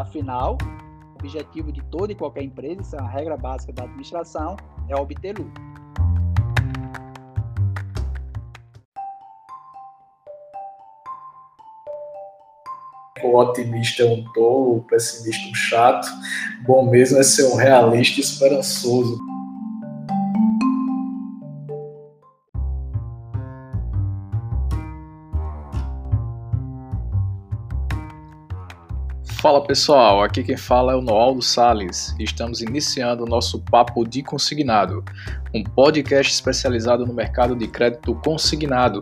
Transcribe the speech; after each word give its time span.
Afinal, 0.00 0.56
o 1.12 1.18
objetivo 1.18 1.70
de 1.70 1.82
toda 1.90 2.10
e 2.10 2.14
qualquer 2.14 2.42
empresa, 2.42 2.80
isso 2.80 2.96
é 2.96 3.00
uma 3.00 3.10
regra 3.10 3.36
básica 3.36 3.70
da 3.70 3.84
administração, 3.84 4.56
é 4.88 4.96
obter 4.96 5.38
lucro. 5.38 5.70
o 13.22 13.36
otimista 13.36 14.02
é 14.02 14.06
um 14.06 14.24
tolo, 14.32 14.78
o 14.78 14.82
pessimista 14.84 15.46
um 15.50 15.54
chato. 15.54 16.08
Bom 16.66 16.90
mesmo 16.90 17.18
é 17.18 17.22
ser 17.22 17.44
um 17.52 17.54
realista 17.54 18.18
esperançoso. 18.18 19.18
Fala 29.40 29.64
pessoal, 29.64 30.22
aqui 30.22 30.42
quem 30.42 30.56
fala 30.56 30.92
é 30.92 30.96
o 30.96 31.00
Noaldo 31.00 31.40
Sales 31.40 32.14
e 32.18 32.24
estamos 32.24 32.60
iniciando 32.60 33.24
o 33.24 33.26
nosso 33.26 33.58
Papo 33.58 34.06
de 34.06 34.22
Consignado, 34.22 35.02
um 35.54 35.64
podcast 35.64 36.30
especializado 36.30 37.06
no 37.06 37.14
mercado 37.14 37.56
de 37.56 37.66
crédito 37.66 38.14
consignado 38.16 39.00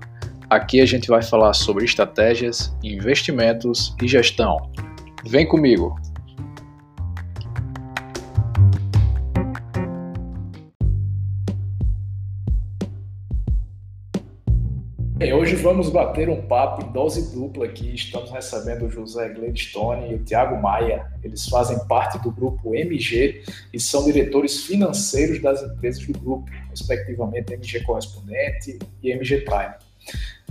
Aqui 0.51 0.81
a 0.81 0.87
gente 0.87 1.09
vai 1.09 1.23
falar 1.23 1.53
sobre 1.53 1.85
estratégias, 1.85 2.75
investimentos 2.83 3.95
e 4.03 4.09
gestão. 4.09 4.57
Vem 5.27 5.47
comigo! 5.47 5.95
Hoje 15.49 15.57
vamos 15.63 15.89
bater 15.89 16.29
um 16.29 16.43
papo 16.43 16.85
em 16.85 16.93
dose 16.93 17.35
dupla 17.35 17.65
aqui. 17.65 17.95
Estamos 17.95 18.31
recebendo 18.31 18.85
o 18.85 18.91
José 18.91 19.31
Gladstone 19.31 20.13
e 20.13 20.15
o 20.17 20.19
Tiago 20.19 20.61
Maia. 20.61 21.11
Eles 21.25 21.49
fazem 21.49 21.79
parte 21.87 22.19
do 22.19 22.31
grupo 22.31 22.75
MG 22.75 23.43
e 23.73 23.81
são 23.81 24.05
diretores 24.05 24.65
financeiros 24.65 25.41
das 25.41 25.63
empresas 25.63 26.05
do 26.07 26.13
grupo, 26.19 26.51
respectivamente 26.69 27.55
MG 27.55 27.81
Correspondente 27.81 28.79
e 29.03 29.11
MG 29.11 29.41
Prime. 29.41 29.88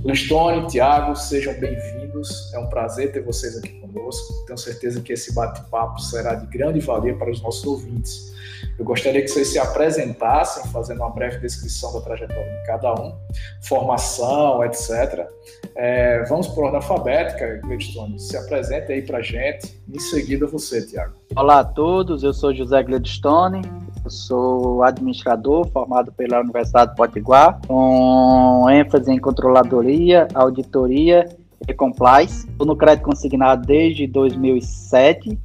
Listone, 0.03 0.67
Tiago, 0.67 1.15
sejam 1.15 1.53
bem-vindos. 1.59 2.53
É 2.53 2.59
um 2.59 2.67
prazer 2.67 3.11
ter 3.11 3.23
vocês 3.23 3.57
aqui 3.57 3.79
conosco. 3.79 4.45
Tenho 4.45 4.57
certeza 4.57 5.01
que 5.01 5.13
esse 5.13 5.33
bate-papo 5.33 5.99
será 5.99 6.35
de 6.35 6.45
grande 6.47 6.79
valia 6.79 7.15
para 7.15 7.31
os 7.31 7.41
nossos 7.41 7.65
ouvintes. 7.65 8.33
Eu 8.77 8.85
gostaria 8.85 9.21
que 9.21 9.27
vocês 9.27 9.47
se 9.47 9.59
apresentassem, 9.59 10.71
fazendo 10.71 10.99
uma 10.99 11.09
breve 11.09 11.39
descrição 11.39 11.91
da 11.93 12.01
trajetória 12.01 12.43
de 12.43 12.67
cada 12.67 12.93
um, 12.93 13.15
formação, 13.61 14.63
etc. 14.63 15.27
É, 15.75 16.23
vamos 16.25 16.47
por 16.47 16.65
ordem 16.65 16.77
alfabética, 16.77 17.59
Gladstone. 17.63 18.19
Se 18.19 18.37
apresente 18.37 18.91
aí 18.91 19.01
para 19.01 19.17
a 19.17 19.21
gente. 19.21 19.81
Em 19.91 19.99
seguida, 19.99 20.45
você, 20.45 20.85
Tiago. 20.85 21.15
Olá 21.35 21.59
a 21.59 21.65
todos, 21.65 22.23
eu 22.23 22.33
sou 22.33 22.53
José 22.53 22.81
Gladstone, 22.83 23.61
eu 24.07 24.09
sou 24.09 24.83
administrador 24.83 25.67
formado 25.67 26.13
pela 26.13 26.39
Universidade 26.39 26.91
de 26.91 26.97
Potiguar, 26.97 27.59
com 27.67 28.65
ênfase 28.69 29.11
em 29.11 29.19
controladoria, 29.19 30.29
auditoria 30.33 31.27
e 31.67 31.73
compliance. 31.73 32.47
Estou 32.47 32.65
no 32.65 32.75
crédito 32.75 33.03
consignado 33.03 33.67
desde 33.67 34.07
2007. 34.07 35.37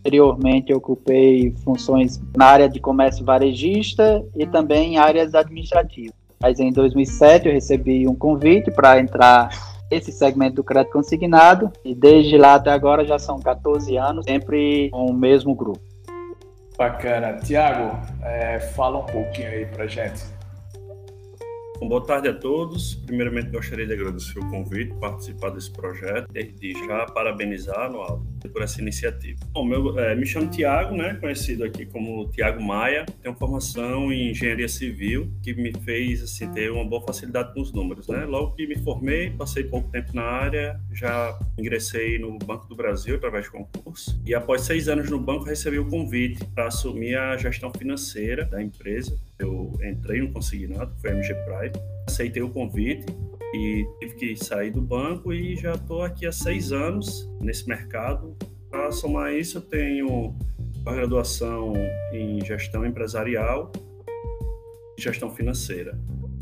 Anteriormente, 0.00 0.74
ocupei 0.74 1.54
funções 1.64 2.20
na 2.36 2.46
área 2.46 2.68
de 2.68 2.80
comércio 2.80 3.24
varejista 3.24 4.24
e 4.34 4.46
também 4.46 4.94
em 4.94 4.98
áreas 4.98 5.34
administrativas. 5.34 6.14
Mas 6.42 6.58
em 6.58 6.72
2007 6.72 7.46
eu 7.46 7.52
recebi 7.52 8.08
um 8.08 8.14
convite 8.14 8.70
para 8.70 8.98
entrar 8.98 9.48
esse 9.90 10.10
segmento 10.12 10.56
do 10.56 10.64
crédito 10.64 10.92
consignado 10.92 11.70
e 11.84 11.94
desde 11.94 12.36
lá 12.36 12.54
até 12.54 12.70
agora 12.70 13.04
já 13.04 13.18
são 13.18 13.38
14 13.38 13.96
anos, 13.96 14.24
sempre 14.24 14.90
com 14.90 15.06
o 15.06 15.14
mesmo 15.14 15.54
grupo. 15.54 15.87
Bacana. 16.78 17.32
Tiago, 17.40 17.98
é, 18.22 18.60
fala 18.60 19.00
um 19.00 19.06
pouquinho 19.06 19.48
aí 19.48 19.66
pra 19.66 19.88
gente. 19.88 20.22
Bom, 21.80 21.86
boa 21.86 22.04
tarde 22.04 22.26
a 22.26 22.34
todos. 22.34 22.96
Primeiramente, 23.06 23.50
gostaria 23.50 23.86
de 23.86 23.92
agradecer 23.92 24.36
o 24.40 24.50
convite, 24.50 24.92
participar 24.94 25.50
desse 25.50 25.70
projeto, 25.70 26.26
desde 26.32 26.72
já 26.72 27.06
parabenizar 27.06 27.88
no 27.92 28.00
Aldo 28.00 28.26
por 28.52 28.62
essa 28.62 28.80
iniciativa. 28.80 29.38
Bom, 29.52 29.64
meu, 29.64 29.96
é, 29.96 30.16
me 30.16 30.26
chamo 30.26 30.50
Tiago, 30.50 30.96
né, 30.96 31.14
conhecido 31.20 31.62
aqui 31.62 31.86
como 31.86 32.28
Tiago 32.30 32.60
Maia. 32.60 33.06
Tenho 33.22 33.32
formação 33.36 34.12
em 34.12 34.30
engenharia 34.30 34.68
civil, 34.68 35.30
que 35.40 35.54
me 35.54 35.72
fez 35.84 36.20
assim, 36.20 36.52
ter 36.52 36.72
uma 36.72 36.84
boa 36.84 37.00
facilidade 37.02 37.54
com 37.54 37.60
os 37.60 37.72
números. 37.72 38.08
Né? 38.08 38.24
Logo 38.24 38.56
que 38.56 38.66
me 38.66 38.76
formei, 38.78 39.30
passei 39.30 39.62
pouco 39.62 39.88
tempo 39.90 40.16
na 40.16 40.22
área, 40.22 40.80
já 40.92 41.38
ingressei 41.56 42.18
no 42.18 42.36
Banco 42.38 42.66
do 42.66 42.74
Brasil 42.74 43.14
através 43.14 43.44
de 43.44 43.52
concurso. 43.52 44.20
E 44.26 44.34
após 44.34 44.62
seis 44.62 44.88
anos 44.88 45.08
no 45.08 45.20
banco, 45.20 45.44
recebi 45.44 45.78
o 45.78 45.86
convite 45.86 46.44
para 46.46 46.66
assumir 46.66 47.16
a 47.16 47.36
gestão 47.36 47.72
financeira 47.72 48.44
da 48.44 48.60
empresa. 48.60 49.16
Eu 49.38 49.72
entrei 49.82 50.20
no 50.20 50.32
consignado, 50.32 50.94
que 50.94 51.00
foi 51.00 51.10
a 51.10 51.14
MG 51.14 51.34
Prime, 51.34 51.72
aceitei 52.06 52.42
o 52.42 52.50
convite 52.50 53.06
e 53.54 53.86
tive 54.00 54.14
que 54.14 54.36
sair 54.36 54.70
do 54.70 54.80
banco 54.80 55.32
e 55.32 55.56
já 55.56 55.74
estou 55.74 56.02
aqui 56.02 56.26
há 56.26 56.32
seis 56.32 56.72
anos 56.72 57.28
nesse 57.40 57.68
mercado. 57.68 58.36
Para 58.70 58.90
somar 58.90 59.32
isso, 59.32 59.58
eu 59.58 59.62
tenho 59.62 60.36
a 60.84 60.92
graduação 60.92 61.72
em 62.12 62.44
gestão 62.44 62.84
empresarial 62.84 63.72
e 64.98 65.02
gestão 65.02 65.30
financeira. 65.34 65.98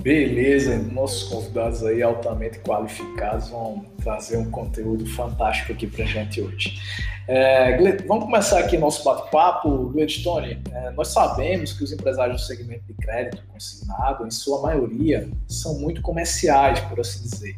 Beleza, 0.06 0.78
nossos 0.92 1.24
convidados 1.24 1.82
aí 1.82 2.00
altamente 2.00 2.60
qualificados 2.60 3.48
vão 3.48 3.84
trazer 4.04 4.36
um 4.36 4.48
conteúdo 4.48 5.04
fantástico 5.04 5.72
aqui 5.72 5.84
para 5.84 6.04
gente 6.04 6.40
hoje. 6.40 6.80
É, 7.26 7.76
vamos 8.06 8.26
começar 8.26 8.60
aqui 8.60 8.78
nosso 8.78 9.02
bate-papo. 9.02 9.88
Gladstone, 9.88 10.62
é, 10.70 10.92
nós 10.92 11.08
sabemos 11.08 11.72
que 11.72 11.82
os 11.82 11.90
empresários 11.90 12.40
do 12.40 12.46
segmento 12.46 12.84
de 12.86 12.94
crédito 12.94 13.42
consignado, 13.48 14.24
em 14.24 14.30
sua 14.30 14.62
maioria, 14.62 15.28
são 15.48 15.80
muito 15.80 16.00
comerciais, 16.02 16.78
por 16.82 17.00
assim 17.00 17.24
dizer. 17.28 17.56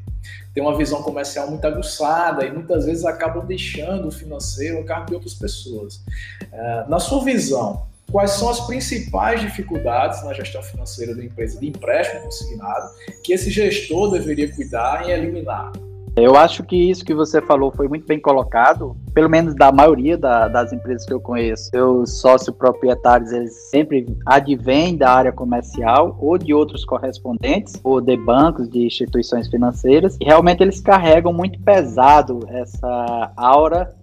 Tem 0.54 0.62
uma 0.62 0.74
visão 0.74 1.02
comercial 1.02 1.50
muito 1.50 1.66
aguçada 1.66 2.46
e 2.46 2.50
muitas 2.50 2.86
vezes 2.86 3.04
acabam 3.04 3.44
deixando 3.44 4.08
o 4.08 4.10
financeiro 4.10 4.80
a 4.80 4.84
cargo 4.84 5.08
de 5.08 5.14
outras 5.16 5.34
pessoas. 5.34 6.02
É, 6.50 6.86
na 6.88 6.98
sua 6.98 7.22
visão, 7.22 7.86
quais 8.10 8.32
são 8.32 8.48
as 8.48 8.60
principais 8.66 9.40
dificuldades 9.40 10.24
na 10.24 10.32
gestão 10.32 10.62
financeira 10.62 11.14
da 11.14 11.24
empresa 11.24 11.58
de 11.60 11.68
empréstimo 11.68 12.22
consignado 12.22 12.88
que 13.22 13.32
esse 13.32 13.50
gestor 13.50 14.10
deveria 14.10 14.52
cuidar 14.54 15.08
em 15.08 15.12
eliminar? 15.12 15.72
Eu 16.16 16.34
acho 16.34 16.64
que 16.64 16.74
isso 16.74 17.04
que 17.04 17.14
você 17.14 17.40
falou 17.40 17.70
foi 17.70 17.86
muito 17.86 18.04
bem 18.04 18.18
colocado, 18.18 18.96
pelo 19.14 19.28
menos 19.28 19.54
da 19.54 19.70
maioria 19.70 20.18
da, 20.18 20.48
das 20.48 20.72
empresas 20.72 21.06
que 21.06 21.12
eu 21.12 21.20
conheço. 21.20 21.70
Os 21.76 22.20
sócios 22.20 22.56
proprietários, 22.56 23.30
eles 23.30 23.70
sempre 23.70 24.04
advêm 24.26 24.96
da 24.96 25.12
área 25.12 25.30
comercial 25.30 26.18
ou 26.20 26.36
de 26.36 26.52
outros 26.52 26.84
correspondentes, 26.84 27.74
ou 27.84 28.00
de 28.00 28.16
bancos, 28.16 28.68
de 28.68 28.84
instituições 28.84 29.46
financeiras, 29.48 30.16
e 30.20 30.24
realmente 30.24 30.60
eles 30.60 30.80
carregam 30.80 31.32
muito 31.32 31.60
pesado 31.60 32.40
essa 32.48 33.32
aura 33.36 33.94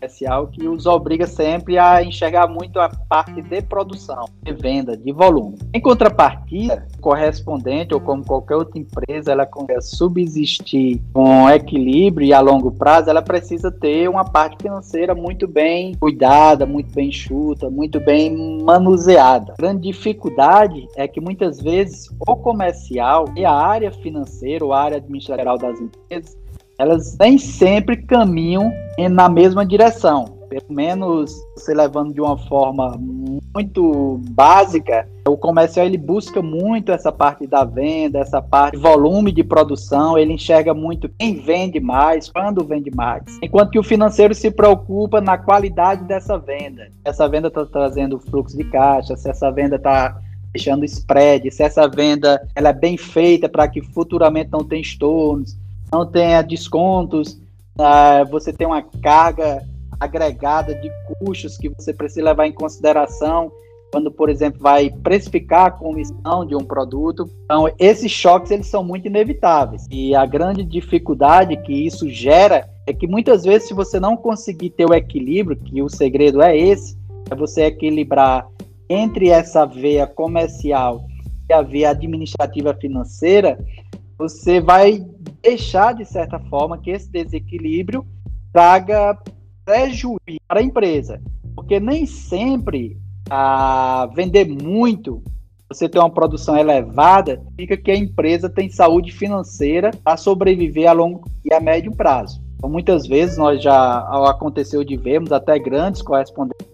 especial 0.00 0.46
que 0.46 0.66
os 0.66 0.86
obriga 0.86 1.26
sempre 1.26 1.78
a 1.78 2.02
enxergar 2.02 2.48
muito 2.48 2.80
a 2.80 2.88
parte 2.88 3.42
de 3.42 3.62
produção, 3.62 4.24
de 4.42 4.52
venda, 4.52 4.96
de 4.96 5.12
volume. 5.12 5.58
Em 5.74 5.80
contrapartida, 5.80 6.86
correspondente 7.00 7.92
ou 7.92 8.00
como 8.00 8.24
qualquer 8.24 8.56
outra 8.56 8.78
empresa, 8.78 9.32
ela 9.32 9.44
consegue 9.44 9.82
subsistir 9.82 11.02
com 11.12 11.48
equilíbrio 11.50 12.26
e 12.26 12.32
a 12.32 12.40
longo 12.40 12.72
prazo, 12.72 13.10
ela 13.10 13.22
precisa 13.22 13.70
ter 13.70 14.08
uma 14.08 14.24
parte 14.24 14.62
financeira 14.62 15.14
muito 15.14 15.46
bem 15.46 15.94
cuidada, 15.96 16.64
muito 16.64 16.92
bem 16.94 17.12
chuta, 17.12 17.68
muito 17.68 18.00
bem 18.00 18.62
manuseada. 18.62 19.52
A 19.58 19.62
grande 19.62 19.82
dificuldade 19.82 20.88
é 20.96 21.06
que 21.06 21.20
muitas 21.20 21.60
vezes 21.60 22.08
o 22.26 22.36
comercial 22.36 23.26
e 23.36 23.44
a 23.44 23.52
área 23.52 23.92
financeira, 23.92 24.64
ou 24.64 24.72
a 24.72 24.80
área 24.80 24.96
administrativa 24.96 25.58
das 25.58 25.80
empresas, 25.80 26.39
elas 26.80 27.14
nem 27.20 27.36
sempre 27.36 27.94
caminham 27.94 28.72
na 29.10 29.28
mesma 29.28 29.66
direção. 29.66 30.38
Pelo 30.48 30.64
menos 30.70 31.30
você 31.54 31.74
levando 31.74 32.14
de 32.14 32.22
uma 32.22 32.38
forma 32.38 32.98
muito 33.54 34.18
básica, 34.30 35.06
o 35.28 35.36
comercial 35.36 35.84
ele 35.84 35.98
busca 35.98 36.40
muito 36.40 36.90
essa 36.90 37.12
parte 37.12 37.46
da 37.46 37.64
venda, 37.64 38.18
essa 38.18 38.40
parte 38.40 38.76
de 38.76 38.82
volume 38.82 39.30
de 39.30 39.44
produção, 39.44 40.16
ele 40.16 40.32
enxerga 40.32 40.72
muito 40.72 41.08
quem 41.18 41.34
vende 41.34 41.78
mais, 41.78 42.30
quando 42.30 42.64
vende 42.64 42.90
mais. 42.90 43.22
Enquanto 43.42 43.72
que 43.72 43.78
o 43.78 43.84
financeiro 43.84 44.34
se 44.34 44.50
preocupa 44.50 45.20
na 45.20 45.36
qualidade 45.36 46.04
dessa 46.04 46.38
venda. 46.38 46.88
Essa 47.04 47.28
venda 47.28 47.48
está 47.48 47.66
trazendo 47.66 48.18
fluxo 48.18 48.56
de 48.56 48.64
caixa, 48.64 49.16
se 49.16 49.28
essa 49.28 49.50
venda 49.52 49.76
está 49.76 50.18
deixando 50.52 50.84
spread, 50.84 51.50
se 51.50 51.62
essa 51.62 51.86
venda 51.86 52.40
ela 52.56 52.70
é 52.70 52.72
bem 52.72 52.96
feita 52.96 53.50
para 53.50 53.68
que 53.68 53.82
futuramente 53.82 54.50
não 54.50 54.64
tenha 54.64 54.82
estornos, 54.82 55.56
não 55.92 56.06
tenha 56.06 56.42
descontos, 56.42 57.32
uh, 57.78 58.24
você 58.30 58.52
tem 58.52 58.66
uma 58.66 58.82
carga 58.82 59.62
agregada 59.98 60.74
de 60.74 60.90
custos 61.18 61.58
que 61.58 61.68
você 61.68 61.92
precisa 61.92 62.24
levar 62.24 62.46
em 62.46 62.52
consideração. 62.52 63.52
quando, 63.92 64.08
por 64.08 64.30
exemplo, 64.30 64.60
vai 64.60 64.88
precificar 64.88 65.66
a 65.66 65.70
comissão 65.72 66.46
de 66.46 66.54
um 66.54 66.64
produto. 66.64 67.28
Então, 67.44 67.68
esses 67.76 68.10
choques 68.10 68.52
eles 68.52 68.68
são 68.68 68.84
muito 68.84 69.08
inevitáveis. 69.08 69.84
E 69.90 70.14
a 70.14 70.24
grande 70.24 70.62
dificuldade 70.62 71.56
que 71.56 71.72
isso 71.72 72.08
gera 72.08 72.68
é 72.86 72.92
que 72.92 73.08
muitas 73.08 73.42
vezes, 73.42 73.66
se 73.66 73.74
você 73.74 73.98
não 73.98 74.16
conseguir 74.16 74.70
ter 74.70 74.88
o 74.88 74.94
equilíbrio, 74.94 75.56
que 75.56 75.82
o 75.82 75.88
segredo 75.88 76.40
é 76.40 76.56
esse, 76.56 76.96
é 77.28 77.34
você 77.34 77.64
equilibrar 77.64 78.46
entre 78.88 79.28
essa 79.28 79.64
veia 79.64 80.06
comercial 80.06 81.04
e 81.48 81.52
a 81.52 81.62
veia 81.62 81.90
administrativa 81.90 82.72
financeira, 82.74 83.58
você 84.20 84.60
vai 84.60 85.02
deixar, 85.40 85.94
de 85.94 86.04
certa 86.04 86.38
forma, 86.38 86.76
que 86.76 86.90
esse 86.90 87.10
desequilíbrio 87.10 88.04
traga 88.52 89.18
prejuízo 89.64 90.18
para 90.46 90.60
a 90.60 90.62
empresa. 90.62 91.22
Porque 91.54 91.80
nem 91.80 92.04
sempre 92.04 92.98
a 93.30 94.10
vender 94.14 94.46
muito, 94.46 95.22
você 95.66 95.88
ter 95.88 95.98
uma 95.98 96.10
produção 96.10 96.54
elevada, 96.54 97.42
fica 97.56 97.78
que 97.78 97.90
a 97.90 97.96
empresa 97.96 98.50
tem 98.50 98.68
saúde 98.68 99.10
financeira 99.10 99.90
para 100.04 100.18
sobreviver 100.18 100.90
a 100.90 100.92
longo 100.92 101.24
e 101.42 101.54
a 101.54 101.58
médio 101.58 101.90
prazo. 101.96 102.42
Então, 102.56 102.68
muitas 102.68 103.06
vezes 103.06 103.38
nós 103.38 103.62
já 103.62 104.00
aconteceu 104.28 104.84
de 104.84 104.98
vermos 104.98 105.32
até 105.32 105.58
grandes 105.58 106.02
correspondentes 106.02 106.68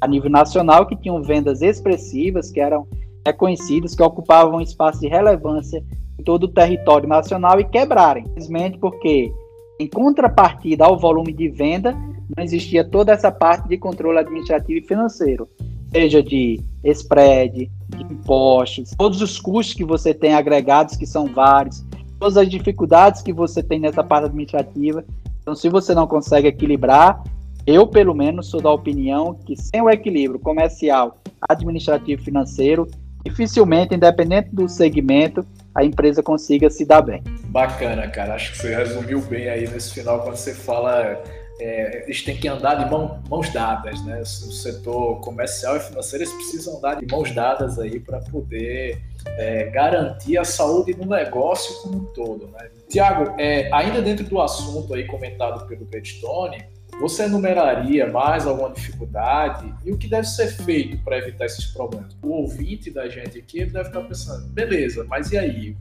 a 0.00 0.06
nível 0.06 0.30
nacional 0.30 0.86
que 0.86 0.94
tinham 0.94 1.20
vendas 1.20 1.62
expressivas, 1.62 2.52
que 2.52 2.60
eram 2.60 2.86
reconhecidas, 3.26 3.96
que 3.96 4.02
ocupavam 4.04 4.58
um 4.58 4.60
espaço 4.60 5.00
de 5.00 5.08
relevância 5.08 5.82
todo 6.26 6.44
o 6.44 6.48
território 6.48 7.08
nacional 7.08 7.58
e 7.58 7.64
quebrarem, 7.64 8.24
simplesmente 8.26 8.76
porque, 8.78 9.32
em 9.80 9.88
contrapartida 9.88 10.84
ao 10.84 10.98
volume 10.98 11.32
de 11.32 11.48
venda, 11.48 11.92
não 12.36 12.44
existia 12.44 12.84
toda 12.84 13.12
essa 13.12 13.32
parte 13.32 13.66
de 13.68 13.78
controle 13.78 14.18
administrativo 14.18 14.78
e 14.78 14.86
financeiro 14.86 15.48
seja 15.90 16.22
de 16.22 16.60
spread, 16.84 17.70
de 17.88 18.02
impostos, 18.02 18.90
todos 18.98 19.22
os 19.22 19.40
custos 19.40 19.74
que 19.74 19.84
você 19.84 20.12
tem 20.12 20.34
agregados, 20.34 20.96
que 20.96 21.06
são 21.06 21.26
vários, 21.26 21.84
todas 22.18 22.36
as 22.36 22.48
dificuldades 22.48 23.22
que 23.22 23.32
você 23.32 23.62
tem 23.62 23.80
nessa 23.80 24.02
parte 24.02 24.26
administrativa. 24.26 25.04
Então, 25.40 25.54
se 25.54 25.68
você 25.68 25.94
não 25.94 26.06
consegue 26.06 26.48
equilibrar, 26.48 27.22
eu, 27.66 27.86
pelo 27.86 28.14
menos, 28.14 28.48
sou 28.48 28.60
da 28.60 28.70
opinião 28.70 29.34
que 29.34 29.56
sem 29.56 29.80
o 29.80 29.90
equilíbrio 29.90 30.38
comercial, 30.38 31.18
administrativo 31.48 32.20
e 32.20 32.24
financeiro, 32.24 32.86
dificilmente, 33.28 33.94
independente 33.94 34.50
do 34.52 34.68
segmento, 34.68 35.44
a 35.74 35.84
empresa 35.84 36.22
consiga 36.22 36.70
se 36.70 36.84
dar 36.84 37.02
bem. 37.02 37.22
Bacana, 37.46 38.08
cara. 38.08 38.34
Acho 38.34 38.52
que 38.52 38.58
você 38.58 38.74
resumiu 38.74 39.20
bem 39.20 39.48
aí 39.48 39.68
nesse 39.68 39.92
final 39.92 40.22
quando 40.22 40.36
você 40.36 40.54
fala 40.54 41.22
é, 41.58 42.04
eles 42.04 42.22
têm 42.22 42.36
que 42.36 42.46
andar 42.48 42.74
de 42.74 42.90
mão, 42.90 43.22
mãos 43.28 43.50
dadas, 43.50 44.04
né? 44.04 44.20
O 44.20 44.24
setor 44.24 45.20
comercial 45.20 45.76
e 45.76 45.80
financeiro 45.80 46.24
eles 46.24 46.34
precisam 46.34 46.76
andar 46.76 46.96
de 46.96 47.06
mãos 47.10 47.34
dadas 47.34 47.78
aí 47.78 47.98
para 47.98 48.20
poder 48.20 49.00
é, 49.38 49.64
garantir 49.70 50.38
a 50.38 50.44
saúde 50.44 50.92
do 50.92 51.06
negócio 51.06 51.82
como 51.82 51.98
um 51.98 52.04
todo, 52.12 52.48
né? 52.48 52.68
Tiago, 52.88 53.34
é, 53.38 53.70
ainda 53.72 54.02
dentro 54.02 54.24
do 54.24 54.40
assunto 54.40 54.94
aí 54.94 55.06
comentado 55.06 55.66
pelo 55.66 55.86
Gladstone, 55.86 56.64
você 57.00 57.24
enumeraria 57.24 58.10
mais 58.10 58.46
alguma 58.46 58.70
dificuldade 58.70 59.72
e 59.84 59.92
o 59.92 59.98
que 59.98 60.08
deve 60.08 60.26
ser 60.26 60.48
feito 60.48 60.98
para 61.04 61.18
evitar 61.18 61.46
esses 61.46 61.66
problemas? 61.66 62.16
O 62.22 62.28
ouvinte 62.28 62.90
da 62.90 63.08
gente 63.08 63.38
aqui 63.38 63.64
deve 63.64 63.88
estar 63.88 64.00
pensando, 64.02 64.48
beleza, 64.48 65.04
mas 65.04 65.30
e 65.32 65.38
aí? 65.38 65.76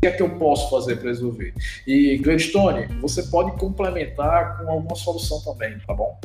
que 0.00 0.06
é 0.06 0.10
que 0.10 0.22
eu 0.22 0.30
posso 0.38 0.70
fazer 0.70 0.96
para 0.96 1.08
resolver? 1.08 1.52
E 1.86 2.16
Gladstone, 2.18 2.86
você 3.00 3.22
pode 3.24 3.52
complementar 3.58 4.56
com 4.56 4.70
alguma 4.70 4.96
solução 4.96 5.42
também, 5.42 5.78
tá 5.86 5.92
bom? 5.92 6.18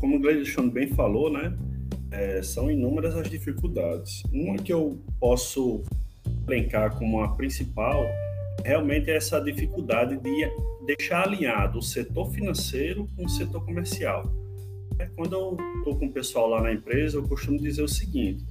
Como 0.00 0.16
o 0.16 0.20
Gladstone 0.20 0.70
bem 0.70 0.86
falou, 0.88 1.30
né? 1.30 1.52
É, 2.12 2.42
são 2.42 2.70
inúmeras 2.70 3.16
as 3.16 3.28
dificuldades. 3.28 4.22
Uma 4.32 4.56
que 4.56 4.72
eu 4.72 5.00
posso 5.18 5.82
elencar 6.46 6.96
como 6.96 7.22
a 7.22 7.34
principal 7.34 8.04
realmente 8.64 9.10
é 9.10 9.16
essa 9.16 9.40
dificuldade 9.40 10.16
de 10.18 10.50
deixar 10.86 11.24
alinhado 11.26 11.78
o 11.78 11.82
setor 11.82 12.30
financeiro 12.32 13.08
com 13.16 13.24
o 13.24 13.28
setor 13.28 13.64
comercial. 13.64 14.24
É, 14.98 15.06
quando 15.16 15.34
eu 15.34 15.56
estou 15.78 15.98
com 15.98 16.06
o 16.06 16.12
pessoal 16.12 16.48
lá 16.48 16.62
na 16.62 16.72
empresa, 16.72 17.16
eu 17.16 17.28
costumo 17.28 17.58
dizer 17.58 17.82
o 17.82 17.88
seguinte: 17.88 18.44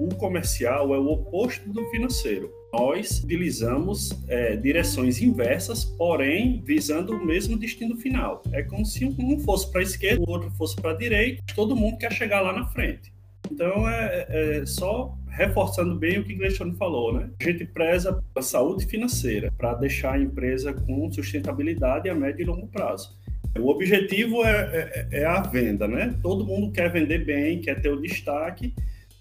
o 0.00 0.14
comercial 0.16 0.94
é 0.94 0.98
o 0.98 1.06
oposto 1.06 1.68
do 1.70 1.84
financeiro 1.90 2.58
nós 2.72 3.22
utilizamos 3.24 4.10
é, 4.28 4.56
direções 4.56 5.22
inversas, 5.22 5.84
porém 5.84 6.62
visando 6.64 7.14
o 7.14 7.24
mesmo 7.24 7.58
destino 7.58 7.96
final. 7.96 8.42
É 8.52 8.62
como 8.62 8.84
se 8.84 9.04
um 9.04 9.40
fosse 9.40 9.70
para 9.70 9.80
a 9.80 9.82
esquerda, 9.82 10.22
o 10.26 10.30
outro 10.30 10.50
fosse 10.50 10.76
para 10.76 10.90
a 10.90 10.96
direita, 10.96 11.42
todo 11.54 11.76
mundo 11.76 11.96
quer 11.96 12.12
chegar 12.12 12.40
lá 12.40 12.52
na 12.52 12.66
frente. 12.66 13.12
Então 13.50 13.88
é, 13.88 14.26
é 14.28 14.66
só 14.66 15.16
reforçando 15.30 15.94
bem 15.94 16.18
o 16.18 16.24
que 16.24 16.34
Gleison 16.34 16.72
falou, 16.74 17.12
né? 17.12 17.30
A 17.40 17.44
gente 17.44 17.64
preza 17.64 18.22
a 18.34 18.42
saúde 18.42 18.86
financeira 18.86 19.52
para 19.56 19.74
deixar 19.74 20.14
a 20.14 20.18
empresa 20.18 20.72
com 20.72 21.10
sustentabilidade 21.10 22.08
a 22.08 22.14
médio 22.14 22.42
e 22.42 22.46
longo 22.46 22.66
prazo. 22.66 23.16
O 23.58 23.68
objetivo 23.68 24.44
é, 24.44 25.06
é, 25.10 25.20
é 25.20 25.24
a 25.24 25.40
venda, 25.40 25.88
né? 25.88 26.14
Todo 26.22 26.44
mundo 26.44 26.72
quer 26.72 26.90
vender 26.92 27.24
bem, 27.24 27.60
quer 27.60 27.80
ter 27.80 27.90
o 27.90 28.00
destaque, 28.00 28.74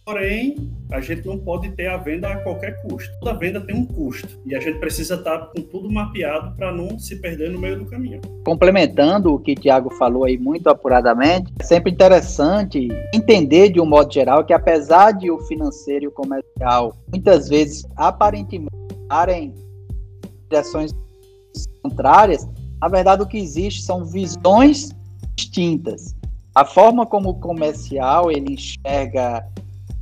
Porém, 0.08 0.72
a 0.90 1.02
gente 1.02 1.28
não 1.28 1.38
pode 1.38 1.70
ter 1.72 1.88
a 1.88 1.98
venda 1.98 2.30
a 2.30 2.38
qualquer 2.38 2.82
custo. 2.82 3.12
Toda 3.20 3.38
venda 3.38 3.60
tem 3.60 3.76
um 3.76 3.86
custo 3.86 4.40
e 4.46 4.56
a 4.56 4.60
gente 4.62 4.80
precisa 4.80 5.16
estar 5.16 5.38
com 5.48 5.62
tudo 5.62 5.92
mapeado 5.92 6.56
para 6.56 6.72
não 6.72 6.98
se 6.98 7.18
perder 7.18 7.52
no 7.52 7.60
meio 7.60 7.80
do 7.80 7.86
caminho. 7.88 8.22
Complementando 8.46 9.34
o 9.34 9.38
que 9.38 9.52
o 9.52 9.56
Tiago 9.56 9.94
falou 9.96 10.24
aí 10.24 10.38
muito 10.38 10.70
apuradamente, 10.70 11.52
é 11.60 11.64
sempre 11.66 11.92
interessante 11.92 12.88
entender 13.14 13.68
de 13.68 13.82
um 13.82 13.86
modo 13.86 14.14
geral 14.14 14.46
que 14.46 14.54
apesar 14.54 15.12
de 15.12 15.30
o 15.30 15.40
financeiro 15.40 16.06
e 16.06 16.08
o 16.08 16.12
comercial 16.12 16.96
muitas 17.12 17.50
vezes 17.50 17.86
aparentemente 17.98 18.74
estarem 19.02 19.54
direções 20.50 20.96
contrárias, 21.84 22.48
na 22.80 22.88
verdade 22.88 23.24
o 23.24 23.28
que 23.28 23.38
existe 23.38 23.82
são 23.82 24.06
visões 24.06 24.90
distintas. 25.36 26.16
A 26.56 26.64
forma 26.64 27.06
como 27.06 27.32
o 27.32 27.40
comercial 27.42 28.32
ele 28.32 28.54
enxerga 28.54 29.46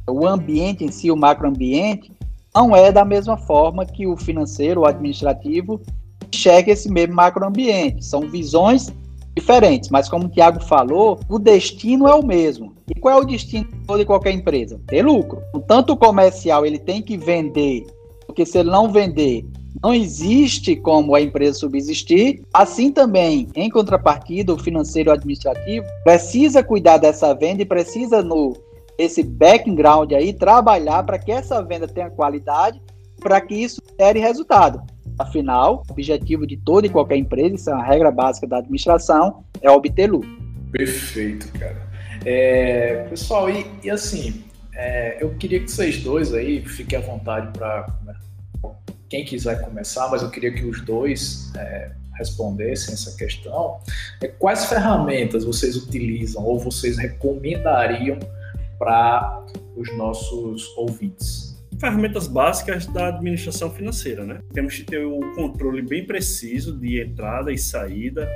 o 0.08 0.28
ambiente 0.28 0.84
em 0.84 0.92
si, 0.92 1.10
o 1.12 1.16
macroambiente, 1.16 2.12
não 2.54 2.76
é 2.76 2.92
da 2.92 3.04
mesma 3.04 3.38
forma 3.38 3.86
que 3.86 4.08
o 4.08 4.16
financeiro, 4.16 4.82
o 4.82 4.86
administrativo, 4.86 5.82
enxerga 6.32 6.72
esse 6.72 6.90
mesmo 6.90 7.16
macroambiente. 7.16 8.06
São 8.06 8.22
visões 8.22 8.94
diferentes, 9.36 9.90
mas 9.90 10.08
como 10.08 10.26
o 10.26 10.30
Tiago 10.30 10.64
falou, 10.64 11.20
o 11.28 11.38
destino 11.38 12.08
é 12.08 12.16
o 12.16 12.26
mesmo. 12.26 12.74
E 12.88 13.00
qual 13.00 13.20
é 13.20 13.22
o 13.22 13.26
destino 13.26 13.68
de 13.98 14.06
qualquer 14.06 14.32
empresa? 14.32 14.80
Ter 14.88 15.04
lucro. 15.04 15.42
Tanto 15.68 15.94
o 15.94 15.98
comercial 15.98 16.66
ele 16.66 16.80
tem 16.80 17.02
que 17.02 17.18
vender, 17.18 17.86
porque 18.26 18.46
se 18.46 18.58
ele 18.60 18.70
não 18.70 18.90
vender, 18.90 19.46
não 19.84 19.94
existe 19.94 20.76
como 20.76 21.14
a 21.14 21.22
empresa 21.22 21.60
subsistir. 21.60 22.42
Assim 22.54 22.92
também, 22.92 23.48
em 23.56 23.70
contrapartida, 23.70 24.54
o 24.54 24.58
financeiro 24.58 25.12
administrativo 25.12 25.86
precisa 26.04 26.64
cuidar 26.64 26.98
dessa 26.98 27.34
venda 27.34 27.62
e 27.62 27.66
precisa 27.66 28.24
no 28.24 28.54
esse 28.98 29.24
background 29.24 30.12
aí, 30.14 30.34
trabalhar 30.34 31.04
para 31.04 31.20
que 31.20 31.32
essa 31.32 31.62
venda 31.64 31.88
tenha 31.88 32.10
qualidade, 32.10 32.82
para 33.20 33.42
que 33.42 33.56
isso 33.56 33.82
gere 34.00 34.20
resultado. 34.20 34.82
Afinal, 35.18 35.84
o 35.88 35.94
objetivo 35.94 36.46
de 36.46 36.58
toda 36.58 36.88
e 36.88 36.90
qualquer 36.90 37.18
empresa, 37.18 37.56
isso 37.56 37.70
é 37.70 37.74
uma 37.74 37.86
regra 37.86 38.12
básica 38.12 38.48
da 38.48 38.58
administração, 38.58 39.44
é 39.62 39.72
obter 39.72 40.12
lucro. 40.12 40.30
Perfeito, 40.72 41.48
cara. 41.58 41.86
É, 42.26 43.06
pessoal, 43.10 43.50
e, 43.50 43.66
e 43.84 43.90
assim, 43.90 44.44
é, 44.74 45.18
eu 45.24 45.34
queria 45.36 45.60
que 45.62 45.72
vocês 45.72 46.04
dois 46.04 46.34
aí 46.34 46.64
fiquem 46.66 46.98
à 46.98 47.02
vontade 47.02 47.58
para 47.58 47.88
quem 49.08 49.24
quiser 49.24 49.62
começar, 49.62 50.10
mas 50.10 50.22
eu 50.22 50.30
queria 50.30 50.52
que 50.52 50.66
os 50.66 50.82
dois 50.82 51.54
é, 51.56 51.92
respondessem 52.18 52.94
essa 52.94 53.16
questão. 53.16 53.80
É, 54.22 54.28
quais 54.28 54.66
ferramentas 54.66 55.46
vocês 55.46 55.76
utilizam 55.78 56.44
ou 56.44 56.60
vocês 56.60 56.98
recomendariam 56.98 58.20
para 58.78 59.46
os 59.76 59.96
nossos 59.98 60.76
ouvintes? 60.78 61.56
Ferramentas 61.80 62.28
básicas 62.28 62.88
da 62.88 63.10
administração 63.10 63.70
financeira, 63.70 64.26
né? 64.26 64.40
Temos 64.54 64.78
que 64.78 64.84
ter 64.84 65.06
um 65.06 65.34
controle 65.34 65.82
bem 65.82 66.06
preciso 66.06 66.78
de 66.78 67.02
entrada 67.02 67.52
e 67.52 67.58
saída 67.58 68.28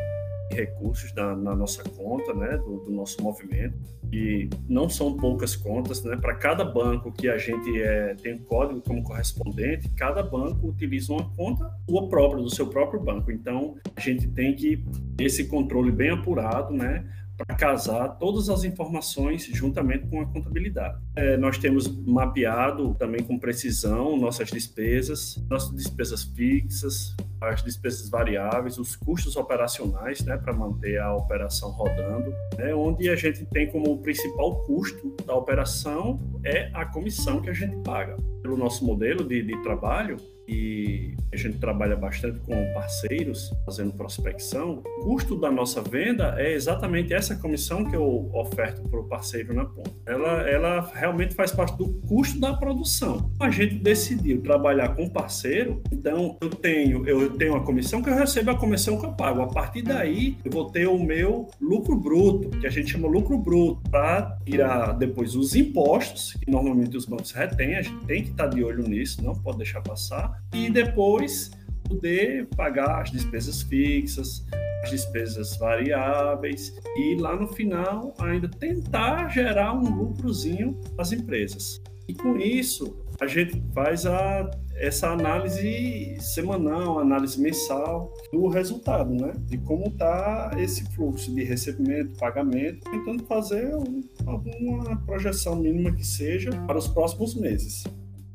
de 0.49 0.57
recursos 0.57 1.13
na, 1.13 1.35
na 1.35 1.55
nossa 1.55 1.83
conta, 1.83 2.33
né? 2.33 2.57
Do, 2.57 2.83
do, 2.83 2.91
nosso 2.91 3.21
movimento. 3.21 3.77
E 4.11 4.49
não 4.67 4.89
são 4.89 5.15
poucas 5.15 5.55
contas, 5.55 6.03
né? 6.03 6.17
Para 6.17 6.35
cada 6.35 6.65
banco 6.65 7.11
que 7.11 7.29
a 7.29 7.37
gente 7.37 7.81
é, 7.81 8.15
tem 8.15 8.33
um 8.33 8.39
código 8.39 8.81
como 8.81 9.03
correspondente, 9.03 9.87
cada 9.89 10.21
banco 10.21 10.67
utiliza 10.67 11.13
uma 11.13 11.29
conta 11.35 11.71
sua 11.89 12.09
própria, 12.09 12.43
do 12.43 12.53
seu 12.53 12.67
próprio 12.67 12.99
banco. 12.99 13.31
Então, 13.31 13.75
a 13.95 14.01
gente 14.01 14.27
tem 14.27 14.53
que 14.53 14.83
ter 15.15 15.25
esse 15.25 15.47
controle 15.47 15.91
bem 15.91 16.09
apurado, 16.09 16.73
né? 16.73 17.05
Para 17.45 17.55
casar 17.55 18.09
todas 18.17 18.49
as 18.49 18.63
informações 18.63 19.45
juntamente 19.53 20.07
com 20.07 20.21
a 20.21 20.25
contabilidade. 20.25 20.97
É, 21.15 21.37
nós 21.37 21.57
temos 21.57 21.87
mapeado 22.05 22.93
também 22.95 23.23
com 23.23 23.39
precisão 23.39 24.17
nossas 24.17 24.49
despesas, 24.49 25.41
nossas 25.49 25.75
despesas 25.75 26.23
fixas, 26.23 27.15
as 27.41 27.63
despesas 27.63 28.09
variáveis, 28.09 28.77
os 28.77 28.95
custos 28.95 29.35
operacionais, 29.37 30.21
né, 30.25 30.37
para 30.37 30.53
manter 30.53 30.99
a 30.99 31.15
operação 31.15 31.71
rodando, 31.71 32.33
né, 32.57 32.73
onde 32.75 33.09
a 33.09 33.15
gente 33.15 33.45
tem 33.45 33.71
como 33.71 33.97
principal 34.01 34.63
custo 34.65 35.15
da 35.25 35.33
operação 35.33 36.19
é 36.43 36.69
a 36.73 36.85
comissão 36.85 37.41
que 37.41 37.49
a 37.49 37.53
gente 37.53 37.75
paga. 37.83 38.17
Pelo 38.41 38.57
nosso 38.57 38.85
modelo 38.85 39.25
de, 39.25 39.41
de 39.41 39.61
trabalho, 39.63 40.17
e 40.49 41.15
a 41.31 41.37
gente 41.37 41.59
trabalha 41.59 41.95
bastante 41.95 42.39
com 42.39 42.73
parceiros 42.73 43.53
fazendo 43.63 43.93
prospecção, 43.93 44.81
o 44.99 45.03
custo 45.03 45.39
da 45.39 45.51
nossa 45.51 45.79
venda 45.79 46.35
é 46.37 46.53
exatamente 46.53 47.13
essa 47.13 47.35
comissão 47.35 47.85
que 47.85 47.95
eu 47.95 48.31
oferto 48.33 48.81
para 48.89 48.99
o 48.99 49.03
parceiro 49.03 49.53
na 49.53 49.65
ponta. 49.65 49.91
Ela, 50.07 50.49
ela 50.49 50.91
realmente 50.93 51.35
faz 51.35 51.51
parte 51.51 51.77
do 51.77 51.87
custo 52.07 52.39
da 52.39 52.53
produção. 52.53 53.31
A 53.39 53.51
gente 53.51 53.75
decidiu 53.75 54.41
trabalhar 54.41 54.95
com 54.95 55.07
parceiro, 55.07 55.83
então 55.91 56.37
eu 56.41 56.49
tenho 56.49 57.07
eu 57.07 57.29
tenho 57.31 57.55
a 57.55 57.63
comissão 57.63 58.01
que 58.01 58.09
eu 58.09 58.15
recebo 58.15 58.51
a 58.51 58.57
comissão 58.57 58.99
que 58.99 59.05
eu 59.05 59.13
pago. 59.13 59.41
A 59.41 59.47
partir 59.47 59.83
daí 59.83 60.35
eu 60.43 60.51
vou 60.51 60.71
ter 60.71 60.87
o 60.87 60.97
meu 60.97 61.47
lucro 61.61 61.95
bruto, 61.95 62.49
que 62.49 62.65
a 62.65 62.71
gente 62.71 62.91
chama 62.91 63.07
lucro 63.07 63.37
bruto, 63.37 63.87
para 63.91 64.37
tirar 64.45 64.93
depois 64.93 65.35
os 65.35 65.55
impostos 65.55 66.33
que 66.33 66.49
normalmente 66.49 66.97
os 66.97 67.05
bancos 67.05 67.31
retêm. 67.31 67.75
A 67.75 67.81
gente 67.83 68.03
tem 68.05 68.23
que 68.23 68.31
estar 68.31 68.47
de 68.47 68.63
olho 68.63 68.87
nisso, 68.87 69.23
não 69.23 69.35
pode 69.35 69.57
deixar 69.57 69.81
passar 69.81 70.38
e 70.53 70.69
depois 70.69 71.51
poder 71.87 72.47
pagar 72.55 73.01
as 73.01 73.11
despesas 73.11 73.61
fixas, 73.63 74.45
as 74.83 74.91
despesas 74.91 75.57
variáveis 75.57 76.73
e 76.97 77.15
lá 77.15 77.35
no 77.35 77.47
final 77.47 78.13
ainda 78.19 78.47
tentar 78.47 79.29
gerar 79.29 79.73
um 79.73 79.89
lucrozinho 79.89 80.79
às 80.97 81.11
empresas. 81.11 81.81
E 82.07 82.13
com 82.13 82.37
isso 82.37 82.97
a 83.21 83.27
gente 83.27 83.61
faz 83.73 84.05
a, 84.05 84.49
essa 84.75 85.09
análise 85.09 86.17
semanal, 86.21 86.99
análise 86.99 87.39
mensal 87.39 88.13
do 88.31 88.47
resultado, 88.47 89.13
né? 89.13 89.33
De 89.45 89.57
como 89.57 89.87
está 89.87 90.51
esse 90.57 90.85
fluxo 90.95 91.33
de 91.35 91.43
recebimento, 91.43 92.17
pagamento, 92.17 92.89
tentando 92.89 93.23
fazer 93.25 93.75
um, 93.75 94.01
alguma 94.25 94.95
projeção 95.05 95.57
mínima 95.57 95.91
que 95.91 96.05
seja 96.05 96.49
para 96.65 96.77
os 96.77 96.87
próximos 96.87 97.35
meses. 97.35 97.83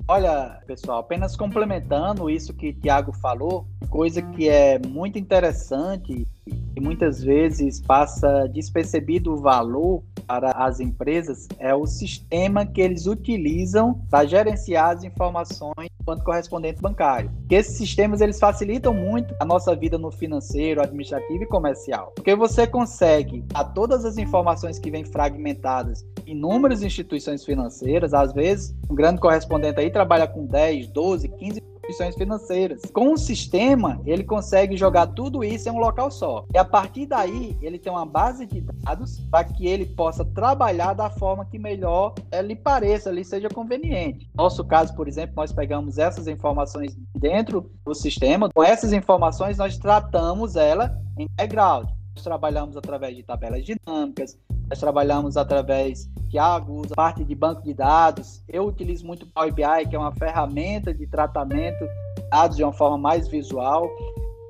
Olha, 0.06 0.60
pessoal, 0.66 0.98
apenas 0.98 1.34
complementando 1.34 2.28
isso 2.28 2.52
que 2.52 2.68
o 2.68 2.74
Tiago 2.74 3.10
falou, 3.10 3.66
coisa 3.88 4.20
que 4.20 4.50
é 4.50 4.78
muito 4.78 5.18
interessante 5.18 6.28
e 6.46 6.80
muitas 6.80 7.22
vezes 7.22 7.80
passa 7.80 8.46
despercebido 8.46 9.32
o 9.32 9.38
valor 9.38 10.02
para 10.26 10.50
as 10.50 10.78
empresas 10.78 11.48
é 11.58 11.74
o 11.74 11.86
sistema 11.86 12.66
que 12.66 12.82
eles 12.82 13.06
utilizam 13.06 14.02
para 14.10 14.26
gerenciar 14.26 14.96
as 14.96 15.04
informações 15.04 15.88
quanto 16.04 16.22
correspondente 16.22 16.82
bancário. 16.82 17.30
Que 17.48 17.54
esses 17.54 17.76
sistemas 17.76 18.20
eles 18.20 18.38
facilitam 18.38 18.92
muito 18.92 19.34
a 19.40 19.44
nossa 19.44 19.74
vida 19.74 19.96
no 19.96 20.10
financeiro, 20.10 20.82
administrativo 20.82 21.44
e 21.44 21.46
comercial. 21.46 22.12
Porque 22.14 22.34
você 22.34 22.66
consegue 22.66 23.42
a 23.54 23.64
todas 23.64 24.04
as 24.04 24.18
informações 24.18 24.78
que 24.78 24.90
vêm 24.90 25.04
fragmentadas 25.04 26.04
inúmeras 26.26 26.82
instituições 26.82 27.44
financeiras, 27.44 28.14
às 28.14 28.32
vezes 28.32 28.74
um 28.88 28.94
grande 28.94 29.20
correspondente 29.20 29.80
aí 29.80 29.90
trabalha 29.90 30.26
com 30.26 30.46
10, 30.46 30.88
12, 30.88 31.28
15 31.28 31.62
instituições 31.84 32.14
financeiras. 32.14 32.82
Com 32.92 33.12
o 33.12 33.18
sistema, 33.18 34.00
ele 34.06 34.24
consegue 34.24 34.76
jogar 34.76 35.08
tudo 35.08 35.44
isso 35.44 35.68
em 35.68 35.72
um 35.72 35.78
local 35.78 36.10
só. 36.10 36.46
E 36.52 36.58
a 36.58 36.64
partir 36.64 37.06
daí, 37.06 37.56
ele 37.60 37.78
tem 37.78 37.92
uma 37.92 38.06
base 38.06 38.46
de 38.46 38.60
dados 38.60 39.20
para 39.30 39.44
que 39.44 39.66
ele 39.66 39.86
possa 39.86 40.24
trabalhar 40.24 40.94
da 40.94 41.10
forma 41.10 41.44
que 41.44 41.58
melhor 41.58 42.14
é, 42.30 42.40
lhe 42.40 42.56
pareça, 42.56 43.10
lhe 43.10 43.24
seja 43.24 43.48
conveniente. 43.48 44.28
Nosso 44.34 44.64
caso, 44.64 44.94
por 44.94 45.06
exemplo, 45.06 45.34
nós 45.36 45.52
pegamos 45.52 45.98
essas 45.98 46.26
informações 46.26 46.96
dentro 47.14 47.70
do 47.84 47.94
sistema. 47.94 48.48
Com 48.54 48.62
essas 48.62 48.92
informações, 48.92 49.58
nós 49.58 49.76
tratamos 49.76 50.56
ela 50.56 50.98
em 51.18 51.28
background. 51.36 51.88
Nós 52.14 52.24
trabalhamos 52.24 52.76
através 52.76 53.16
de 53.16 53.22
tabelas 53.22 53.64
dinâmicas, 53.64 54.38
nós 54.68 54.78
trabalhamos 54.78 55.36
através, 55.36 56.08
Tiago 56.30 56.80
usa 56.80 56.94
parte 56.94 57.24
de 57.24 57.34
banco 57.34 57.62
de 57.62 57.74
dados, 57.74 58.42
eu 58.48 58.66
utilizo 58.66 59.06
muito 59.06 59.26
Power 59.26 59.52
BI, 59.52 59.88
que 59.88 59.94
é 59.94 59.98
uma 59.98 60.12
ferramenta 60.12 60.92
de 60.92 61.06
tratamento 61.06 61.84
de 62.16 62.28
dados 62.30 62.56
de 62.56 62.64
uma 62.64 62.72
forma 62.72 62.98
mais 62.98 63.28
visual. 63.28 63.88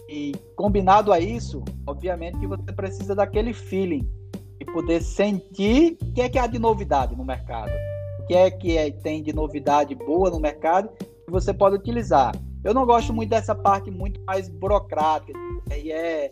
E 0.09 0.33
combinado 0.55 1.13
a 1.13 1.19
isso, 1.19 1.65
obviamente 1.87 2.39
que 2.39 2.47
você 2.47 2.73
precisa 2.73 3.15
daquele 3.15 3.53
feeling 3.53 4.09
e 4.61 4.65
poder 4.65 5.03
sentir 5.03 5.99
o 6.01 6.13
que 6.13 6.21
é 6.21 6.29
que 6.29 6.39
há 6.39 6.47
de 6.47 6.59
novidade 6.59 7.17
no 7.17 7.25
mercado, 7.25 7.73
o 8.21 8.27
que 8.27 8.35
é 8.35 8.51
que 8.51 8.77
é, 8.77 8.91
tem 8.91 9.23
de 9.23 9.33
novidade 9.33 9.95
boa 9.95 10.31
no 10.31 10.39
mercado 10.39 10.89
que 10.99 11.31
você 11.31 11.53
pode 11.53 11.77
utilizar. 11.77 12.33
Eu 12.63 12.73
não 12.73 12.87
gosto 12.87 13.13
muito 13.13 13.31
dessa 13.31 13.55
parte 13.55 13.91
muito 13.91 14.21
mais 14.25 14.49
burocrática, 14.49 15.39
e 15.77 15.91
é 15.91 16.31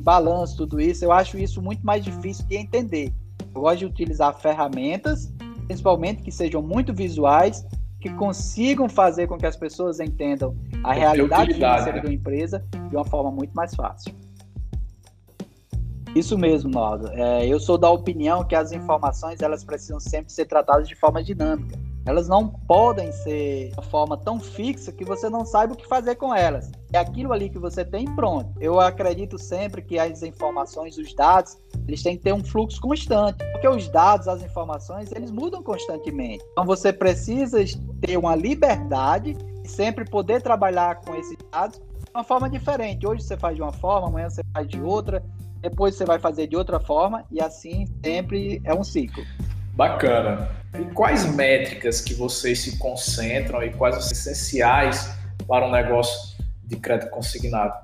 balanço, 0.00 0.56
tudo 0.56 0.80
isso, 0.80 1.04
eu 1.04 1.12
acho 1.12 1.38
isso 1.38 1.60
muito 1.62 1.84
mais 1.84 2.04
difícil 2.04 2.46
de 2.46 2.56
entender. 2.56 3.12
Eu 3.54 3.62
gosto 3.62 3.78
de 3.78 3.86
utilizar 3.86 4.38
ferramentas, 4.38 5.32
principalmente 5.66 6.22
que 6.22 6.32
sejam 6.32 6.62
muito 6.62 6.92
visuais, 6.92 7.64
que 8.00 8.10
consigam 8.14 8.88
fazer 8.88 9.26
com 9.26 9.36
que 9.36 9.46
as 9.46 9.56
pessoas 9.56 10.00
entendam 10.00 10.56
a 10.82 10.92
realidade 10.92 11.54
financeira 11.54 11.98
né? 11.98 12.02
da 12.02 12.12
empresa 12.12 12.64
de 12.88 12.96
uma 12.96 13.04
forma 13.04 13.30
muito 13.30 13.52
mais 13.52 13.74
fácil. 13.74 14.14
Isso 16.14 16.36
mesmo, 16.36 16.70
Nosa. 16.70 17.12
É, 17.14 17.46
eu 17.46 17.60
sou 17.60 17.78
da 17.78 17.88
opinião 17.88 18.42
que 18.44 18.54
as 18.54 18.72
informações 18.72 19.40
elas 19.40 19.62
precisam 19.62 20.00
sempre 20.00 20.32
ser 20.32 20.46
tratadas 20.46 20.88
de 20.88 20.94
forma 20.94 21.22
dinâmica. 21.22 21.78
Elas 22.04 22.26
não 22.26 22.48
podem 22.48 23.12
ser 23.12 23.70
de 23.78 23.86
forma 23.88 24.16
tão 24.16 24.40
fixa 24.40 24.90
que 24.90 25.04
você 25.04 25.28
não 25.28 25.44
saiba 25.44 25.74
o 25.74 25.76
que 25.76 25.86
fazer 25.86 26.16
com 26.16 26.34
elas. 26.34 26.70
É 26.92 26.98
aquilo 26.98 27.32
ali 27.32 27.48
que 27.48 27.58
você 27.58 27.84
tem 27.84 28.04
pronto. 28.16 28.52
Eu 28.60 28.80
acredito 28.80 29.38
sempre 29.38 29.80
que 29.80 29.98
as 29.98 30.22
informações, 30.22 30.98
os 30.98 31.14
dados, 31.14 31.56
eles 31.86 32.02
têm 32.02 32.16
que 32.16 32.24
ter 32.24 32.32
um 32.32 32.42
fluxo 32.42 32.80
constante, 32.80 33.38
porque 33.52 33.68
os 33.68 33.88
dados, 33.88 34.26
as 34.26 34.42
informações, 34.42 35.12
eles 35.12 35.30
mudam 35.30 35.62
constantemente. 35.62 36.44
Então 36.50 36.64
você 36.64 36.92
precisa 36.92 37.58
ter 38.00 38.16
uma 38.16 38.34
liberdade 38.34 39.36
e 39.64 39.68
sempre 39.68 40.04
poder 40.04 40.42
trabalhar 40.42 40.96
com 40.96 41.14
esses 41.14 41.36
dados 41.52 41.78
de 41.78 42.10
uma 42.12 42.24
forma 42.24 42.50
diferente. 42.50 43.06
Hoje 43.06 43.22
você 43.22 43.36
faz 43.36 43.54
de 43.54 43.62
uma 43.62 43.72
forma, 43.72 44.08
amanhã 44.08 44.28
você 44.28 44.42
faz 44.52 44.66
de 44.66 44.80
outra, 44.80 45.22
depois 45.60 45.94
você 45.94 46.04
vai 46.04 46.18
fazer 46.18 46.48
de 46.48 46.56
outra 46.56 46.80
forma 46.80 47.24
e 47.30 47.40
assim 47.40 47.86
sempre 48.04 48.60
é 48.64 48.74
um 48.74 48.82
ciclo. 48.82 49.22
Bacana. 49.74 50.50
E 50.78 50.84
quais 50.92 51.24
métricas 51.34 52.00
que 52.00 52.14
vocês 52.14 52.60
se 52.60 52.78
concentram 52.78 53.62
e 53.62 53.70
quais 53.70 53.96
os 53.96 54.10
essenciais 54.10 55.08
para 55.46 55.66
um 55.66 55.70
negócio 55.70 56.29
de 56.70 56.76
crédito 56.76 57.10
consignado? 57.10 57.74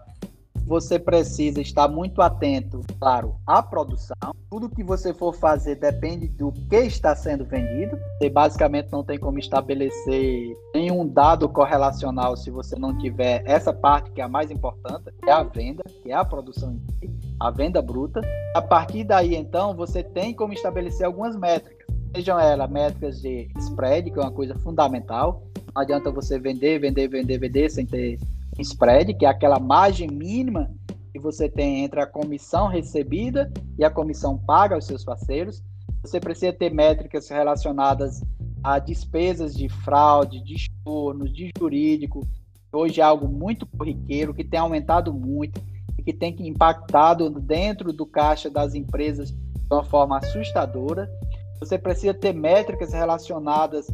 Você 0.67 0.99
precisa 0.99 1.61
estar 1.61 1.87
muito 1.87 2.21
atento, 2.21 2.81
claro, 2.99 3.37
à 3.47 3.63
produção. 3.63 4.17
Tudo 4.51 4.69
que 4.69 4.83
você 4.83 5.15
for 5.15 5.33
fazer 5.33 5.77
depende 5.77 6.27
do 6.27 6.51
que 6.51 6.77
está 6.79 7.15
sendo 7.15 7.45
vendido. 7.45 7.97
Você 8.19 8.29
basicamente 8.29 8.91
não 8.91 9.05
tem 9.05 9.17
como 9.17 9.39
estabelecer 9.39 10.57
nenhum 10.75 11.07
dado 11.07 11.49
correlacional 11.49 12.37
se 12.37 12.51
você 12.51 12.77
não 12.77 12.99
tiver 12.99 13.45
essa 13.47 13.73
parte 13.73 14.11
que 14.11 14.21
é 14.21 14.25
a 14.25 14.29
mais 14.29 14.51
importante, 14.51 15.05
que 15.23 15.31
é 15.31 15.33
a 15.33 15.45
venda, 15.45 15.85
que 16.03 16.11
é 16.11 16.15
a 16.15 16.25
produção 16.25 16.73
em 16.73 16.81
si, 16.95 17.15
a 17.39 17.49
venda 17.49 17.81
bruta. 17.81 18.21
A 18.57 18.63
partir 18.63 19.05
daí, 19.05 19.37
então, 19.37 19.73
você 19.73 20.03
tem 20.03 20.35
como 20.35 20.53
estabelecer 20.53 21.07
algumas 21.07 21.37
métricas 21.37 21.87
sejam 22.17 22.41
elas 22.41 22.71
métricas 22.71 23.21
de 23.21 23.47
spread, 23.59 24.11
que 24.11 24.19
é 24.19 24.23
uma 24.23 24.33
coisa 24.33 24.55
fundamental. 24.57 25.47
Não 25.75 25.83
adianta 25.83 26.11
você 26.11 26.39
vender, 26.39 26.79
vender, 26.79 27.09
vender, 27.09 27.39
vender 27.39 27.71
sem 27.71 27.85
ter 27.85 28.19
spread, 28.63 29.15
que 29.15 29.27
é 29.27 29.29
aquela 29.29 29.59
margem 29.59 30.09
mínima 30.09 30.71
que 31.13 31.19
você 31.19 31.49
tem 31.49 31.85
entre 31.85 32.01
a 32.01 32.07
comissão 32.07 32.69
recebida 32.69 33.51
e 33.79 33.85
a 33.85 33.91
comissão 33.91 34.37
paga 34.37 34.75
aos 34.75 34.87
seus 34.87 35.05
parceiros. 35.05 35.63
Você 36.03 36.21
precisa 36.21 36.53
ter 36.53 36.73
métricas 36.73 37.29
relacionadas 37.29 38.21
a 38.63 38.79
despesas 38.79 39.55
de 39.55 39.69
fraude, 39.69 40.43
de 40.43 40.55
estorno, 40.55 41.29
de 41.29 41.51
jurídico. 41.59 42.21
Hoje 42.73 43.01
é 43.01 43.05
algo 43.05 43.29
muito 43.29 43.67
corriqueiro, 43.67 44.35
que 44.35 44.45
tem 44.45 44.61
aumentado 44.61 45.13
muito 45.13 45.61
e 45.99 46.03
que 46.03 46.13
tem 46.13 46.37
impactado 46.41 47.31
dentro 47.31 47.93
do 47.93 48.05
caixa 48.05 48.51
das 48.51 48.75
empresas 48.75 49.31
de 49.31 49.39
uma 49.71 49.85
forma 49.85 50.19
assustadora. 50.19 51.11
Você 51.61 51.79
precisa 51.79 52.13
ter 52.13 52.35
métricas 52.35 52.93
relacionadas 52.93 53.87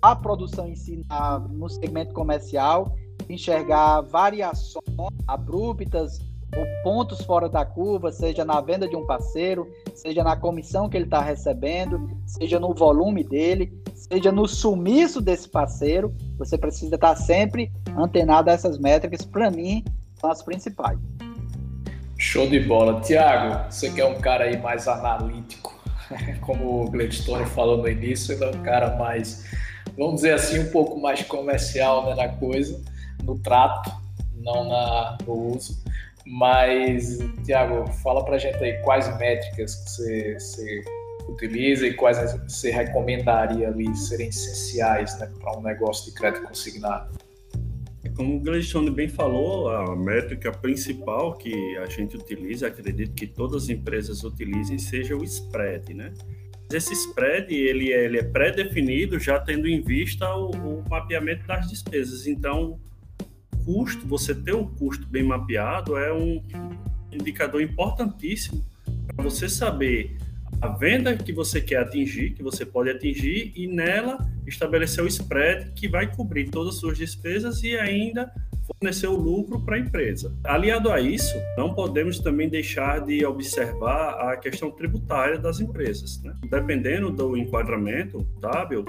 à 0.00 0.16
produção 0.16 0.66
em 0.66 0.74
si 0.74 1.04
na, 1.08 1.38
no 1.38 1.68
segmento 1.68 2.14
comercial, 2.14 2.94
enxergar 3.32 4.00
variações 4.02 4.84
abruptas 5.26 6.20
ou 6.56 6.66
pontos 6.82 7.20
fora 7.22 7.48
da 7.48 7.64
curva, 7.64 8.10
seja 8.10 8.44
na 8.44 8.60
venda 8.60 8.88
de 8.88 8.96
um 8.96 9.06
parceiro, 9.06 9.68
seja 9.94 10.24
na 10.24 10.36
comissão 10.36 10.88
que 10.88 10.96
ele 10.96 11.04
está 11.04 11.20
recebendo, 11.20 12.10
seja 12.26 12.58
no 12.58 12.74
volume 12.74 13.22
dele, 13.22 13.72
seja 13.94 14.32
no 14.32 14.48
sumiço 14.48 15.20
desse 15.20 15.48
parceiro. 15.48 16.14
Você 16.38 16.58
precisa 16.58 16.96
estar 16.96 17.14
sempre 17.14 17.70
antenado 17.96 18.50
a 18.50 18.52
essas 18.52 18.78
métricas. 18.78 19.24
Para 19.24 19.50
mim, 19.50 19.84
são 20.20 20.30
as 20.30 20.42
principais. 20.42 20.98
Show 22.18 22.48
de 22.48 22.60
bola. 22.60 23.00
Tiago, 23.00 23.70
você 23.70 23.90
que 23.90 24.00
é 24.00 24.06
um 24.06 24.20
cara 24.20 24.44
aí 24.44 24.60
mais 24.60 24.86
analítico, 24.88 25.74
como 26.42 26.84
o 26.84 26.90
Gladstone 26.90 27.46
falou 27.46 27.78
no 27.78 27.88
início, 27.88 28.34
ele 28.34 28.44
é 28.44 28.48
um 28.48 28.62
cara 28.62 28.96
mais, 28.96 29.46
vamos 29.96 30.16
dizer 30.16 30.34
assim, 30.34 30.58
um 30.58 30.70
pouco 30.70 31.00
mais 31.00 31.22
comercial 31.22 32.06
né, 32.06 32.14
na 32.14 32.28
coisa, 32.28 32.78
no 33.24 33.38
trato, 33.38 33.90
não 34.34 34.68
na, 34.68 35.18
no 35.26 35.54
uso. 35.54 35.82
Mas, 36.26 37.18
Tiago, 37.44 37.90
fala 38.02 38.24
pra 38.24 38.38
gente 38.38 38.62
aí 38.62 38.74
quais 38.82 39.08
métricas 39.18 39.74
que 39.74 39.90
você, 39.90 40.34
você 40.34 40.84
utiliza 41.28 41.86
e 41.86 41.94
quais 41.94 42.18
você 42.42 42.70
recomendaria 42.70 43.68
ali 43.68 43.94
serem 43.96 44.28
essenciais 44.28 45.18
né, 45.18 45.30
para 45.40 45.58
um 45.58 45.62
negócio 45.62 46.10
de 46.10 46.16
crédito 46.16 46.46
consignado. 46.46 47.18
Como 48.16 48.36
o 48.36 48.40
Gleison 48.40 48.84
bem 48.90 49.08
falou, 49.08 49.70
a 49.70 49.96
métrica 49.96 50.52
principal 50.52 51.34
que 51.34 51.76
a 51.78 51.86
gente 51.86 52.16
utiliza, 52.16 52.66
acredito 52.66 53.14
que 53.14 53.26
todas 53.26 53.64
as 53.64 53.68
empresas 53.68 54.24
utilizem, 54.24 54.78
seja 54.78 55.16
o 55.16 55.24
spread, 55.24 55.94
né? 55.94 56.12
Esse 56.72 56.92
spread 56.92 57.52
ele 57.52 57.92
é, 57.92 58.06
é 58.06 58.22
pré-definido 58.22 59.18
já 59.18 59.40
tendo 59.40 59.66
em 59.66 59.80
vista 59.80 60.32
o, 60.34 60.50
o 60.50 60.84
mapeamento 60.88 61.46
das 61.46 61.68
despesas. 61.68 62.26
Então, 62.26 62.78
custo, 63.64 64.06
você 64.06 64.34
ter 64.34 64.54
um 64.54 64.66
custo 64.66 65.06
bem 65.06 65.22
mapeado 65.22 65.96
é 65.96 66.12
um 66.12 66.42
indicador 67.12 67.60
importantíssimo 67.62 68.64
para 69.06 69.24
você 69.24 69.48
saber 69.48 70.16
a 70.60 70.68
venda 70.68 71.16
que 71.16 71.32
você 71.32 71.60
quer 71.60 71.78
atingir, 71.78 72.34
que 72.34 72.42
você 72.42 72.66
pode 72.66 72.90
atingir, 72.90 73.52
e 73.56 73.66
nela 73.66 74.18
estabelecer 74.46 75.02
o 75.02 75.06
spread 75.06 75.72
que 75.72 75.88
vai 75.88 76.14
cobrir 76.14 76.50
todas 76.50 76.74
as 76.74 76.80
suas 76.80 76.98
despesas 76.98 77.62
e 77.62 77.76
ainda 77.76 78.30
fornecer 78.80 79.08
o 79.08 79.14
lucro 79.14 79.60
para 79.60 79.76
a 79.76 79.78
empresa. 79.78 80.34
Aliado 80.42 80.90
a 80.90 80.98
isso, 80.98 81.36
não 81.54 81.74
podemos 81.74 82.18
também 82.18 82.48
deixar 82.48 83.04
de 83.04 83.24
observar 83.26 84.32
a 84.32 84.36
questão 84.38 84.70
tributária 84.70 85.38
das 85.38 85.60
empresas. 85.60 86.22
Né? 86.22 86.34
Dependendo 86.48 87.10
do 87.10 87.36
enquadramento 87.36 88.26
W, 88.40 88.84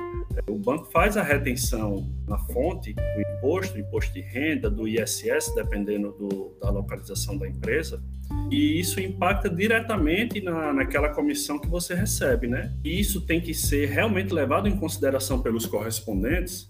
o 0.48 0.57
banco 0.57 0.86
faz 0.86 1.17
a 1.17 1.24
retenção 1.24 2.10
na 2.25 2.38
fonte 2.38 2.93
do 2.93 3.21
imposto, 3.21 3.77
imposto 3.77 4.13
de 4.13 4.21
renda, 4.21 4.69
do 4.69 4.88
ISS, 4.88 5.53
dependendo 5.53 6.15
do, 6.17 6.57
da 6.62 6.69
localização 6.69 7.38
da 7.38 7.45
empresa, 7.45 8.01
e 8.50 8.79
isso 8.79 9.01
impacta 9.01 9.50
diretamente 9.50 10.39
na, 10.39 10.71
naquela 10.71 11.10
comissão 11.10 11.60
que 11.60 11.67
você 11.67 11.93
recebe, 11.93 12.48
né? 12.48 12.74
E 12.81 12.98
isso 12.98 13.25
tem 13.25 13.41
que 13.41 13.53
ser 13.53 13.89
realmente 13.89 14.33
levado 14.33 14.69
em 14.69 14.77
consideração 14.77 15.41
pelos 15.41 15.65
correspondentes 15.65 16.69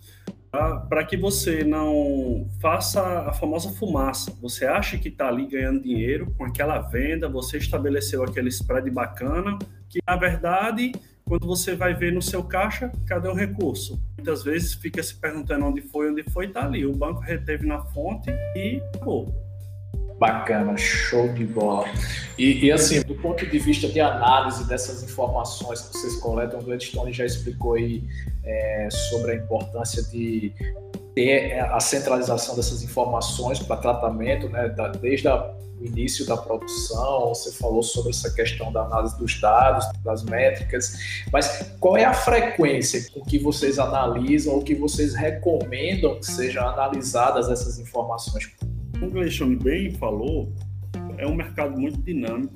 para 0.52 1.06
que 1.06 1.16
você 1.16 1.64
não 1.64 2.50
faça 2.60 3.02
a 3.22 3.34
famosa 3.34 3.70
fumaça. 3.72 4.36
Você 4.42 4.66
acha 4.66 4.98
que 4.98 5.08
está 5.08 5.30
ali 5.30 5.48
ganhando 5.48 5.82
dinheiro 5.82 6.34
com 6.38 6.44
aquela 6.44 6.80
venda, 6.80 7.30
você 7.30 7.58
estabeleceu 7.58 8.24
aquele 8.24 8.50
spread 8.50 8.90
bacana, 8.92 9.58
que 9.90 10.00
na 10.06 10.18
verdade, 10.18 10.92
quando 11.26 11.48
você 11.48 11.74
vai 11.74 11.94
ver 11.94 12.12
no 12.12 12.22
seu 12.22 12.44
caixa, 12.44 12.92
cadê 13.08 13.30
o 13.30 13.34
recurso? 13.34 14.02
Muitas 14.18 14.44
vezes 14.44 14.74
fica 14.74 15.02
se 15.02 15.16
perguntando 15.16 15.66
onde 15.66 15.82
foi, 15.82 16.12
onde 16.12 16.24
foi, 16.24 16.48
está 16.48 16.66
ali. 16.66 16.86
O 16.86 16.94
banco 16.94 17.22
reteve 17.22 17.66
na 17.66 17.82
fonte 17.86 18.30
e 18.56 18.82
acabou. 18.94 19.41
Bacana, 20.22 20.78
show 20.78 21.30
de 21.30 21.46
bola. 21.46 21.88
E, 22.38 22.68
e, 22.68 22.72
assim, 22.72 23.02
do 23.02 23.16
ponto 23.16 23.44
de 23.44 23.58
vista 23.58 23.88
de 23.88 24.00
análise 24.00 24.68
dessas 24.68 25.02
informações 25.02 25.82
que 25.82 25.98
vocês 25.98 26.18
coletam, 26.18 26.60
o 26.60 26.64
Gladstone 26.64 27.12
já 27.12 27.26
explicou 27.26 27.74
aí 27.74 28.04
é, 28.44 28.88
sobre 29.10 29.32
a 29.32 29.36
importância 29.38 30.04
de 30.04 30.54
ter 31.16 31.60
a 31.60 31.80
centralização 31.80 32.56
dessas 32.56 32.84
informações 32.84 33.58
para 33.58 33.78
tratamento, 33.78 34.48
né, 34.48 34.70
da, 34.70 34.90
desde 34.90 35.28
a, 35.28 35.56
o 35.82 35.86
início 35.86 36.24
da 36.28 36.38
produção, 36.38 37.30
você 37.30 37.52
falou 37.54 37.82
sobre 37.82 38.12
essa 38.12 38.32
questão 38.32 38.72
da 38.72 38.82
análise 38.82 39.18
dos 39.18 39.42
dados, 39.42 39.88
das 40.04 40.24
métricas, 40.24 41.24
mas 41.34 41.74
qual 41.80 41.98
é 41.98 42.06
a 42.06 42.14
frequência 42.14 43.10
com 43.12 43.22
que 43.22 43.40
vocês 43.40 43.80
analisam 43.80 44.54
ou 44.54 44.62
que 44.62 44.76
vocês 44.76 45.16
recomendam 45.16 46.20
que 46.20 46.28
sejam 46.28 46.70
analisadas 46.70 47.50
essas 47.50 47.80
informações? 47.80 48.52
Como 49.02 49.10
o 49.10 49.14
Gleison 49.16 49.56
bem 49.56 49.90
falou, 49.96 50.54
é 51.18 51.26
um 51.26 51.34
mercado 51.34 51.76
muito 51.76 52.00
dinâmico, 52.04 52.54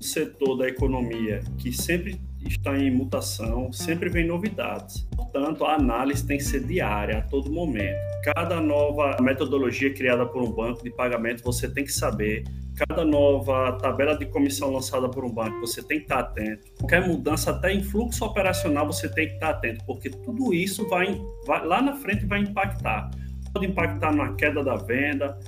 o 0.00 0.02
setor 0.02 0.56
da 0.56 0.66
economia 0.66 1.40
que 1.58 1.72
sempre 1.72 2.20
está 2.44 2.76
em 2.76 2.90
mutação, 2.90 3.72
sempre 3.72 4.08
vem 4.08 4.26
novidades. 4.26 5.06
Portanto, 5.14 5.64
a 5.64 5.74
análise 5.74 6.26
tem 6.26 6.38
que 6.38 6.42
ser 6.42 6.64
diária, 6.64 7.18
a 7.18 7.22
todo 7.22 7.52
momento. 7.52 7.96
Cada 8.24 8.60
nova 8.60 9.16
metodologia 9.20 9.94
criada 9.94 10.26
por 10.26 10.42
um 10.42 10.50
banco 10.50 10.82
de 10.82 10.90
pagamento, 10.90 11.44
você 11.44 11.68
tem 11.72 11.84
que 11.84 11.92
saber. 11.92 12.42
Cada 12.74 13.04
nova 13.04 13.78
tabela 13.80 14.18
de 14.18 14.26
comissão 14.26 14.72
lançada 14.72 15.08
por 15.08 15.24
um 15.24 15.30
banco, 15.30 15.60
você 15.60 15.80
tem 15.84 15.98
que 15.98 16.06
estar 16.06 16.18
atento. 16.18 16.64
Qualquer 16.80 17.06
mudança, 17.06 17.52
até 17.52 17.72
em 17.72 17.84
fluxo 17.84 18.24
operacional, 18.24 18.88
você 18.88 19.08
tem 19.08 19.28
que 19.28 19.34
estar 19.34 19.50
atento, 19.50 19.84
porque 19.86 20.10
tudo 20.10 20.52
isso 20.52 20.88
vai, 20.88 21.16
vai 21.46 21.64
lá 21.64 21.80
na 21.80 21.94
frente 21.94 22.26
vai 22.26 22.40
impactar. 22.40 23.08
Pode 23.52 23.66
impactar 23.66 24.12
na 24.12 24.34
queda 24.34 24.64
da 24.64 24.74
venda, 24.74 25.38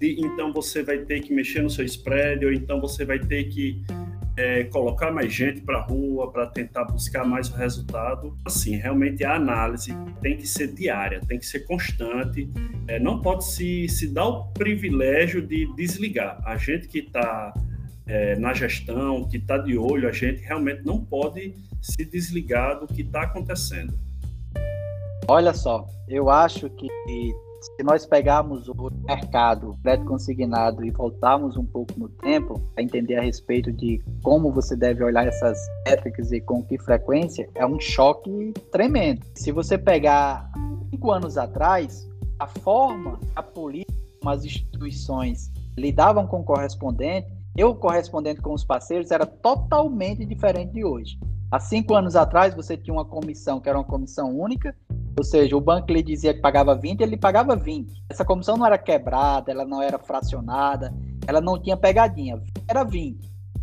então 0.00 0.52
você 0.52 0.82
vai 0.82 0.98
ter 0.98 1.20
que 1.20 1.32
mexer 1.32 1.62
no 1.62 1.70
seu 1.70 1.84
spread, 1.84 2.44
ou 2.44 2.52
então 2.52 2.80
você 2.80 3.04
vai 3.04 3.18
ter 3.18 3.44
que 3.44 3.82
é, 4.36 4.64
colocar 4.64 5.10
mais 5.10 5.32
gente 5.32 5.62
para 5.62 5.78
a 5.78 5.80
rua 5.80 6.30
para 6.30 6.46
tentar 6.46 6.84
buscar 6.84 7.24
mais 7.24 7.48
o 7.48 7.54
resultado. 7.54 8.36
Assim, 8.44 8.76
realmente 8.76 9.24
a 9.24 9.34
análise 9.34 9.96
tem 10.20 10.36
que 10.36 10.46
ser 10.46 10.72
diária, 10.74 11.20
tem 11.26 11.38
que 11.38 11.46
ser 11.46 11.60
constante, 11.60 12.48
é, 12.86 12.98
não 12.98 13.20
pode 13.20 13.44
se, 13.44 13.88
se 13.88 14.08
dar 14.08 14.26
o 14.26 14.44
privilégio 14.52 15.40
de 15.40 15.66
desligar. 15.74 16.40
A 16.44 16.56
gente 16.56 16.86
que 16.86 16.98
está 16.98 17.54
é, 18.06 18.36
na 18.36 18.52
gestão, 18.52 19.26
que 19.26 19.38
está 19.38 19.56
de 19.56 19.76
olho, 19.78 20.08
a 20.08 20.12
gente 20.12 20.42
realmente 20.42 20.84
não 20.84 21.02
pode 21.02 21.54
se 21.80 22.04
desligar 22.04 22.78
do 22.78 22.86
que 22.86 23.02
está 23.02 23.22
acontecendo. 23.22 23.94
Olha 25.28 25.54
só, 25.54 25.88
eu 26.08 26.30
acho 26.30 26.68
que 26.70 26.86
se 27.74 27.82
nós 27.82 28.06
pegarmos 28.06 28.68
o 28.68 28.74
mercado 29.06 29.76
crédito 29.82 30.06
consignado 30.06 30.84
e 30.84 30.90
voltarmos 30.90 31.56
um 31.56 31.64
pouco 31.64 31.92
no 31.98 32.08
tempo 32.08 32.60
para 32.74 32.82
entender 32.82 33.16
a 33.16 33.22
respeito 33.22 33.72
de 33.72 34.02
como 34.22 34.52
você 34.52 34.76
deve 34.76 35.02
olhar 35.02 35.26
essas 35.26 35.58
métricas 35.86 36.32
e 36.32 36.40
com 36.40 36.62
que 36.62 36.78
frequência, 36.78 37.48
é 37.54 37.66
um 37.66 37.80
choque 37.80 38.52
tremendo. 38.70 39.26
Se 39.34 39.50
você 39.52 39.76
pegar 39.76 40.50
cinco 40.90 41.10
anos 41.10 41.36
atrás, 41.36 42.08
a 42.38 42.46
forma, 42.46 43.18
a 43.34 43.42
política, 43.42 43.92
as 44.24 44.44
instituições 44.44 45.52
lidavam 45.76 46.26
com 46.26 46.40
o 46.40 46.44
correspondente, 46.44 47.28
eu 47.56 47.74
correspondente 47.74 48.40
com 48.40 48.52
os 48.52 48.64
parceiros 48.64 49.10
era 49.10 49.26
totalmente 49.26 50.24
diferente 50.24 50.72
de 50.72 50.84
hoje. 50.84 51.18
Há 51.50 51.60
cinco 51.60 51.94
anos 51.94 52.16
atrás, 52.16 52.54
você 52.54 52.76
tinha 52.76 52.92
uma 52.92 53.04
comissão 53.04 53.60
que 53.60 53.68
era 53.68 53.78
uma 53.78 53.84
comissão 53.84 54.36
única, 54.36 54.74
ou 55.16 55.24
seja, 55.24 55.56
o 55.56 55.60
banco 55.60 55.90
lhe 55.90 56.02
dizia 56.02 56.34
que 56.34 56.40
pagava 56.40 56.74
20, 56.74 57.00
ele 57.00 57.16
pagava 57.16 57.56
20. 57.56 58.04
Essa 58.10 58.24
comissão 58.24 58.56
não 58.56 58.66
era 58.66 58.76
quebrada, 58.76 59.50
ela 59.50 59.64
não 59.64 59.80
era 59.80 59.98
fracionada, 59.98 60.94
ela 61.26 61.40
não 61.40 61.60
tinha 61.60 61.76
pegadinha, 61.76 62.42
era 62.68 62.84
20. 62.84 63.18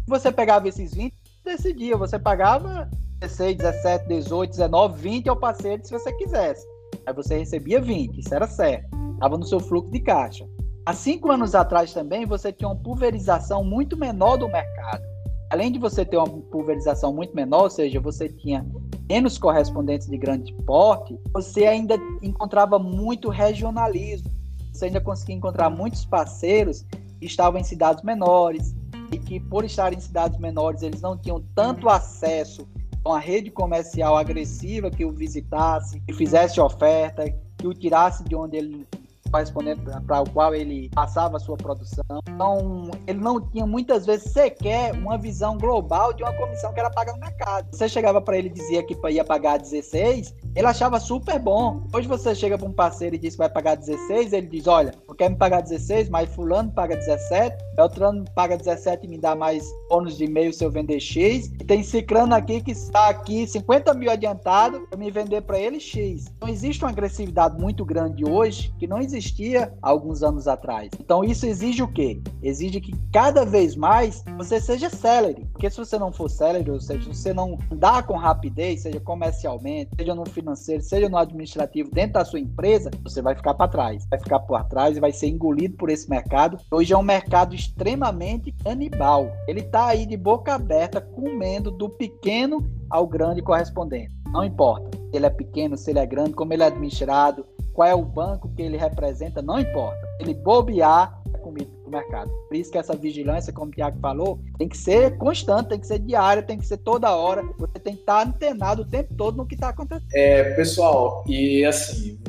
Você 0.07 0.31
pegava 0.31 0.67
esses 0.67 0.93
20, 0.93 1.13
decidia, 1.45 1.95
você 1.95 2.17
pagava 2.17 2.89
16, 3.19 3.57
17, 3.57 4.07
18, 4.07 4.49
19, 4.49 5.01
20 5.01 5.29
ao 5.29 5.37
parceiro 5.37 5.85
se 5.85 5.91
você 5.91 6.11
quisesse. 6.13 6.65
Aí 7.05 7.13
você 7.13 7.37
recebia 7.37 7.79
20, 7.79 8.19
isso 8.19 8.33
era 8.33 8.47
certo. 8.47 8.89
Estava 9.13 9.37
no 9.37 9.45
seu 9.45 9.59
fluxo 9.59 9.91
de 9.91 9.99
caixa. 9.99 10.45
Há 10.85 10.93
cinco 10.93 11.31
anos 11.31 11.53
atrás 11.53 11.93
também, 11.93 12.25
você 12.25 12.51
tinha 12.51 12.67
uma 12.67 12.75
pulverização 12.75 13.63
muito 13.63 13.95
menor 13.95 14.37
do 14.37 14.49
mercado. 14.49 15.03
Além 15.49 15.71
de 15.71 15.77
você 15.77 16.03
ter 16.03 16.17
uma 16.17 16.27
pulverização 16.27 17.13
muito 17.13 17.35
menor, 17.35 17.63
ou 17.63 17.69
seja, 17.69 17.99
você 17.99 18.27
tinha 18.27 18.65
menos 19.09 19.37
correspondentes 19.37 20.07
de 20.07 20.17
grande 20.17 20.53
porte, 20.65 21.17
você 21.33 21.65
ainda 21.65 21.95
encontrava 22.21 22.79
muito 22.79 23.29
regionalismo. 23.29 24.31
Você 24.71 24.85
ainda 24.85 25.01
conseguia 25.01 25.35
encontrar 25.35 25.69
muitos 25.69 26.05
parceiros 26.05 26.83
que 27.19 27.25
estavam 27.25 27.59
em 27.59 27.63
cidades 27.63 28.03
menores 28.03 28.73
e 29.11 29.19
que, 29.19 29.39
por 29.39 29.63
estarem 29.63 29.97
em 29.97 30.01
cidades 30.01 30.39
menores, 30.39 30.81
eles 30.81 31.01
não 31.01 31.17
tinham 31.17 31.43
tanto 31.53 31.87
acesso 31.89 32.67
a 33.05 33.09
uma 33.09 33.19
rede 33.19 33.51
comercial 33.51 34.17
agressiva 34.17 34.89
que 34.89 35.05
o 35.05 35.11
visitasse, 35.11 35.99
que 36.01 36.13
fizesse 36.13 36.59
oferta, 36.59 37.23
que 37.57 37.67
o 37.67 37.73
tirasse 37.73 38.23
de 38.23 38.35
onde 38.35 38.57
ele 38.57 38.87
correspondente 39.33 39.81
para 40.05 40.21
o 40.21 40.29
qual 40.29 40.53
ele 40.53 40.89
passava 40.93 41.37
a 41.37 41.39
sua 41.39 41.57
produção. 41.57 42.05
Então, 42.29 42.91
ele 43.07 43.19
não 43.19 43.41
tinha 43.41 43.65
muitas 43.65 44.05
vezes 44.05 44.31
sequer 44.31 44.93
uma 44.93 45.17
visão 45.17 45.57
global 45.57 46.13
de 46.13 46.21
uma 46.21 46.33
comissão 46.33 46.71
que 46.71 46.79
era 46.79 46.91
paga 46.91 47.13
no 47.13 47.19
mercado. 47.19 47.67
Você 47.71 47.89
chegava 47.89 48.21
para 48.21 48.37
ele 48.37 48.49
e 48.49 48.51
dizia 48.51 48.83
que 48.83 48.95
ia 49.09 49.23
pagar 49.23 49.57
16, 49.57 50.35
ele 50.55 50.67
achava 50.67 50.99
super 50.99 51.39
bom. 51.39 51.83
Hoje 51.91 52.07
você 52.07 52.35
chega 52.35 52.57
para 52.57 52.67
um 52.67 52.73
parceiro 52.73 53.15
e 53.15 53.17
diz 53.19 53.33
que 53.33 53.39
vai 53.39 53.49
pagar 53.49 53.75
16, 53.75 54.33
ele 54.33 54.47
diz: 54.47 54.67
Olha, 54.67 54.93
quer 55.17 55.29
me 55.29 55.35
pagar 55.35 55.61
16, 55.61 56.09
mas 56.09 56.33
fulano 56.33 56.71
paga 56.71 56.95
17, 56.95 57.55
Beltrano 57.75 58.25
paga 58.35 58.57
17 58.57 59.05
e 59.05 59.09
me 59.09 59.17
dá 59.17 59.35
mais 59.35 59.63
bônus 59.89 60.17
de 60.17 60.25
e-mail 60.25 60.53
se 60.53 60.63
eu 60.63 60.69
vender 60.69 60.99
X. 60.99 61.47
E 61.47 61.63
tem 61.63 61.81
Cicrano 61.81 62.35
aqui 62.35 62.61
que 62.61 62.71
está 62.71 63.09
aqui 63.09 63.47
50 63.47 63.93
mil 63.93 64.11
adiantado 64.11 64.81
para 64.87 64.97
me 64.97 65.09
vender 65.09 65.41
para 65.41 65.59
ele 65.59 65.79
X. 65.79 66.25
Então 66.37 66.49
existe 66.49 66.83
uma 66.83 66.91
agressividade 66.91 67.59
muito 67.59 67.83
grande 67.85 68.23
hoje 68.29 68.73
que 68.77 68.87
não 68.87 68.99
existia 69.23 69.73
alguns 69.81 70.21
anos 70.21 70.47
atrás. 70.47 70.89
Então 70.99 71.23
isso 71.23 71.45
exige 71.45 71.81
o 71.81 71.87
quê? 71.87 72.21
Exige 72.41 72.81
que 72.81 72.91
cada 73.11 73.45
vez 73.45 73.75
mais 73.75 74.23
você 74.37 74.59
seja 74.59 74.89
celery. 74.89 75.45
Porque 75.51 75.69
se 75.69 75.77
você 75.77 75.97
não 75.97 76.11
for 76.11 76.29
celery, 76.29 76.69
ou 76.69 76.79
seja, 76.79 77.03
se 77.03 77.21
você 77.21 77.33
não 77.33 77.57
andar 77.71 78.05
com 78.05 78.15
rapidez, 78.15 78.81
seja 78.81 78.99
comercialmente, 78.99 79.91
seja 79.95 80.13
no 80.13 80.25
financeiro, 80.25 80.83
seja 80.83 81.07
no 81.07 81.17
administrativo, 81.17 81.89
dentro 81.91 82.13
da 82.13 82.25
sua 82.25 82.39
empresa, 82.39 82.91
você 83.03 83.21
vai 83.21 83.35
ficar 83.35 83.53
para 83.53 83.71
trás. 83.71 84.05
Vai 84.09 84.19
ficar 84.19 84.39
por 84.39 84.63
trás 84.65 84.97
e 84.97 84.99
vai 84.99 85.11
ser 85.11 85.27
engolido 85.27 85.77
por 85.77 85.89
esse 85.89 86.09
mercado. 86.09 86.57
Hoje 86.69 86.93
é 86.93 86.97
um 86.97 87.03
mercado 87.03 87.55
extremamente 87.55 88.51
canibal. 88.63 89.31
Ele 89.47 89.61
está 89.61 89.87
aí 89.87 90.05
de 90.05 90.17
boca 90.17 90.53
aberta, 90.53 90.99
comendo 90.99 91.71
do 91.71 91.89
pequeno 91.89 92.65
ao 92.89 93.07
grande 93.07 93.41
correspondente. 93.41 94.11
Não 94.31 94.43
importa 94.43 94.97
se 95.13 95.17
ele 95.17 95.27
é 95.27 95.29
pequeno, 95.29 95.77
se 95.77 95.91
ele 95.91 95.99
é 95.99 96.05
grande, 96.07 96.33
como 96.33 96.53
ele 96.53 96.63
é 96.63 96.65
administrado, 96.65 97.45
qual 97.73 97.87
é 97.87 97.95
o 97.95 98.03
banco 98.03 98.49
que 98.55 98.61
ele 98.61 98.77
representa, 98.77 99.41
não 99.41 99.59
importa. 99.59 100.07
Ele 100.19 100.33
bobear 100.33 101.19
é 101.33 101.37
comido 101.37 101.71
no 101.83 101.89
mercado. 101.89 102.29
Por 102.47 102.55
isso 102.55 102.71
que 102.71 102.77
essa 102.77 102.95
vigilância, 102.95 103.51
como 103.51 103.71
o 103.71 103.73
Tiago 103.73 103.99
falou, 103.99 104.39
tem 104.57 104.69
que 104.69 104.77
ser 104.77 105.17
constante, 105.17 105.69
tem 105.69 105.79
que 105.79 105.87
ser 105.87 105.99
diária, 105.99 106.43
tem 106.43 106.57
que 106.57 106.65
ser 106.65 106.77
toda 106.77 107.15
hora. 107.15 107.43
Você 107.57 107.79
tem 107.79 107.95
que 107.95 108.01
estar 108.01 108.25
antenado 108.25 108.83
o 108.83 108.85
tempo 108.85 109.13
todo 109.15 109.37
no 109.37 109.45
que 109.45 109.55
está 109.55 109.69
acontecendo. 109.69 110.07
É, 110.13 110.53
pessoal, 110.55 111.23
e 111.27 111.65
assim, 111.65 112.19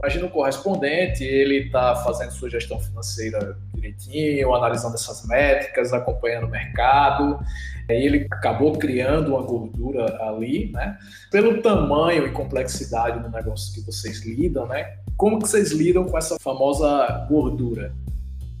Imagina 0.00 0.26
o 0.26 0.30
correspondente, 0.30 1.24
ele 1.24 1.66
está 1.66 1.96
fazendo 1.96 2.30
sua 2.30 2.48
gestão 2.48 2.78
financeira 2.78 3.58
direitinho, 3.74 4.54
analisando 4.54 4.94
essas 4.94 5.26
métricas, 5.26 5.92
acompanhando 5.92 6.46
o 6.46 6.50
mercado, 6.50 7.40
ele 7.88 8.26
acabou 8.30 8.72
criando 8.72 9.34
uma 9.34 9.42
gordura 9.42 10.04
ali, 10.22 10.70
né? 10.72 10.98
Pelo 11.30 11.62
tamanho 11.62 12.26
e 12.26 12.32
complexidade 12.32 13.20
do 13.20 13.30
negócio 13.30 13.72
que 13.74 13.80
vocês 13.80 14.24
lidam, 14.24 14.66
né? 14.66 14.96
Como 15.16 15.38
que 15.38 15.48
vocês 15.48 15.72
lidam 15.72 16.04
com 16.04 16.16
essa 16.16 16.36
famosa 16.38 17.26
gordura? 17.28 17.92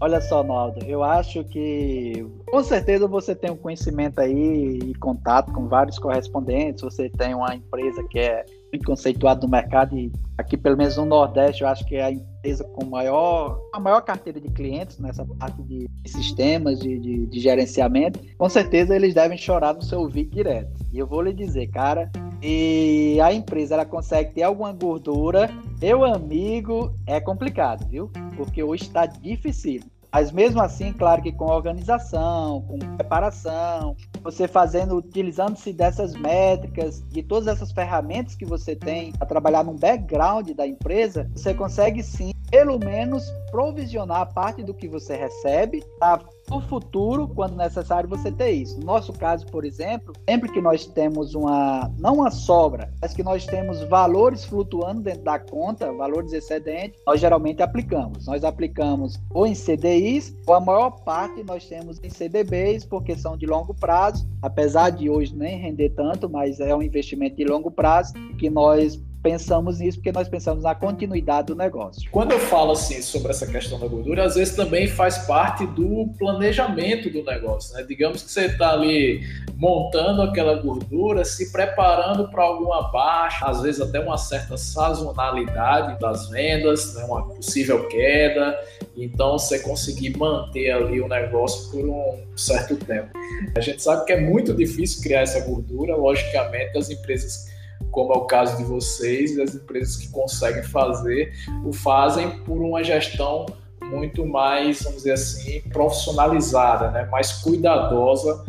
Olha 0.00 0.20
só, 0.20 0.44
Naldo, 0.44 0.84
eu 0.86 1.02
acho 1.02 1.42
que 1.42 2.24
com 2.46 2.62
certeza 2.62 3.08
você 3.08 3.34
tem 3.34 3.50
um 3.50 3.56
conhecimento 3.56 4.20
aí 4.20 4.78
e 4.78 4.94
contato 4.94 5.52
com 5.52 5.66
vários 5.66 5.98
correspondentes, 5.98 6.82
você 6.82 7.10
tem 7.10 7.34
uma 7.34 7.52
empresa 7.52 8.04
que 8.08 8.20
é 8.20 8.44
conceituado 8.84 9.46
no 9.46 9.50
mercado 9.50 9.96
e 9.96 10.12
aqui 10.36 10.56
pelo 10.56 10.76
menos 10.76 10.96
no 10.96 11.04
Nordeste 11.04 11.62
eu 11.62 11.68
acho 11.68 11.84
que 11.86 11.96
é 11.96 12.04
a 12.04 12.10
empresa 12.10 12.64
com 12.64 12.84
maior, 12.84 13.58
a 13.72 13.80
maior 13.80 14.00
carteira 14.02 14.40
de 14.40 14.48
clientes 14.48 14.98
nessa 14.98 15.24
parte 15.24 15.62
de 15.62 15.88
sistemas 16.06 16.78
de, 16.78 16.98
de, 16.98 17.26
de 17.26 17.40
gerenciamento, 17.40 18.20
com 18.36 18.48
certeza 18.48 18.94
eles 18.94 19.14
devem 19.14 19.38
chorar 19.38 19.74
no 19.74 19.82
seu 19.82 20.00
ouvido 20.00 20.30
direto. 20.30 20.70
E 20.92 20.98
eu 20.98 21.06
vou 21.06 21.22
lhe 21.22 21.32
dizer, 21.32 21.68
cara, 21.68 22.10
e 22.42 23.18
a 23.22 23.32
empresa 23.32 23.74
ela 23.74 23.84
consegue 23.84 24.34
ter 24.34 24.42
alguma 24.42 24.72
gordura, 24.72 25.50
meu 25.80 26.04
amigo, 26.04 26.92
é 27.06 27.20
complicado, 27.20 27.86
viu? 27.88 28.10
Porque 28.36 28.62
hoje 28.62 28.84
está 28.84 29.06
difícil. 29.06 29.82
Mas 30.18 30.32
mesmo 30.32 30.60
assim, 30.60 30.92
claro 30.92 31.22
que 31.22 31.30
com 31.30 31.44
organização, 31.44 32.62
com 32.62 32.76
preparação, 32.96 33.94
você 34.20 34.48
fazendo, 34.48 34.96
utilizando-se 34.96 35.72
dessas 35.72 36.12
métricas, 36.12 37.04
de 37.08 37.22
todas 37.22 37.46
essas 37.46 37.70
ferramentas 37.70 38.34
que 38.34 38.44
você 38.44 38.74
tem 38.74 39.12
para 39.12 39.28
trabalhar 39.28 39.62
no 39.62 39.74
background 39.74 40.50
da 40.50 40.66
empresa, 40.66 41.30
você 41.36 41.54
consegue 41.54 42.02
sim, 42.02 42.32
pelo 42.50 42.80
menos, 42.80 43.30
provisionar 43.52 44.34
parte 44.34 44.60
do 44.60 44.74
que 44.74 44.88
você 44.88 45.14
recebe 45.14 45.84
para 46.00 46.18
no 46.48 46.60
futuro, 46.62 47.28
quando 47.28 47.56
necessário, 47.56 48.08
você 48.08 48.30
ter 48.30 48.50
isso. 48.50 48.78
No 48.78 48.86
nosso 48.86 49.12
caso, 49.12 49.46
por 49.46 49.64
exemplo, 49.64 50.12
sempre 50.28 50.50
que 50.50 50.60
nós 50.60 50.86
temos 50.86 51.34
uma, 51.34 51.90
não 51.98 52.14
uma 52.14 52.30
sobra, 52.30 52.92
mas 53.00 53.14
que 53.14 53.22
nós 53.22 53.44
temos 53.46 53.82
valores 53.84 54.44
flutuando 54.44 55.02
dentro 55.02 55.22
da 55.22 55.38
conta, 55.38 55.92
valores 55.92 56.32
excedentes, 56.32 57.00
nós 57.06 57.20
geralmente 57.20 57.62
aplicamos. 57.62 58.26
Nós 58.26 58.44
aplicamos 58.44 59.18
ou 59.30 59.46
em 59.46 59.54
CDIs, 59.54 60.36
ou 60.46 60.54
a 60.54 60.60
maior 60.60 60.90
parte 60.90 61.42
nós 61.42 61.66
temos 61.66 62.00
em 62.02 62.10
CDBs, 62.10 62.84
porque 62.84 63.16
são 63.16 63.36
de 63.36 63.46
longo 63.46 63.74
prazo, 63.74 64.26
apesar 64.42 64.90
de 64.90 65.10
hoje 65.10 65.34
nem 65.34 65.58
render 65.58 65.90
tanto, 65.90 66.28
mas 66.28 66.60
é 66.60 66.74
um 66.74 66.82
investimento 66.82 67.36
de 67.36 67.44
longo 67.44 67.70
prazo 67.70 68.14
que 68.38 68.48
nós 68.48 69.00
pensamos 69.28 69.78
nisso 69.78 69.98
porque 69.98 70.10
nós 70.10 70.26
pensamos 70.26 70.64
na 70.64 70.74
continuidade 70.74 71.48
do 71.48 71.54
negócio. 71.54 72.10
Quando 72.10 72.32
eu 72.32 72.40
falo 72.40 72.72
assim 72.72 73.02
sobre 73.02 73.30
essa 73.30 73.46
questão 73.46 73.78
da 73.78 73.86
gordura, 73.86 74.24
às 74.24 74.36
vezes 74.36 74.56
também 74.56 74.88
faz 74.88 75.18
parte 75.18 75.66
do 75.66 76.08
planejamento 76.18 77.10
do 77.10 77.22
negócio, 77.22 77.74
né? 77.74 77.84
Digamos 77.86 78.22
que 78.22 78.30
você 78.30 78.46
está 78.46 78.72
ali 78.72 79.20
montando 79.54 80.22
aquela 80.22 80.54
gordura, 80.54 81.26
se 81.26 81.52
preparando 81.52 82.30
para 82.30 82.42
alguma 82.42 82.90
baixa, 82.90 83.44
às 83.44 83.60
vezes 83.60 83.82
até 83.82 84.00
uma 84.00 84.16
certa 84.16 84.56
sazonalidade 84.56 86.00
das 86.00 86.30
vendas, 86.30 86.94
né? 86.94 87.04
uma 87.04 87.22
possível 87.22 87.86
queda, 87.88 88.58
então 88.96 89.38
você 89.38 89.58
conseguir 89.58 90.16
manter 90.16 90.70
ali 90.70 91.02
o 91.02 91.08
negócio 91.08 91.70
por 91.70 91.86
um 91.86 92.18
certo 92.34 92.76
tempo. 92.76 93.10
A 93.54 93.60
gente 93.60 93.82
sabe 93.82 94.06
que 94.06 94.12
é 94.12 94.20
muito 94.20 94.54
difícil 94.54 95.02
criar 95.02 95.20
essa 95.20 95.40
gordura, 95.40 95.96
logicamente 95.96 96.78
as 96.78 96.88
empresas 96.88 97.47
como 97.90 98.12
é 98.12 98.16
o 98.16 98.26
caso 98.26 98.56
de 98.56 98.64
vocês, 98.64 99.38
as 99.38 99.54
empresas 99.54 99.96
que 99.96 100.08
conseguem 100.10 100.62
fazer, 100.62 101.32
o 101.64 101.72
fazem 101.72 102.38
por 102.44 102.60
uma 102.60 102.82
gestão 102.82 103.46
muito 103.90 104.26
mais, 104.26 104.82
vamos 104.82 104.98
dizer 104.98 105.12
assim, 105.12 105.60
profissionalizada, 105.70 106.90
né? 106.90 107.08
mais 107.10 107.32
cuidadosa 107.32 108.44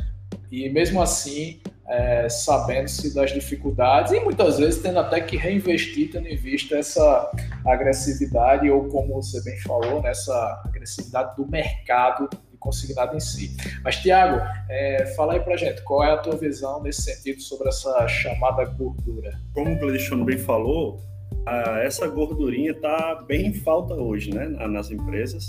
e 0.52 0.68
mesmo 0.70 1.02
assim 1.02 1.60
é, 1.88 2.30
sabendo-se 2.30 3.14
das 3.16 3.32
dificuldades 3.32 4.12
e 4.12 4.20
muitas 4.20 4.60
vezes 4.60 4.82
tendo 4.82 5.00
até 5.00 5.20
que 5.20 5.36
reinvestir, 5.36 6.12
tendo 6.12 6.28
em 6.28 6.36
vista 6.36 6.78
essa 6.78 7.32
agressividade 7.66 8.70
ou 8.70 8.88
como 8.90 9.16
você 9.16 9.42
bem 9.44 9.60
falou, 9.62 10.02
nessa 10.02 10.62
agressividade 10.66 11.36
do 11.36 11.50
mercado 11.50 12.30
consignado 12.60 13.16
em 13.16 13.20
si. 13.20 13.56
Mas, 13.84 13.98
Tiago, 13.98 14.42
é, 14.70 15.06
fala 15.16 15.34
aí 15.34 15.40
pra 15.40 15.58
gente, 15.58 15.82
qual 15.84 16.04
é 16.04 16.12
a 16.12 16.18
tua 16.18 16.36
visão 16.36 16.82
nesse 16.82 17.02
sentido 17.02 17.42
sobre 17.42 17.70
essa 17.70 18.08
chamada 18.08 18.66
gordura? 18.66 19.40
Como 19.54 19.74
o 19.74 19.80
Gleison 19.80 20.24
bem 20.24 20.38
falou, 20.38 21.02
a, 21.46 21.80
essa 21.80 22.08
gordurinha 22.08 22.72
está 22.72 23.16
bem 23.28 23.48
em 23.48 23.54
falta 23.54 23.94
hoje, 23.94 24.34
né, 24.34 24.48
nas 24.68 24.92
empresas. 24.92 25.48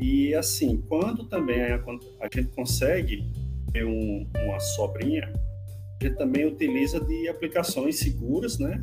E, 0.00 0.34
assim, 0.34 0.82
quando 0.88 1.24
também 1.24 1.62
a, 1.62 1.76
a 2.20 2.28
gente 2.32 2.48
consegue 2.54 3.24
ter 3.72 3.84
um, 3.84 4.26
uma 4.44 4.58
sobrinha, 4.60 5.32
a 6.00 6.04
gente 6.04 6.16
também 6.16 6.46
utiliza 6.46 7.00
de 7.00 7.28
aplicações 7.28 7.98
seguras, 7.98 8.58
né? 8.58 8.82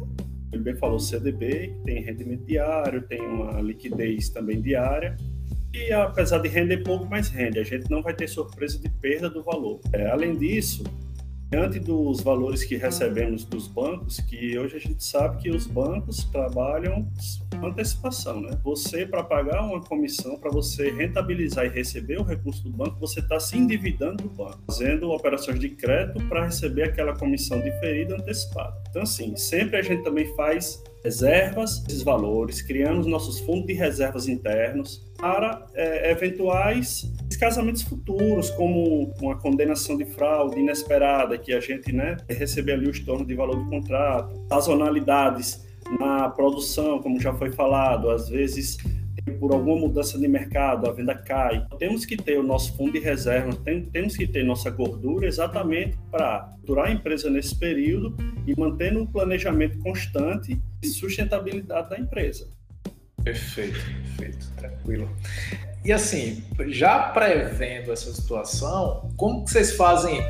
Ele 0.51 0.63
bem 0.63 0.75
falou 0.75 0.99
CDB, 0.99 1.67
que 1.67 1.83
tem 1.83 2.01
rendimento 2.01 2.43
diário, 2.45 3.01
tem 3.03 3.21
uma 3.21 3.61
liquidez 3.61 4.29
também 4.29 4.61
diária, 4.61 5.15
e 5.73 5.91
apesar 5.91 6.39
de 6.39 6.47
render 6.47 6.83
pouco, 6.83 7.05
mais 7.05 7.29
rende. 7.29 7.59
A 7.59 7.63
gente 7.63 7.89
não 7.89 8.01
vai 8.01 8.13
ter 8.13 8.27
surpresa 8.27 8.79
de 8.79 8.89
perda 8.89 9.29
do 9.29 9.43
valor. 9.43 9.79
É, 9.93 10.07
além 10.07 10.35
disso, 10.35 10.83
diante 11.51 11.79
dos 11.79 12.21
valores 12.21 12.63
que 12.63 12.75
recebemos 12.75 13.43
dos 13.43 13.67
bancos, 13.67 14.19
que 14.19 14.57
hoje 14.57 14.75
a 14.75 14.79
gente 14.79 15.03
sabe 15.03 15.41
que 15.41 15.49
os 15.49 15.65
bancos 15.65 16.23
trabalham 16.25 17.07
antecipação, 17.63 18.39
né? 18.39 18.57
Você, 18.63 19.05
para 19.05 19.23
pagar 19.23 19.63
uma 19.63 19.81
comissão, 19.81 20.39
para 20.39 20.51
você 20.51 20.91
rentabilizar 20.91 21.65
e 21.65 21.69
receber 21.69 22.19
o 22.19 22.23
recurso 22.23 22.63
do 22.63 22.69
banco, 22.69 22.99
você 22.99 23.19
está 23.19 23.39
se 23.39 23.57
endividando 23.57 24.23
do 24.23 24.29
banco, 24.29 24.59
fazendo 24.67 25.11
operações 25.11 25.59
de 25.59 25.69
crédito 25.69 26.23
para 26.27 26.45
receber 26.45 26.83
aquela 26.83 27.15
comissão 27.15 27.59
diferida 27.61 28.15
antecipada. 28.15 28.81
Então, 28.89 29.01
assim, 29.01 29.35
sempre 29.35 29.77
a 29.77 29.81
gente 29.81 30.03
também 30.03 30.33
faz 30.35 30.81
reservas, 31.03 31.83
esses 31.87 32.03
valores, 32.03 32.61
criamos 32.61 33.05
nossos 33.07 33.39
fundos 33.39 33.65
de 33.65 33.73
reservas 33.73 34.27
internos 34.27 35.08
para 35.19 35.65
é, 35.75 36.11
eventuais 36.11 37.11
casamentos 37.39 37.81
futuros, 37.83 38.51
como 38.51 39.13
uma 39.21 39.37
condenação 39.37 39.97
de 39.97 40.03
fraude 40.03 40.59
inesperada, 40.59 41.37
que 41.37 41.53
a 41.53 41.59
gente 41.61 41.91
né, 41.91 42.17
receber 42.29 42.73
ali 42.73 42.87
o 42.87 42.91
estorno 42.91 43.25
de 43.25 43.33
valor 43.33 43.55
do 43.55 43.69
contrato, 43.69 44.45
sazonalidades 44.49 45.65
na 45.99 46.29
produção, 46.29 47.01
como 47.01 47.19
já 47.19 47.33
foi 47.33 47.51
falado, 47.51 48.11
às 48.11 48.27
vezes 48.27 48.77
por 49.39 49.53
alguma 49.53 49.77
mudança 49.77 50.17
de 50.17 50.27
mercado, 50.27 50.89
a 50.89 50.91
venda 50.91 51.15
cai. 51.15 51.65
Temos 51.77 52.05
que 52.05 52.17
ter 52.17 52.37
o 52.39 52.43
nosso 52.43 52.75
fundo 52.75 52.93
de 52.93 52.99
reserva, 52.99 53.55
tem, 53.63 53.85
temos 53.85 54.17
que 54.17 54.27
ter 54.27 54.43
nossa 54.43 54.69
gordura 54.69 55.27
exatamente 55.27 55.97
para 56.11 56.49
durar 56.63 56.87
a 56.87 56.91
empresa 56.91 57.29
nesse 57.29 57.57
período 57.57 58.15
e 58.45 58.59
manter 58.59 58.97
um 58.97 59.05
planejamento 59.05 59.77
constante 59.79 60.59
e 60.83 60.87
sustentabilidade 60.87 61.89
da 61.89 61.99
empresa. 61.99 62.58
Perfeito, 63.23 63.79
perfeito, 63.79 64.51
tranquilo. 64.55 65.09
E 65.83 65.91
assim, 65.91 66.43
já 66.67 67.09
prevendo 67.09 67.91
essa 67.91 68.11
situação, 68.13 69.09
como 69.15 69.45
que 69.45 69.51
vocês 69.51 69.75
fazem 69.75 70.21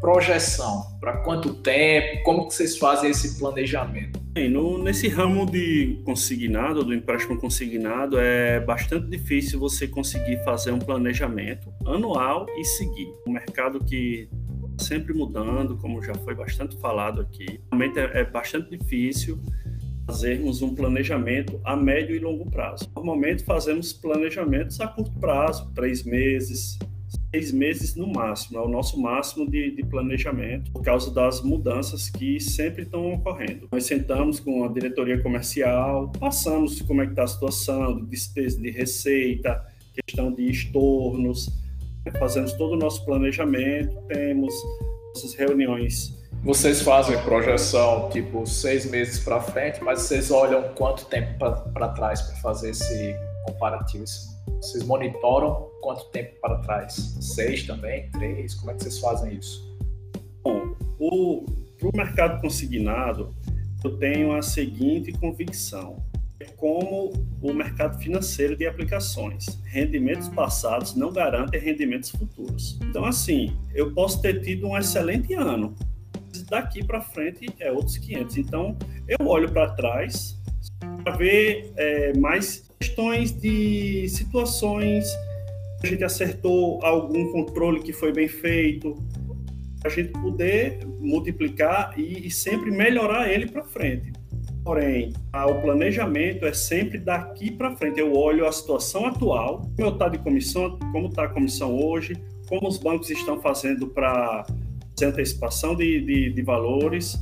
projeção? 0.00 0.96
Para 1.00 1.18
quanto 1.18 1.54
tempo? 1.54 2.22
Como 2.22 2.46
que 2.46 2.54
vocês 2.54 2.76
fazem 2.76 3.10
esse 3.10 3.38
planejamento? 3.38 4.20
Bem, 4.32 4.48
no, 4.48 4.82
nesse 4.82 5.08
ramo 5.08 5.46
de 5.46 6.00
consignado, 6.04 6.84
do 6.84 6.94
empréstimo 6.94 7.38
consignado, 7.38 8.18
é 8.18 8.60
bastante 8.60 9.08
difícil 9.08 9.58
você 9.58 9.88
conseguir 9.88 10.42
fazer 10.44 10.72
um 10.72 10.78
planejamento 10.78 11.72
anual 11.86 12.46
e 12.58 12.64
seguir. 12.64 13.08
Um 13.26 13.32
mercado 13.32 13.82
que 13.84 14.28
sempre 14.78 15.12
mudando, 15.12 15.76
como 15.76 16.02
já 16.02 16.14
foi 16.14 16.34
bastante 16.34 16.78
falado 16.78 17.20
aqui. 17.20 17.60
Realmente 17.72 17.98
é, 17.98 18.20
é 18.20 18.24
bastante 18.24 18.76
difícil 18.76 19.40
fazermos 20.08 20.62
um 20.62 20.74
planejamento 20.74 21.60
a 21.62 21.76
médio 21.76 22.16
e 22.16 22.18
longo 22.18 22.50
prazo. 22.50 22.90
Normalmente 22.96 23.44
fazemos 23.44 23.92
planejamentos 23.92 24.80
a 24.80 24.88
curto 24.88 25.12
prazo, 25.20 25.70
três 25.74 26.02
meses, 26.02 26.78
seis 27.30 27.52
meses 27.52 27.94
no 27.94 28.10
máximo, 28.10 28.58
é 28.58 28.62
o 28.62 28.68
nosso 28.68 28.98
máximo 28.98 29.48
de, 29.48 29.70
de, 29.76 29.84
planejamento, 29.84 30.72
por 30.72 30.82
causa 30.82 31.12
das 31.12 31.42
mudanças 31.42 32.08
que 32.08 32.40
sempre 32.40 32.84
estão 32.84 33.12
ocorrendo. 33.12 33.68
Nós 33.70 33.84
sentamos 33.84 34.40
com 34.40 34.64
a 34.64 34.68
diretoria 34.68 35.22
comercial, 35.22 36.10
passamos 36.18 36.80
como 36.80 37.02
é 37.02 37.04
que 37.04 37.12
está 37.12 37.24
a 37.24 37.28
situação 37.28 37.96
de 37.96 38.06
despesa 38.06 38.58
de 38.58 38.70
receita, 38.70 39.62
questão 39.92 40.32
de 40.32 40.50
estornos, 40.50 41.50
fazemos 42.18 42.54
todo 42.54 42.72
o 42.72 42.78
nosso 42.78 43.04
planejamento, 43.04 43.94
temos 44.08 44.54
essas 45.14 45.34
reuniões. 45.34 46.17
Vocês 46.42 46.80
fazem 46.82 47.20
projeção 47.22 48.08
tipo 48.10 48.46
seis 48.46 48.88
meses 48.88 49.18
para 49.18 49.40
frente, 49.40 49.82
mas 49.82 50.02
vocês 50.02 50.30
olham 50.30 50.72
quanto 50.74 51.04
tempo 51.06 51.36
para 51.38 51.88
trás 51.88 52.22
para 52.22 52.36
fazer 52.36 52.70
esse 52.70 53.16
comparativo? 53.46 54.04
Vocês 54.60 54.84
monitoram 54.84 55.68
quanto 55.82 56.04
tempo 56.10 56.40
para 56.40 56.58
trás? 56.58 56.94
Seis 57.20 57.66
também? 57.66 58.10
Três? 58.12 58.54
Como 58.54 58.70
é 58.70 58.74
que 58.74 58.84
vocês 58.84 58.98
fazem 58.98 59.34
isso? 59.34 59.76
Bom, 60.42 60.74
para 61.78 61.88
o 61.88 61.96
mercado 61.96 62.40
consignado, 62.40 63.34
eu 63.84 63.98
tenho 63.98 64.32
a 64.32 64.40
seguinte 64.40 65.12
convicção 65.12 66.02
como 66.58 67.12
o 67.40 67.52
mercado 67.52 67.98
financeiro 67.98 68.56
de 68.56 68.66
aplicações. 68.66 69.46
Rendimentos 69.64 70.28
passados 70.28 70.94
não 70.94 71.12
garantem 71.12 71.60
rendimentos 71.60 72.10
futuros. 72.10 72.78
Então, 72.82 73.04
assim, 73.04 73.56
eu 73.74 73.94
posso 73.94 74.20
ter 74.20 74.42
tido 74.42 74.66
um 74.66 74.76
excelente 74.76 75.34
ano. 75.34 75.74
Daqui 76.48 76.84
para 76.84 77.00
frente 77.00 77.46
é 77.58 77.70
outros 77.70 77.98
500. 77.98 78.36
Então, 78.38 78.76
eu 79.06 79.26
olho 79.26 79.50
para 79.50 79.70
trás 79.70 80.38
para 81.02 81.16
ver 81.16 81.72
é, 81.76 82.16
mais 82.16 82.68
questões 82.78 83.32
de 83.32 84.08
situações. 84.08 85.06
A 85.82 85.86
gente 85.86 86.04
acertou 86.04 86.84
algum 86.84 87.32
controle 87.32 87.80
que 87.80 87.92
foi 87.92 88.12
bem 88.12 88.28
feito, 88.28 88.96
a 89.84 89.88
gente 89.88 90.10
poder 90.12 90.80
multiplicar 91.00 91.94
e, 91.98 92.26
e 92.26 92.30
sempre 92.30 92.70
melhorar 92.70 93.30
ele 93.30 93.46
para 93.46 93.64
frente. 93.64 94.12
Porém, 94.64 95.14
o 95.32 95.54
planejamento 95.62 96.44
é 96.44 96.52
sempre 96.52 96.98
daqui 96.98 97.50
para 97.50 97.74
frente. 97.76 98.00
Eu 98.00 98.14
olho 98.14 98.46
a 98.46 98.52
situação 98.52 99.06
atual, 99.06 99.62
como 99.76 99.88
está 99.88 100.08
de 100.08 100.18
comissão, 100.18 100.78
como 100.92 101.08
está 101.08 101.24
a 101.24 101.28
comissão 101.28 101.80
hoje, 101.80 102.16
como 102.48 102.68
os 102.68 102.76
bancos 102.76 103.08
estão 103.08 103.40
fazendo 103.40 103.86
para 103.86 104.44
antecipação 105.04 105.74
de, 105.74 106.00
de, 106.00 106.32
de, 106.32 106.42
valores 106.42 107.18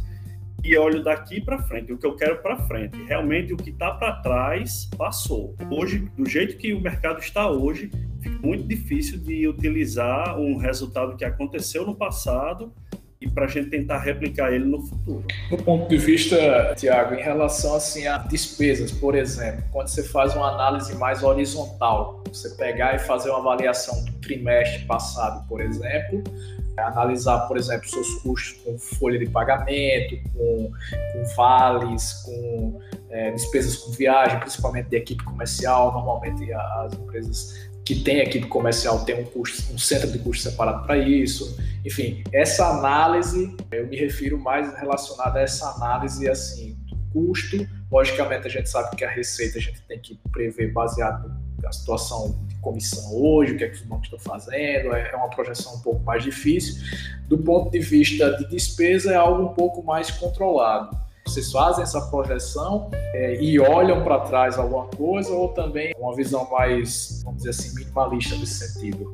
e 0.64 0.76
olho 0.76 1.02
daqui 1.02 1.40
para 1.40 1.58
frente, 1.62 1.92
o 1.92 1.98
que 1.98 2.06
eu 2.06 2.16
quero 2.16 2.38
para 2.38 2.56
frente. 2.66 2.96
Realmente 3.04 3.52
o 3.52 3.56
que 3.56 3.70
está 3.70 3.92
para 3.92 4.12
trás 4.20 4.88
passou. 4.96 5.54
Hoje, 5.70 6.10
do 6.16 6.28
jeito 6.28 6.56
que 6.56 6.72
o 6.72 6.80
mercado 6.80 7.20
está 7.20 7.50
hoje, 7.50 7.90
fica 8.20 8.38
muito 8.44 8.66
difícil 8.66 9.18
de 9.18 9.46
utilizar 9.46 10.38
um 10.38 10.56
resultado 10.56 11.16
que 11.16 11.24
aconteceu 11.24 11.86
no 11.86 11.94
passado 11.94 12.72
e 13.20 13.28
para 13.28 13.46
a 13.46 13.48
gente 13.48 13.70
tentar 13.70 13.98
replicar 13.98 14.52
ele 14.52 14.64
no 14.64 14.82
futuro. 14.82 15.24
Do 15.50 15.56
ponto 15.58 15.88
de 15.88 15.96
vista, 15.96 16.74
Tiago, 16.76 17.14
em 17.14 17.22
relação 17.22 17.74
assim 17.74 18.06
a 18.06 18.18
despesas, 18.18 18.92
por 18.92 19.14
exemplo, 19.14 19.62
quando 19.72 19.88
você 19.88 20.02
faz 20.02 20.34
uma 20.34 20.52
análise 20.52 20.94
mais 20.96 21.22
horizontal, 21.22 22.22
você 22.28 22.50
pegar 22.56 22.94
e 22.94 22.98
fazer 22.98 23.30
uma 23.30 23.38
avaliação 23.38 24.04
trimestre 24.26 24.84
passado, 24.84 25.46
por 25.48 25.60
exemplo, 25.60 26.22
analisar, 26.76 27.40
por 27.46 27.56
exemplo, 27.56 27.88
seus 27.88 28.14
custos 28.22 28.60
com 28.62 28.78
folha 28.78 29.18
de 29.18 29.26
pagamento, 29.26 30.18
com, 30.32 30.70
com 31.12 31.24
vales, 31.36 32.12
com 32.24 32.80
é, 33.10 33.30
despesas 33.30 33.76
com 33.76 33.92
viagem, 33.92 34.38
principalmente 34.40 34.88
de 34.88 34.96
equipe 34.96 35.24
comercial. 35.24 35.92
Normalmente 35.92 36.52
as 36.52 36.92
empresas 36.94 37.70
que 37.84 37.94
tem 37.94 38.18
equipe 38.18 38.46
comercial 38.48 39.04
tem 39.04 39.20
um, 39.20 39.24
custo, 39.24 39.72
um 39.72 39.78
centro 39.78 40.10
de 40.10 40.18
custo 40.18 40.50
separado 40.50 40.84
para 40.84 40.98
isso. 40.98 41.56
Enfim, 41.84 42.24
essa 42.32 42.66
análise, 42.66 43.56
eu 43.70 43.86
me 43.86 43.96
refiro 43.96 44.38
mais 44.38 44.76
relacionada 44.76 45.38
a 45.38 45.42
essa 45.42 45.70
análise 45.70 46.28
assim, 46.28 46.76
do 46.86 46.96
custo. 47.12 47.56
Logicamente, 47.90 48.48
a 48.48 48.50
gente 48.50 48.68
sabe 48.68 48.96
que 48.96 49.04
a 49.04 49.10
receita 49.10 49.58
a 49.58 49.62
gente 49.62 49.80
tem 49.82 50.00
que 50.00 50.20
prever 50.32 50.72
baseado 50.72 51.32
na 51.62 51.72
situação 51.72 52.45
comissão 52.66 53.14
hoje, 53.14 53.52
o 53.52 53.56
que 53.56 53.64
é 53.64 53.68
que 53.68 53.76
os 53.76 53.82
bancos 53.82 54.06
estão 54.06 54.18
fazendo, 54.18 54.92
é, 54.92 55.12
é 55.12 55.16
uma 55.16 55.30
projeção 55.30 55.76
um 55.76 55.80
pouco 55.80 56.02
mais 56.02 56.24
difícil. 56.24 56.82
Do 57.28 57.38
ponto 57.38 57.70
de 57.70 57.78
vista 57.78 58.36
de 58.36 58.48
despesa, 58.48 59.12
é 59.12 59.16
algo 59.16 59.44
um 59.44 59.54
pouco 59.54 59.82
mais 59.84 60.10
controlado 60.10 61.06
vocês 61.26 61.50
fazem 61.50 61.82
essa 61.82 62.00
projeção 62.02 62.88
é, 63.12 63.42
e 63.42 63.58
olham 63.58 64.04
para 64.04 64.20
trás 64.20 64.56
alguma 64.56 64.86
coisa 64.86 65.32
ou 65.32 65.48
também 65.48 65.92
uma 65.98 66.14
visão 66.14 66.48
mais, 66.50 67.20
vamos 67.24 67.38
dizer 67.38 67.50
assim, 67.50 67.74
minimalista 67.74 68.36
nesse 68.36 68.68
sentido? 68.68 69.12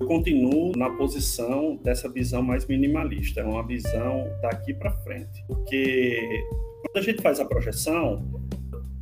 Eu 0.00 0.06
continuo 0.06 0.72
na 0.76 0.88
posição 0.90 1.76
dessa 1.76 2.08
visão 2.08 2.42
mais 2.42 2.66
minimalista, 2.66 3.42
é 3.42 3.44
uma 3.44 3.64
visão 3.64 4.26
daqui 4.40 4.72
para 4.72 4.90
frente, 5.02 5.44
porque 5.46 6.42
quando 6.82 6.96
a 6.96 7.02
gente 7.02 7.22
faz 7.22 7.38
a 7.38 7.44
projeção, 7.44 8.26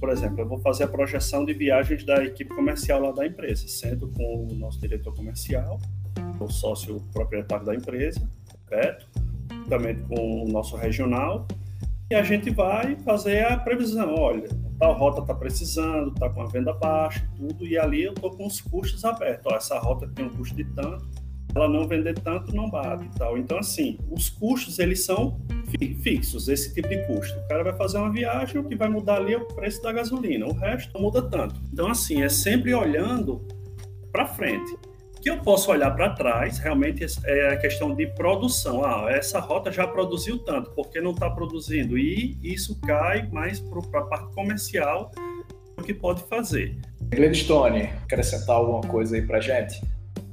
por 0.00 0.08
exemplo, 0.08 0.40
eu 0.40 0.48
vou 0.48 0.58
fazer 0.58 0.84
a 0.84 0.88
projeção 0.88 1.44
de 1.44 1.52
viagens 1.52 2.04
da 2.04 2.24
equipe 2.24 2.54
comercial 2.54 3.00
lá 3.00 3.12
da 3.12 3.26
empresa, 3.26 3.68
sendo 3.68 4.08
com 4.08 4.48
o 4.50 4.54
nosso 4.54 4.80
diretor 4.80 5.14
comercial, 5.14 5.78
o 6.40 6.48
sócio 6.48 7.00
proprietário 7.12 7.66
da 7.66 7.74
empresa, 7.74 8.26
Beto, 8.68 9.06
também 9.68 9.96
com 9.96 10.44
o 10.44 10.48
nosso 10.48 10.76
regional 10.76 11.46
e 12.10 12.14
a 12.16 12.24
gente 12.24 12.50
vai 12.50 12.96
fazer 12.96 13.46
a 13.46 13.56
previsão. 13.56 14.16
Olha, 14.16 14.48
tal 14.80 14.94
rota 14.94 15.20
está 15.20 15.32
precisando, 15.32 16.12
está 16.12 16.28
com 16.28 16.42
a 16.42 16.46
venda 16.46 16.72
baixa, 16.72 17.24
tudo, 17.36 17.64
e 17.64 17.78
ali 17.78 18.02
eu 18.02 18.12
estou 18.12 18.32
com 18.32 18.46
os 18.46 18.60
custos 18.60 19.04
abertos. 19.04 19.46
Ó, 19.46 19.56
essa 19.56 19.78
rota 19.78 20.08
tem 20.08 20.24
um 20.24 20.30
custo 20.30 20.56
de 20.56 20.64
tanto, 20.64 21.08
ela 21.54 21.68
não 21.68 21.86
vender 21.86 22.18
tanto, 22.18 22.52
não 22.52 22.68
bate 22.68 23.04
e 23.04 23.10
tal. 23.10 23.38
Então, 23.38 23.58
assim, 23.58 23.96
os 24.10 24.28
custos, 24.28 24.80
eles 24.80 25.04
são 25.04 25.40
fixos, 26.02 26.48
esse 26.48 26.74
tipo 26.74 26.88
de 26.88 26.98
custo. 27.06 27.38
O 27.38 27.48
cara 27.48 27.64
vai 27.64 27.76
fazer 27.76 27.98
uma 27.98 28.11
viagem, 28.11 28.59
o 28.59 28.64
que 28.64 28.76
vai 28.76 28.88
mudar 28.88 29.16
ali 29.16 29.35
é 29.35 29.38
o 29.38 29.46
preço 29.46 29.83
da 29.83 29.92
gasolina, 29.92 30.46
o 30.46 30.52
resto 30.52 30.92
não 30.94 31.02
muda 31.02 31.22
tanto. 31.22 31.54
Então, 31.72 31.88
assim, 31.88 32.22
é 32.22 32.28
sempre 32.28 32.74
olhando 32.74 33.46
para 34.12 34.26
frente 34.26 34.76
que 35.20 35.28
eu 35.28 35.38
posso 35.38 35.70
olhar 35.70 35.90
para 35.90 36.11
trás, 36.11 36.59
realmente 36.59 37.04
é 37.24 37.48
a 37.48 37.56
questão 37.56 37.94
de 37.94 38.06
produção. 38.06 38.85
Ah, 38.85 39.06
essa 39.11 39.38
rota 39.38 39.70
já 39.70 39.87
produziu 39.87 40.38
tanto, 40.38 40.70
por 40.70 40.88
que 40.88 41.00
não 41.00 41.11
está 41.11 41.28
produzindo? 41.28 41.98
E 41.98 42.38
isso 42.42 42.80
cai 42.80 43.28
mais 43.30 43.61
para 43.61 44.00
a 44.00 44.04
parte 44.04 44.35
comercial, 44.35 45.11
o 45.76 45.83
que 45.83 45.92
pode 45.92 46.22
fazer. 46.22 46.76
Gladstone, 47.02 47.90
acrescentar 48.04 48.56
alguma 48.56 48.80
coisa 48.80 49.16
aí 49.16 49.22
para 49.22 49.40
gente? 49.40 49.80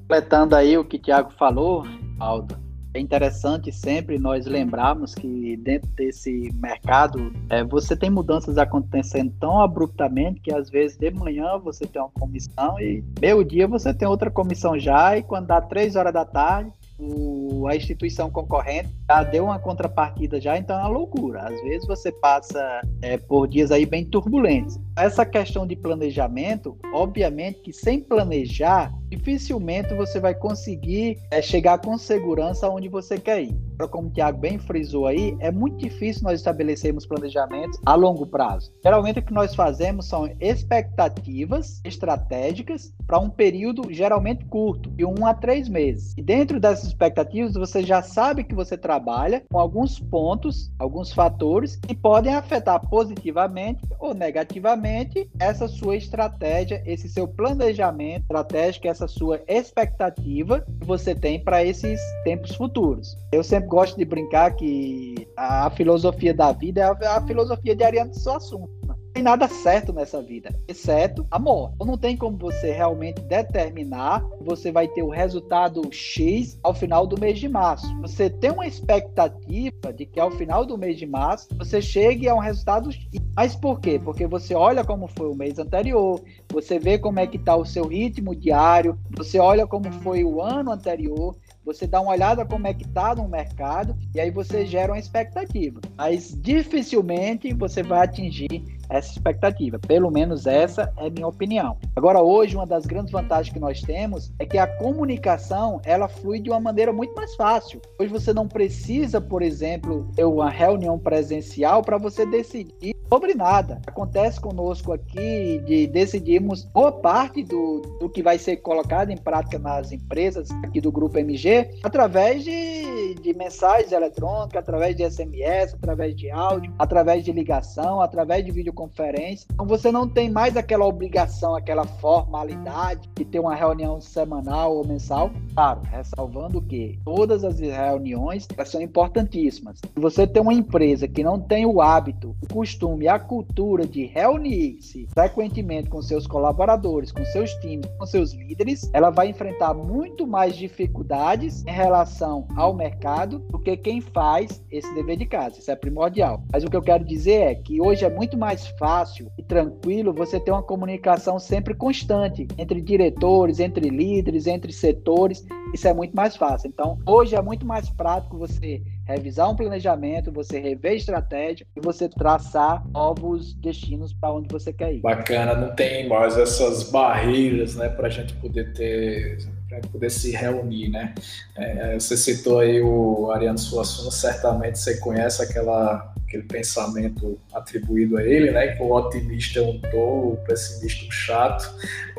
Completando 0.02 0.56
aí 0.56 0.78
o 0.78 0.86
que 0.86 0.96
o 0.96 1.00
Tiago 1.02 1.32
falou, 1.38 1.86
Aldo, 2.18 2.58
é 2.98 3.00
interessante 3.00 3.72
sempre 3.72 4.18
nós 4.18 4.46
lembrarmos 4.46 5.14
que 5.14 5.56
dentro 5.58 5.88
desse 5.92 6.52
mercado 6.56 7.32
é, 7.50 7.64
você 7.64 7.96
tem 7.96 8.10
mudanças 8.10 8.58
acontecendo 8.58 9.32
tão 9.40 9.62
abruptamente 9.62 10.42
que 10.42 10.54
às 10.54 10.70
vezes 10.70 10.98
de 10.98 11.12
manhã 11.12 11.58
você 11.58 11.86
tem 11.86 12.02
uma 12.02 12.12
comissão 12.12 12.80
e 12.80 13.04
meio 13.22 13.44
dia 13.44 13.68
você 13.68 13.94
tem 13.94 14.08
outra 14.08 14.32
comissão 14.32 14.78
já 14.80 15.16
e 15.18 15.24
quando 15.24 15.48
dá 15.48 15.62
três 15.62 15.96
horas 15.96 16.14
da 16.14 16.26
tarde 16.26 16.72
o, 17.00 17.68
a 17.68 17.76
instituição 17.76 18.32
concorrente 18.32 18.90
já 19.10 19.24
deu 19.24 19.46
uma 19.46 19.58
contrapartida 19.58 20.40
já, 20.40 20.58
então 20.58 20.78
é 20.78 20.80
uma 20.82 20.90
loucura. 20.90 21.44
Às 21.44 21.62
vezes 21.62 21.88
você 21.88 22.12
passa 22.12 22.82
é, 23.02 23.18
por 23.18 23.48
dias 23.48 23.72
aí 23.72 23.86
bem 23.86 24.04
turbulentos. 24.04 24.78
Essa 24.98 25.26
questão 25.26 25.66
de 25.66 25.76
planejamento, 25.76 26.78
obviamente 26.94 27.62
que 27.62 27.72
sem 27.72 28.02
planejar, 28.02 28.92
dificilmente 29.10 29.94
você 29.94 30.20
vai 30.20 30.34
conseguir 30.34 31.18
é, 31.32 31.42
chegar 31.42 31.80
com 31.80 31.98
segurança 31.98 32.70
onde 32.70 32.90
você 32.90 33.18
quer 33.18 33.44
ir. 33.44 33.58
Como 33.92 34.08
o 34.08 34.12
Tiago 34.12 34.40
bem 34.40 34.58
frisou 34.58 35.06
aí, 35.06 35.38
é 35.40 35.52
muito 35.52 35.78
difícil 35.78 36.24
nós 36.24 36.40
estabelecermos 36.40 37.06
planejamentos 37.06 37.80
a 37.86 37.94
longo 37.94 38.26
prazo. 38.26 38.74
Geralmente 38.84 39.20
o 39.20 39.22
que 39.22 39.32
nós 39.32 39.54
fazemos 39.54 40.08
são 40.08 40.28
expectativas 40.40 41.80
estratégicas 41.86 42.92
para 43.06 43.20
um 43.20 43.30
período 43.30 43.84
geralmente 43.94 44.46
curto, 44.46 44.90
de 44.90 45.06
um 45.06 45.28
a 45.28 45.34
três 45.34 45.70
meses. 45.70 46.16
E 46.18 46.24
dentro 46.24 46.60
dessas 46.60 46.88
expectativas, 46.88 47.54
você 47.54 47.84
já 47.84 48.02
sabe 48.02 48.44
que 48.44 48.56
você 48.56 48.76
trabalha 48.76 48.97
trabalha 48.98 49.44
com 49.52 49.60
alguns 49.60 50.00
pontos, 50.00 50.72
alguns 50.80 51.14
fatores 51.14 51.76
que 51.76 51.94
podem 51.94 52.34
afetar 52.34 52.80
positivamente 52.90 53.84
ou 54.00 54.14
negativamente 54.14 55.30
essa 55.40 55.68
sua 55.68 55.96
estratégia, 55.96 56.82
esse 56.84 57.08
seu 57.08 57.28
planejamento 57.28 58.24
estratégico, 58.24 58.88
essa 58.88 59.08
sua 59.08 59.40
expectativa 59.48 60.62
que 60.62 60.86
você 60.86 61.14
tem 61.14 61.44
para 61.44 61.64
esses 61.64 62.02
tempos 62.24 62.56
futuros. 62.56 63.16
Eu 63.32 63.44
sempre 63.44 63.70
gosto 63.70 63.96
de 63.98 64.06
brincar 64.06 64.56
que 64.56 65.28
a 65.38 65.70
filosofia 65.70 66.34
da 66.34 66.52
vida 66.52 66.82
é 66.82 67.08
a, 67.08 67.22
filosofia 67.22 67.76
de 67.76 67.84
Ariano 67.84 68.16
Suassuna 68.16 68.77
tem 69.18 69.24
nada 69.24 69.48
certo 69.48 69.92
nessa 69.92 70.22
vida, 70.22 70.54
exceto 70.68 71.26
a 71.32 71.40
morte. 71.40 71.74
Então 71.74 71.88
não 71.88 71.98
tem 71.98 72.16
como 72.16 72.38
você 72.38 72.72
realmente 72.72 73.20
determinar 73.22 74.24
que 74.38 74.44
você 74.44 74.72
vai 74.72 74.88
ter 74.88 75.02
o 75.02 75.10
resultado 75.10 75.82
X 75.92 76.60
ao 76.62 76.72
final 76.72 77.08
do 77.08 77.20
mês 77.20 77.40
de 77.40 77.50
março. 77.50 77.88
Você 78.00 78.30
tem 78.30 78.52
uma 78.52 78.68
expectativa 78.68 79.92
de 79.92 80.06
que 80.06 80.20
ao 80.20 80.30
final 80.30 80.64
do 80.64 80.78
mês 80.78 81.00
de 81.00 81.08
março 81.08 81.48
você 81.58 81.82
chegue 81.82 82.30
a 82.30 82.36
um 82.36 82.40
resultado 82.40 82.92
X. 82.92 83.08
Mas 83.36 83.56
por 83.56 83.80
quê? 83.80 84.00
Porque 84.00 84.28
você 84.28 84.54
olha 84.54 84.86
como 84.86 85.08
foi 85.08 85.28
o 85.32 85.36
mês 85.36 85.58
anterior, 85.58 86.22
você 86.48 86.78
vê 86.78 87.00
como 87.00 87.20
é 87.20 87.26
que 87.26 87.38
está 87.38 87.56
o 87.56 87.66
seu 87.66 87.88
ritmo 87.88 88.36
diário, 88.36 89.00
você 89.10 89.40
olha 89.40 89.66
como 89.66 89.92
foi 89.94 90.24
o 90.24 90.40
ano 90.44 90.72
anterior, 90.72 91.36
você 91.66 91.86
dá 91.86 92.00
uma 92.00 92.14
olhada 92.14 92.46
como 92.46 92.66
é 92.66 92.74
que 92.74 92.86
está 92.86 93.14
no 93.14 93.28
mercado 93.28 93.94
e 94.16 94.22
aí 94.22 94.32
você 94.32 94.66
gera 94.66 94.94
uma 94.94 95.00
expectativa. 95.00 95.82
Mas 95.98 96.34
dificilmente 96.40 97.54
você 97.54 97.84
vai 97.84 98.06
atingir 98.06 98.77
essa 98.90 99.12
expectativa. 99.12 99.80
Pelo 99.80 100.12
menos 100.12 100.46
essa 100.46 100.92
é 100.98 101.10
minha 101.10 101.28
opinião. 101.28 101.78
Agora 101.96 102.22
hoje 102.22 102.56
uma 102.56 102.66
das 102.66 102.86
grandes 102.86 103.12
vantagens 103.12 103.54
que 103.54 103.60
nós 103.60 103.82
temos 103.82 104.32
é 104.40 104.46
que 104.46 104.58
a 104.58 104.68
comunicação 104.68 105.82
ela 105.86 106.08
flui 106.08 106.40
de 106.40 106.50
uma 106.50 106.60
maneira 106.60 106.94
muito 106.94 107.14
mais 107.16 107.36
fácil. 107.36 107.82
Hoje 108.00 108.12
você 108.12 108.34
não 108.34 108.48
precisa, 108.48 109.20
por 109.20 109.42
exemplo, 109.42 110.08
ter 110.16 110.26
uma 110.26 110.50
reunião 110.50 110.98
presencial 110.98 111.82
para 111.82 111.98
você 111.98 112.26
decidir 112.26 112.96
sobre 113.10 113.34
nada. 113.34 113.82
Acontece 113.88 114.40
conosco 114.40 114.94
aqui 114.94 115.60
de 115.66 115.88
decidirmos 115.88 116.64
boa 116.66 116.92
parte 116.92 117.44
do, 117.44 117.82
do 118.00 118.10
que 118.10 118.22
vai 118.22 118.38
ser 118.38 118.58
colocado 118.58 119.10
em 119.10 119.18
prática 119.18 119.58
nas 119.58 119.92
empresas 119.92 120.50
aqui 120.64 120.82
do 120.82 120.92
grupo 120.92 121.18
MG 121.18 121.70
através 121.84 122.44
de, 122.44 123.16
de 123.16 123.34
mensagens 123.34 123.92
eletrônicas, 123.92 124.60
através 124.60 124.96
de 124.96 125.10
SMS, 125.10 125.74
através 125.74 126.16
de 126.16 126.30
áudio, 126.30 126.74
através 126.78 127.24
de 127.24 127.32
ligação, 127.32 128.02
através 128.02 128.44
de 128.46 128.52
videoconferência. 128.78 129.48
Então 129.52 129.66
você 129.66 129.92
não 129.92 130.08
tem 130.08 130.30
mais 130.30 130.56
aquela 130.56 130.86
obrigação, 130.86 131.56
aquela 131.56 131.86
formalidade 131.86 133.10
de 133.16 133.26
ter 133.26 133.40
uma 133.40 133.56
reunião 133.56 134.00
semanal 134.00 134.78
ou 134.78 134.86
mensal. 134.86 135.32
Claro, 135.54 135.82
ressalvando 135.90 136.62
que 136.62 137.00
todas 137.04 137.44
as 137.44 137.60
reuniões 137.60 138.48
são 138.66 138.82
importantíssimas. 138.82 139.80
Se 139.80 140.00
você 140.00 140.28
tem 140.28 140.42
uma 140.42 140.54
empresa 140.54 141.08
que 141.08 141.24
não 141.24 141.40
tem 141.40 141.66
o 141.66 141.82
hábito, 141.82 142.36
o 142.42 142.54
costume 142.54 143.08
a 143.08 143.18
cultura 143.18 143.88
de 143.88 144.06
reunir-se 144.06 145.08
frequentemente 145.14 145.90
com 145.90 146.02
seus 146.02 146.28
colaboradores, 146.28 147.12
com 147.12 147.24
seus 147.26 147.52
times, 147.56 147.88
com 147.98 148.06
seus 148.06 148.34
líderes, 148.34 148.90
ela 148.94 149.10
vai 149.10 149.30
enfrentar 149.30 149.74
muito 149.74 150.28
mais 150.28 150.56
dificuldades 150.56 151.66
em 151.66 151.72
relação 151.72 152.48
ao 152.56 152.74
mercado 152.74 153.40
do 153.50 153.58
que 153.58 153.76
quem 153.78 154.02
faz 154.02 154.64
esse 154.70 154.94
dever 154.94 155.18
de 155.18 155.26
casa. 155.26 155.60
Isso 155.60 155.72
é 155.72 155.76
primordial. 155.76 156.44
Mas 156.52 156.64
o 156.64 156.70
que 156.70 156.76
eu 156.76 156.82
quero 156.82 157.04
dizer 157.04 157.42
é 157.42 157.56
que 157.56 157.82
hoje 157.82 158.06
é 158.06 158.10
muito 158.10 158.38
mais 158.38 158.67
fácil 158.78 159.32
e 159.38 159.44
tranquilo 159.44 160.14
você 160.14 160.40
ter 160.40 160.52
uma 160.52 160.64
comunicação 160.64 161.40
sempre 161.40 161.74
constante 161.74 162.48
entre 162.58 162.82
diretores, 162.82 163.60
entre 163.60 163.90
líderes, 163.90 164.48
entre 164.48 164.72
setores. 164.72 165.46
Isso 165.74 165.88
é 165.88 165.94
muito 165.94 166.16
mais 166.16 166.36
fácil. 166.36 166.68
Então, 166.68 166.98
hoje 167.06 167.36
é 167.36 167.42
muito 167.42 167.66
mais 167.66 167.90
prático 167.90 168.38
você 168.38 168.82
revisar 169.06 169.50
um 169.50 169.56
planejamento, 169.56 170.32
você 170.32 170.60
rever 170.60 170.94
estratégia 170.94 171.66
e 171.76 171.80
você 171.80 172.10
traçar 172.10 172.86
novos 172.90 173.54
destinos 173.54 174.14
para 174.14 174.34
onde 174.34 174.50
você 174.52 174.74
quer 174.74 174.94
ir. 174.94 175.02
Bacana, 175.02 175.56
não 175.56 175.74
tem 175.76 176.08
mais 176.08 176.38
essas 176.38 176.90
barreiras, 176.92 177.76
né, 177.76 177.88
para 177.90 178.08
a 178.08 178.12
gente 178.12 178.34
poder 178.36 178.74
ter 178.74 179.38
para 179.70 179.82
poder 179.90 180.10
se 180.10 180.32
reunir, 180.32 180.90
né? 180.90 181.14
É, 181.56 182.00
você 182.00 182.16
citou 182.16 182.60
aí 182.60 182.82
o 182.82 183.30
Ariano 183.32 183.58
Suassuna, 183.58 184.12
certamente 184.12 184.80
você 184.80 184.98
conhece 184.98 185.42
aquela, 185.44 186.14
aquele 186.38 186.44
pensamento 186.44 187.40
atribuído 187.54 188.18
a 188.18 188.24
ele, 188.24 188.52
né? 188.52 188.76
Que 188.76 188.84
o 188.84 188.92
otimista 188.92 189.60
é 189.60 189.64
um 189.64 189.80
tolo, 189.80 190.34
o 190.34 190.38
pessimista 190.46 191.06
um 191.06 191.12
chato. 191.12 191.74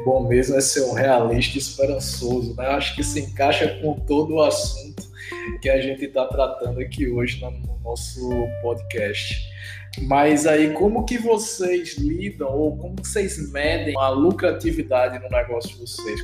Bom 0.05 0.27
mesmo 0.27 0.57
é 0.57 0.61
ser 0.61 0.83
um 0.83 0.93
realista 0.93 1.59
esperançoso, 1.59 2.55
né? 2.57 2.67
Acho 2.69 2.95
que 2.95 3.05
se 3.05 3.21
encaixa 3.21 3.79
com 3.81 3.95
todo 3.95 4.35
o 4.35 4.43
assunto 4.43 5.09
que 5.61 5.69
a 5.69 5.81
gente 5.81 6.05
está 6.05 6.27
tratando 6.27 6.81
aqui 6.81 7.09
hoje 7.09 7.41
no 7.41 7.81
nosso 7.83 8.31
podcast. 8.63 9.49
Mas 10.03 10.47
aí, 10.47 10.73
como 10.75 11.05
que 11.05 11.19
vocês 11.19 11.97
lidam 11.99 12.49
ou 12.49 12.77
como 12.77 12.97
vocês 13.03 13.51
medem 13.51 13.97
a 13.99 14.09
lucratividade 14.11 15.19
no 15.19 15.29
negócio 15.29 15.71
de 15.71 15.81
vocês? 15.81 16.21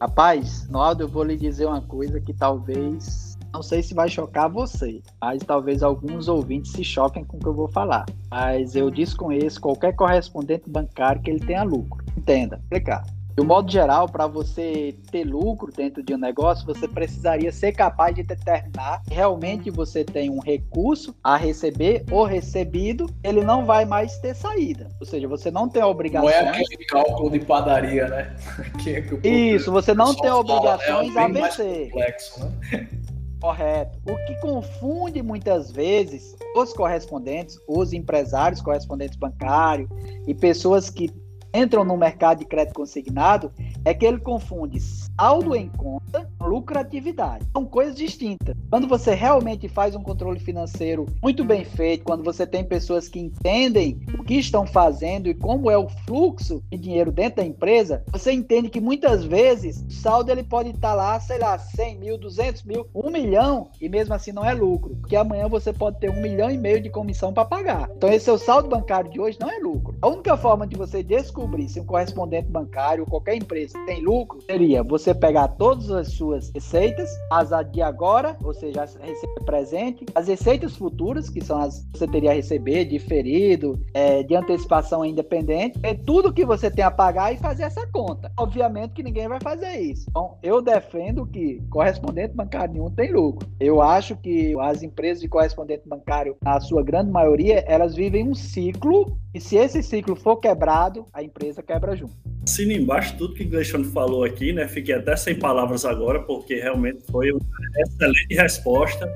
Rapaz, 0.00 0.68
Naldo, 0.68 1.04
eu 1.04 1.08
vou 1.08 1.24
lhe 1.24 1.36
dizer 1.36 1.66
uma 1.66 1.80
coisa 1.80 2.20
que 2.20 2.32
talvez, 2.32 3.27
não 3.58 3.62
sei 3.64 3.82
se 3.82 3.92
vai 3.92 4.08
chocar 4.08 4.48
você, 4.48 5.02
mas 5.20 5.42
talvez 5.42 5.82
alguns 5.82 6.28
ouvintes 6.28 6.70
se 6.70 6.84
choquem 6.84 7.24
com 7.24 7.38
o 7.38 7.40
que 7.40 7.46
eu 7.46 7.54
vou 7.54 7.66
falar. 7.66 8.06
Mas 8.30 8.76
eu 8.76 8.88
desconheço 8.88 9.60
qualquer 9.60 9.96
correspondente 9.96 10.70
bancário 10.70 11.20
que 11.20 11.28
ele 11.28 11.40
tenha 11.40 11.64
lucro. 11.64 12.04
Entenda, 12.16 12.60
explicar. 12.62 13.04
De 13.34 13.42
um 13.42 13.46
modo 13.46 13.70
geral, 13.70 14.08
para 14.08 14.28
você 14.28 14.94
ter 15.10 15.24
lucro 15.24 15.72
dentro 15.72 16.04
de 16.04 16.14
um 16.14 16.18
negócio, 16.18 16.64
você 16.66 16.86
precisaria 16.86 17.50
ser 17.50 17.72
capaz 17.72 18.14
de 18.14 18.22
determinar 18.22 19.02
que 19.04 19.14
realmente 19.14 19.70
você 19.70 20.04
tem 20.04 20.30
um 20.30 20.40
recurso 20.40 21.14
a 21.22 21.36
receber 21.36 22.04
ou 22.12 22.24
recebido, 22.24 23.06
ele 23.24 23.42
não 23.42 23.64
vai 23.64 23.84
mais 23.84 24.18
ter 24.18 24.34
saída. 24.34 24.88
Ou 25.00 25.06
seja, 25.06 25.26
você 25.26 25.50
não 25.50 25.68
tem 25.68 25.82
a 25.82 25.86
obrigação. 25.86 26.28
Não 26.28 26.36
é 26.36 26.48
aquele 26.48 26.84
cálculo 26.86 27.30
de 27.30 27.40
padaria, 27.40 28.08
né? 28.08 28.36
que, 28.82 28.90
é 28.90 29.02
que 29.02 29.28
Isso, 29.28 29.72
você 29.72 29.94
não 29.94 30.14
tem 30.14 30.30
obrigações 30.30 31.16
é 31.16 31.20
a 31.20 31.28
vencer. 31.28 31.90
Complexo, 31.90 32.40
né? 32.40 32.88
Correto. 33.40 33.98
O 34.04 34.16
que 34.26 34.34
confunde 34.40 35.22
muitas 35.22 35.70
vezes 35.70 36.36
os 36.56 36.72
correspondentes, 36.72 37.58
os 37.68 37.92
empresários 37.92 38.60
correspondentes 38.60 39.16
bancários 39.16 39.88
e 40.26 40.34
pessoas 40.34 40.90
que 40.90 41.08
entram 41.54 41.84
no 41.84 41.96
mercado 41.96 42.38
de 42.38 42.44
crédito 42.44 42.74
consignado 42.74 43.52
é 43.84 43.94
que 43.94 44.04
ele 44.04 44.18
confunde 44.18 44.80
saldo 44.80 45.54
em 45.54 45.68
conta 45.68 46.28
com 46.38 46.46
lucratividade. 46.46 47.46
São 47.52 47.64
coisas 47.64 47.96
distintas. 47.96 48.54
Quando 48.70 48.86
você 48.86 49.14
realmente 49.14 49.68
faz 49.68 49.94
um 49.94 50.02
controle 50.02 50.38
financeiro 50.38 51.06
muito 51.22 51.44
bem 51.44 51.64
feito, 51.64 52.04
quando 52.04 52.22
você 52.22 52.46
tem 52.46 52.64
pessoas 52.64 53.08
que 53.08 53.18
entendem 53.18 54.00
o 54.18 54.22
que 54.22 54.34
estão 54.34 54.66
fazendo 54.66 55.28
e 55.28 55.34
como 55.34 55.70
é 55.70 55.78
o 55.78 55.88
fluxo 56.06 56.62
de 56.70 56.78
dinheiro 56.78 57.10
dentro 57.10 57.36
da 57.42 57.48
empresa, 57.48 58.04
você 58.12 58.32
entende 58.32 58.68
que 58.68 58.80
muitas 58.80 59.24
vezes 59.24 59.84
o 59.88 59.90
saldo 59.90 60.30
ele 60.30 60.42
pode 60.42 60.70
estar 60.70 60.94
lá, 60.94 61.18
sei 61.18 61.38
lá, 61.38 61.58
100 61.58 61.98
mil, 61.98 62.18
200 62.18 62.62
mil, 62.64 62.86
1 62.94 63.10
milhão 63.10 63.70
e 63.80 63.88
mesmo 63.88 64.14
assim 64.14 64.32
não 64.32 64.44
é 64.44 64.52
lucro, 64.52 64.96
porque 64.96 65.16
amanhã 65.16 65.48
você 65.48 65.72
pode 65.72 65.98
ter 65.98 66.10
um 66.10 66.20
milhão 66.20 66.50
e 66.50 66.58
meio 66.58 66.80
de 66.80 66.90
comissão 66.90 67.32
para 67.32 67.44
pagar. 67.44 67.90
Então 67.96 68.10
esse 68.10 68.26
seu 68.26 68.38
saldo 68.38 68.68
bancário 68.68 69.10
de 69.10 69.20
hoje 69.20 69.38
não 69.40 69.50
é 69.50 69.58
lucro. 69.58 69.96
A 70.02 70.08
única 70.08 70.36
forma 70.36 70.66
de 70.66 70.76
você 70.76 71.02
descobrir 71.02 71.37
descobrir 71.38 71.68
se 71.68 71.80
um 71.80 71.84
correspondente 71.84 72.50
bancário 72.50 73.04
ou 73.04 73.10
qualquer 73.10 73.36
empresa 73.36 73.78
tem 73.86 74.02
lucro, 74.02 74.40
seria 74.42 74.82
você 74.82 75.14
pegar 75.14 75.48
todas 75.48 75.90
as 75.90 76.08
suas 76.08 76.50
receitas, 76.52 77.08
as 77.30 77.50
de 77.70 77.80
agora, 77.80 78.36
ou 78.42 78.52
seja, 78.52 78.82
as 78.82 78.96
receita 78.96 79.40
presente, 79.44 80.04
as 80.14 80.26
receitas 80.26 80.76
futuras, 80.76 81.30
que 81.30 81.42
são 81.42 81.60
as 81.60 81.80
que 81.92 81.98
você 81.98 82.08
teria 82.08 82.32
a 82.32 82.34
receber, 82.34 82.84
diferido, 82.84 83.80
é, 83.94 84.22
de 84.22 84.34
antecipação 84.34 85.04
independente, 85.04 85.78
é 85.82 85.94
tudo 85.94 86.32
que 86.32 86.44
você 86.44 86.70
tem 86.70 86.84
a 86.84 86.90
pagar 86.90 87.32
e 87.32 87.36
fazer 87.36 87.62
essa 87.62 87.86
conta. 87.86 88.30
Obviamente 88.36 88.94
que 88.94 89.02
ninguém 89.02 89.28
vai 89.28 89.40
fazer 89.40 89.76
isso. 89.78 90.06
Então, 90.10 90.36
eu 90.42 90.60
defendo 90.60 91.26
que 91.26 91.62
correspondente 91.70 92.34
bancário 92.34 92.74
nenhum 92.74 92.90
tem 92.90 93.12
lucro. 93.12 93.48
Eu 93.60 93.80
acho 93.80 94.16
que 94.16 94.58
as 94.60 94.82
empresas 94.82 95.20
de 95.20 95.28
correspondente 95.28 95.88
bancário, 95.88 96.36
na 96.42 96.60
sua 96.60 96.82
grande 96.82 97.10
maioria, 97.10 97.64
elas 97.66 97.94
vivem 97.94 98.28
um 98.28 98.34
ciclo 98.34 99.16
e 99.34 99.40
se 99.40 99.56
esse 99.56 99.82
ciclo 99.82 100.16
for 100.16 100.36
quebrado, 100.36 101.06
a 101.12 101.22
empresa 101.28 101.62
quebra 101.62 101.94
junto. 101.94 102.14
Assino 102.42 102.72
embaixo 102.72 103.16
tudo 103.16 103.34
que 103.34 103.44
o 103.44 103.48
Gleison 103.48 103.84
falou 103.84 104.24
aqui, 104.24 104.52
né? 104.52 104.66
Fiquei 104.66 104.94
até 104.94 105.14
sem 105.16 105.38
palavras 105.38 105.84
agora, 105.84 106.20
porque 106.20 106.56
realmente 106.56 107.04
foi 107.10 107.30
uma 107.30 107.40
excelente 107.76 108.34
resposta. 108.34 109.08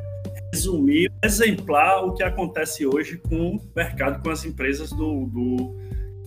Resumir, 0.54 1.10
exemplar 1.24 2.04
o 2.04 2.14
que 2.14 2.22
acontece 2.22 2.86
hoje 2.86 3.16
com 3.16 3.56
o 3.56 3.60
mercado, 3.74 4.22
com 4.22 4.30
as 4.30 4.44
empresas 4.44 4.90
do, 4.90 5.26
do, 5.26 5.56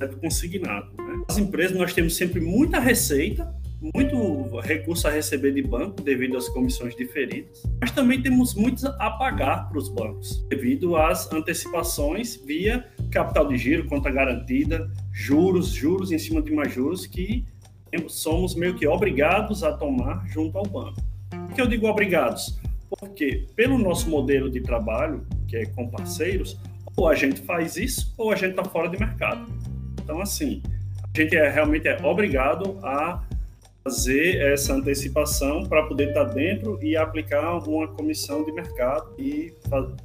do 0.07 0.17
consignado. 0.17 0.87
Né? 0.97 1.23
As 1.29 1.37
empresas, 1.37 1.77
nós 1.77 1.93
temos 1.93 2.15
sempre 2.15 2.41
muita 2.41 2.79
receita, 2.79 3.53
muito 3.93 4.59
recurso 4.61 5.07
a 5.07 5.11
receber 5.11 5.53
de 5.53 5.61
banco 5.61 6.01
devido 6.01 6.37
às 6.37 6.49
comissões 6.49 6.95
diferidas, 6.95 7.61
mas 7.79 7.91
também 7.91 8.21
temos 8.21 8.55
muitos 8.55 8.83
a 8.83 9.11
pagar 9.11 9.69
para 9.69 9.77
os 9.77 9.89
bancos 9.89 10.43
devido 10.49 10.95
às 10.95 11.31
antecipações 11.31 12.35
via 12.43 12.85
capital 13.15 13.47
de 13.47 13.57
giro, 13.57 13.85
conta 13.85 14.11
garantida, 14.11 14.91
juros, 15.13 15.69
juros 15.69 16.11
em 16.11 16.19
cima 16.19 16.41
de 16.41 16.51
mais 16.51 16.73
juros 16.73 17.07
que 17.07 17.45
somos 18.09 18.55
meio 18.55 18.75
que 18.75 18.85
obrigados 18.85 19.63
a 19.63 19.71
tomar 19.71 20.27
junto 20.27 20.57
ao 20.57 20.65
banco. 20.65 21.01
Por 21.29 21.55
que 21.55 21.61
eu 21.61 21.67
digo 21.67 21.87
obrigados? 21.87 22.59
Porque, 22.89 23.47
pelo 23.55 23.77
nosso 23.77 24.09
modelo 24.09 24.49
de 24.49 24.59
trabalho, 24.59 25.25
que 25.47 25.55
é 25.55 25.65
com 25.65 25.87
parceiros, 25.87 26.59
ou 26.97 27.07
a 27.07 27.15
gente 27.15 27.39
faz 27.39 27.77
isso, 27.77 28.13
ou 28.17 28.33
a 28.33 28.35
gente 28.35 28.49
está 28.49 28.65
fora 28.65 28.89
de 28.89 28.99
mercado. 28.99 29.49
Então, 30.03 30.19
assim, 30.19 30.61
a 31.01 31.17
gente 31.17 31.37
é, 31.37 31.49
realmente 31.49 31.87
é 31.87 31.97
obrigado 32.05 32.77
a 32.83 33.23
fazer 33.87 34.41
essa 34.41 34.73
antecipação 34.73 35.63
para 35.63 35.83
poder 35.83 36.07
estar 36.07 36.25
tá 36.25 36.33
dentro 36.33 36.79
e 36.81 36.97
aplicar 36.97 37.59
uma 37.69 37.87
comissão 37.87 38.43
de 38.43 38.51
mercado 38.51 39.13
e 39.19 39.53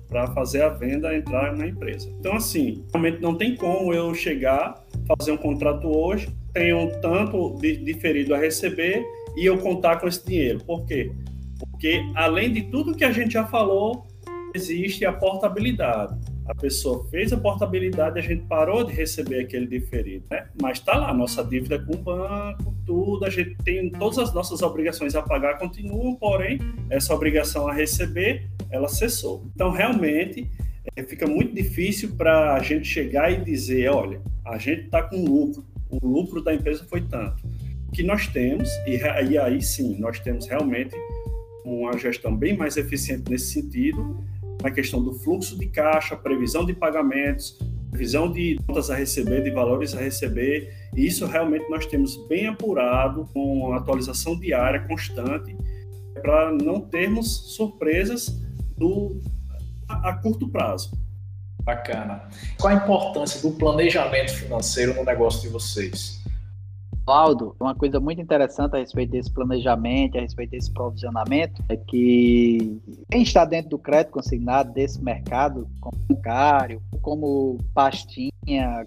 para 0.06 0.26
fazer 0.34 0.62
a 0.62 0.68
venda 0.68 1.16
entrar 1.16 1.56
na 1.56 1.66
empresa. 1.66 2.10
Então, 2.20 2.34
assim, 2.34 2.84
realmente 2.92 3.22
não 3.22 3.34
tem 3.34 3.56
como 3.56 3.94
eu 3.94 4.14
chegar, 4.14 4.84
fazer 5.08 5.32
um 5.32 5.38
contrato 5.38 5.88
hoje, 5.88 6.28
tenho 6.52 6.78
um 6.78 7.00
tanto 7.00 7.56
de 7.58 7.78
diferido 7.78 8.34
a 8.34 8.38
receber 8.38 9.02
e 9.34 9.46
eu 9.46 9.56
contar 9.56 9.98
com 9.98 10.06
esse 10.06 10.26
dinheiro. 10.26 10.60
Por 10.66 10.84
quê? 10.84 11.10
Porque, 11.58 12.02
além 12.14 12.52
de 12.52 12.62
tudo 12.64 12.94
que 12.94 13.04
a 13.04 13.12
gente 13.12 13.32
já 13.32 13.46
falou, 13.46 14.06
existe 14.54 15.06
a 15.06 15.12
portabilidade 15.12 16.18
a 16.50 16.54
pessoa 16.54 17.06
fez 17.08 17.32
a 17.32 17.36
portabilidade, 17.36 18.18
a 18.18 18.22
gente 18.22 18.42
parou 18.46 18.82
de 18.82 18.92
receber 18.92 19.40
aquele 19.40 19.68
diferido, 19.68 20.24
né? 20.28 20.48
Mas 20.60 20.78
está 20.78 20.96
lá, 20.96 21.14
nossa 21.14 21.44
dívida 21.44 21.78
com 21.78 21.94
o 21.94 21.96
banco, 21.96 22.74
tudo, 22.84 23.24
a 23.24 23.30
gente 23.30 23.54
tem 23.62 23.88
todas 23.88 24.18
as 24.18 24.34
nossas 24.34 24.60
obrigações 24.60 25.14
a 25.14 25.22
pagar 25.22 25.58
continuam, 25.58 26.16
porém, 26.16 26.58
essa 26.90 27.14
obrigação 27.14 27.68
a 27.68 27.72
receber, 27.72 28.50
ela 28.68 28.88
cessou. 28.88 29.46
Então, 29.54 29.70
realmente, 29.70 30.50
é, 30.96 31.04
fica 31.04 31.24
muito 31.24 31.54
difícil 31.54 32.16
para 32.16 32.54
a 32.54 32.58
gente 32.58 32.88
chegar 32.88 33.30
e 33.30 33.44
dizer, 33.44 33.88
olha, 33.88 34.20
a 34.44 34.58
gente 34.58 34.86
está 34.86 35.04
com 35.04 35.24
lucro, 35.24 35.64
o 35.88 36.04
lucro 36.04 36.42
da 36.42 36.52
empresa 36.52 36.84
foi 36.90 37.02
tanto. 37.02 37.46
O 37.88 37.92
que 37.92 38.02
nós 38.02 38.26
temos, 38.26 38.68
e, 38.88 38.96
e 39.30 39.38
aí 39.38 39.62
sim, 39.62 39.96
nós 40.00 40.18
temos 40.18 40.48
realmente 40.48 40.96
uma 41.64 41.96
gestão 41.96 42.36
bem 42.36 42.56
mais 42.56 42.76
eficiente 42.76 43.30
nesse 43.30 43.52
sentido, 43.52 44.18
na 44.62 44.70
questão 44.70 45.02
do 45.02 45.14
fluxo 45.14 45.58
de 45.58 45.66
caixa, 45.66 46.16
previsão 46.16 46.64
de 46.64 46.74
pagamentos, 46.74 47.58
previsão 47.90 48.30
de 48.30 48.58
contas 48.66 48.90
a 48.90 48.94
receber, 48.94 49.42
de 49.42 49.50
valores 49.50 49.94
a 49.94 50.00
receber, 50.00 50.72
e 50.94 51.06
isso 51.06 51.26
realmente 51.26 51.68
nós 51.68 51.86
temos 51.86 52.16
bem 52.28 52.46
apurado, 52.46 53.28
com 53.32 53.72
atualização 53.72 54.38
diária 54.38 54.86
constante, 54.86 55.56
para 56.22 56.52
não 56.52 56.80
termos 56.80 57.54
surpresas 57.56 58.28
do, 58.76 59.20
a, 59.88 60.10
a 60.10 60.12
curto 60.14 60.48
prazo. 60.48 60.98
Bacana. 61.62 62.28
Qual 62.58 62.72
a 62.72 62.76
importância 62.76 63.40
do 63.42 63.54
planejamento 63.56 64.32
financeiro 64.32 64.94
no 64.94 65.04
negócio 65.04 65.42
de 65.42 65.48
vocês? 65.48 66.19
Valdo, 67.10 67.56
uma 67.58 67.74
coisa 67.74 67.98
muito 67.98 68.20
interessante 68.20 68.76
a 68.76 68.78
respeito 68.78 69.10
desse 69.10 69.32
planejamento, 69.32 70.16
a 70.16 70.20
respeito 70.20 70.50
desse 70.50 70.72
provisionamento, 70.72 71.60
é 71.68 71.76
que 71.76 72.80
quem 73.10 73.22
está 73.22 73.44
dentro 73.44 73.70
do 73.70 73.78
crédito 73.80 74.12
consignado, 74.12 74.72
desse 74.72 75.02
mercado, 75.02 75.66
como 75.80 75.98
bancário, 76.08 76.80
como 77.02 77.58
pastinha, 77.74 78.30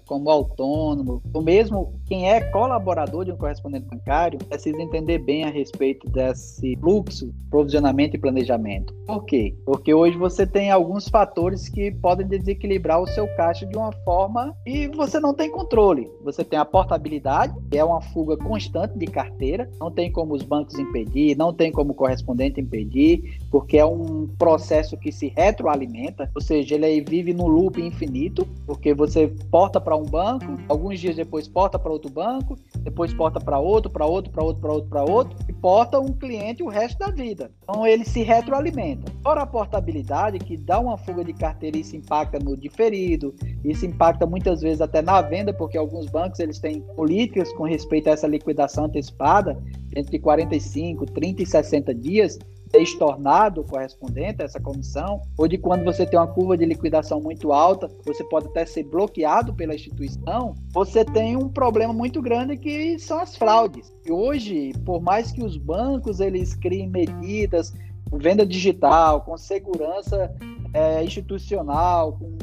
como 0.06 0.30
autônomo, 0.30 1.22
ou 1.32 1.42
mesmo 1.42 1.92
quem 2.06 2.30
é 2.30 2.40
colaborador 2.40 3.24
de 3.24 3.32
um 3.32 3.36
correspondente 3.36 3.86
bancário, 3.86 4.38
precisa 4.38 4.80
entender 4.80 5.18
bem 5.18 5.44
a 5.44 5.50
respeito 5.50 6.08
desse 6.10 6.76
fluxo, 6.76 7.32
provisionamento 7.50 8.16
e 8.16 8.18
planejamento. 8.18 8.94
Por 9.06 9.24
quê? 9.24 9.54
Porque 9.64 9.94
hoje 9.94 10.16
você 10.16 10.46
tem 10.46 10.70
alguns 10.70 11.08
fatores 11.08 11.68
que 11.68 11.90
podem 11.90 12.26
desequilibrar 12.26 13.00
o 13.00 13.06
seu 13.06 13.26
caixa 13.36 13.66
de 13.66 13.76
uma 13.76 13.92
forma 14.04 14.54
e 14.66 14.88
você 14.88 15.20
não 15.20 15.34
tem 15.34 15.50
controle. 15.50 16.10
Você 16.22 16.44
tem 16.44 16.58
a 16.58 16.64
portabilidade, 16.64 17.54
que 17.70 17.78
é 17.78 17.84
uma 17.84 18.00
fuga 18.00 18.36
constante 18.36 18.98
de 18.98 19.06
carteira, 19.06 19.70
não 19.80 19.90
tem 19.90 20.10
como 20.10 20.34
os 20.34 20.42
bancos 20.42 20.78
impedir, 20.78 21.36
não 21.36 21.52
tem 21.52 21.70
como 21.70 21.92
o 21.92 21.94
correspondente 21.94 22.60
impedir, 22.60 23.38
porque 23.50 23.78
é 23.78 23.84
um 23.84 24.28
processo 24.38 24.96
que 24.96 25.12
se 25.12 25.32
retroalimenta, 25.36 26.30
ou 26.34 26.40
seja, 26.40 26.74
ele 26.74 27.00
vive 27.00 27.32
no 27.32 27.46
loop 27.46 27.80
infinito, 27.80 28.46
porque 28.66 28.94
você 28.94 29.32
porta 29.54 29.80
para 29.80 29.96
um 29.96 30.02
banco, 30.04 30.58
alguns 30.68 30.98
dias 30.98 31.14
depois 31.14 31.46
porta 31.46 31.78
para 31.78 31.92
outro 31.92 32.10
banco, 32.10 32.58
depois 32.80 33.14
porta 33.14 33.38
para 33.38 33.56
outro, 33.60 33.88
para 33.88 34.04
outro, 34.04 34.32
para 34.32 34.42
outro, 34.42 34.60
para 34.60 34.72
outro, 34.72 34.90
para 34.90 35.04
outro, 35.04 35.38
e 35.48 35.52
porta 35.52 36.00
um 36.00 36.12
cliente 36.12 36.60
o 36.64 36.68
resto 36.68 36.98
da 36.98 37.12
vida. 37.12 37.52
Então 37.62 37.86
ele 37.86 38.04
se 38.04 38.24
retroalimenta. 38.24 39.12
Fora 39.22 39.42
a 39.42 39.46
portabilidade, 39.46 40.40
que 40.40 40.56
dá 40.56 40.80
uma 40.80 40.98
fuga 40.98 41.24
de 41.24 41.32
carteira 41.32 41.76
e 41.76 41.82
isso 41.82 41.94
impacta 41.94 42.40
no 42.40 42.56
diferido, 42.56 43.32
isso 43.64 43.86
impacta 43.86 44.26
muitas 44.26 44.60
vezes 44.60 44.80
até 44.80 45.00
na 45.00 45.22
venda, 45.22 45.54
porque 45.54 45.78
alguns 45.78 46.06
bancos 46.06 46.40
eles 46.40 46.58
têm 46.58 46.80
políticas 46.96 47.52
com 47.52 47.62
respeito 47.62 48.08
a 48.08 48.14
essa 48.14 48.26
liquidação 48.26 48.86
antecipada, 48.86 49.56
entre 49.94 50.18
45, 50.18 51.06
30 51.06 51.42
e 51.44 51.46
60 51.46 51.94
dias, 51.94 52.40
estornado 52.82 53.64
correspondente 53.64 54.42
a 54.42 54.44
essa 54.44 54.60
comissão, 54.60 55.22
ou 55.36 55.46
de 55.46 55.58
quando 55.58 55.84
você 55.84 56.06
tem 56.06 56.18
uma 56.18 56.26
curva 56.26 56.56
de 56.56 56.64
liquidação 56.64 57.20
muito 57.20 57.52
alta, 57.52 57.90
você 58.04 58.24
pode 58.24 58.46
até 58.46 58.64
ser 58.66 58.84
bloqueado 58.84 59.54
pela 59.54 59.74
instituição, 59.74 60.54
você 60.72 61.04
tem 61.04 61.36
um 61.36 61.48
problema 61.48 61.92
muito 61.92 62.20
grande 62.20 62.56
que 62.56 62.98
são 62.98 63.18
as 63.18 63.36
fraudes. 63.36 63.92
E 64.04 64.12
hoje, 64.12 64.72
por 64.84 65.00
mais 65.00 65.30
que 65.30 65.42
os 65.42 65.56
bancos 65.56 66.20
eles 66.20 66.54
criem 66.54 66.88
medidas 66.88 67.72
venda 68.12 68.46
digital, 68.46 69.22
com 69.22 69.36
segurança 69.36 70.32
é, 70.72 71.02
institucional, 71.02 72.12
com 72.12 72.38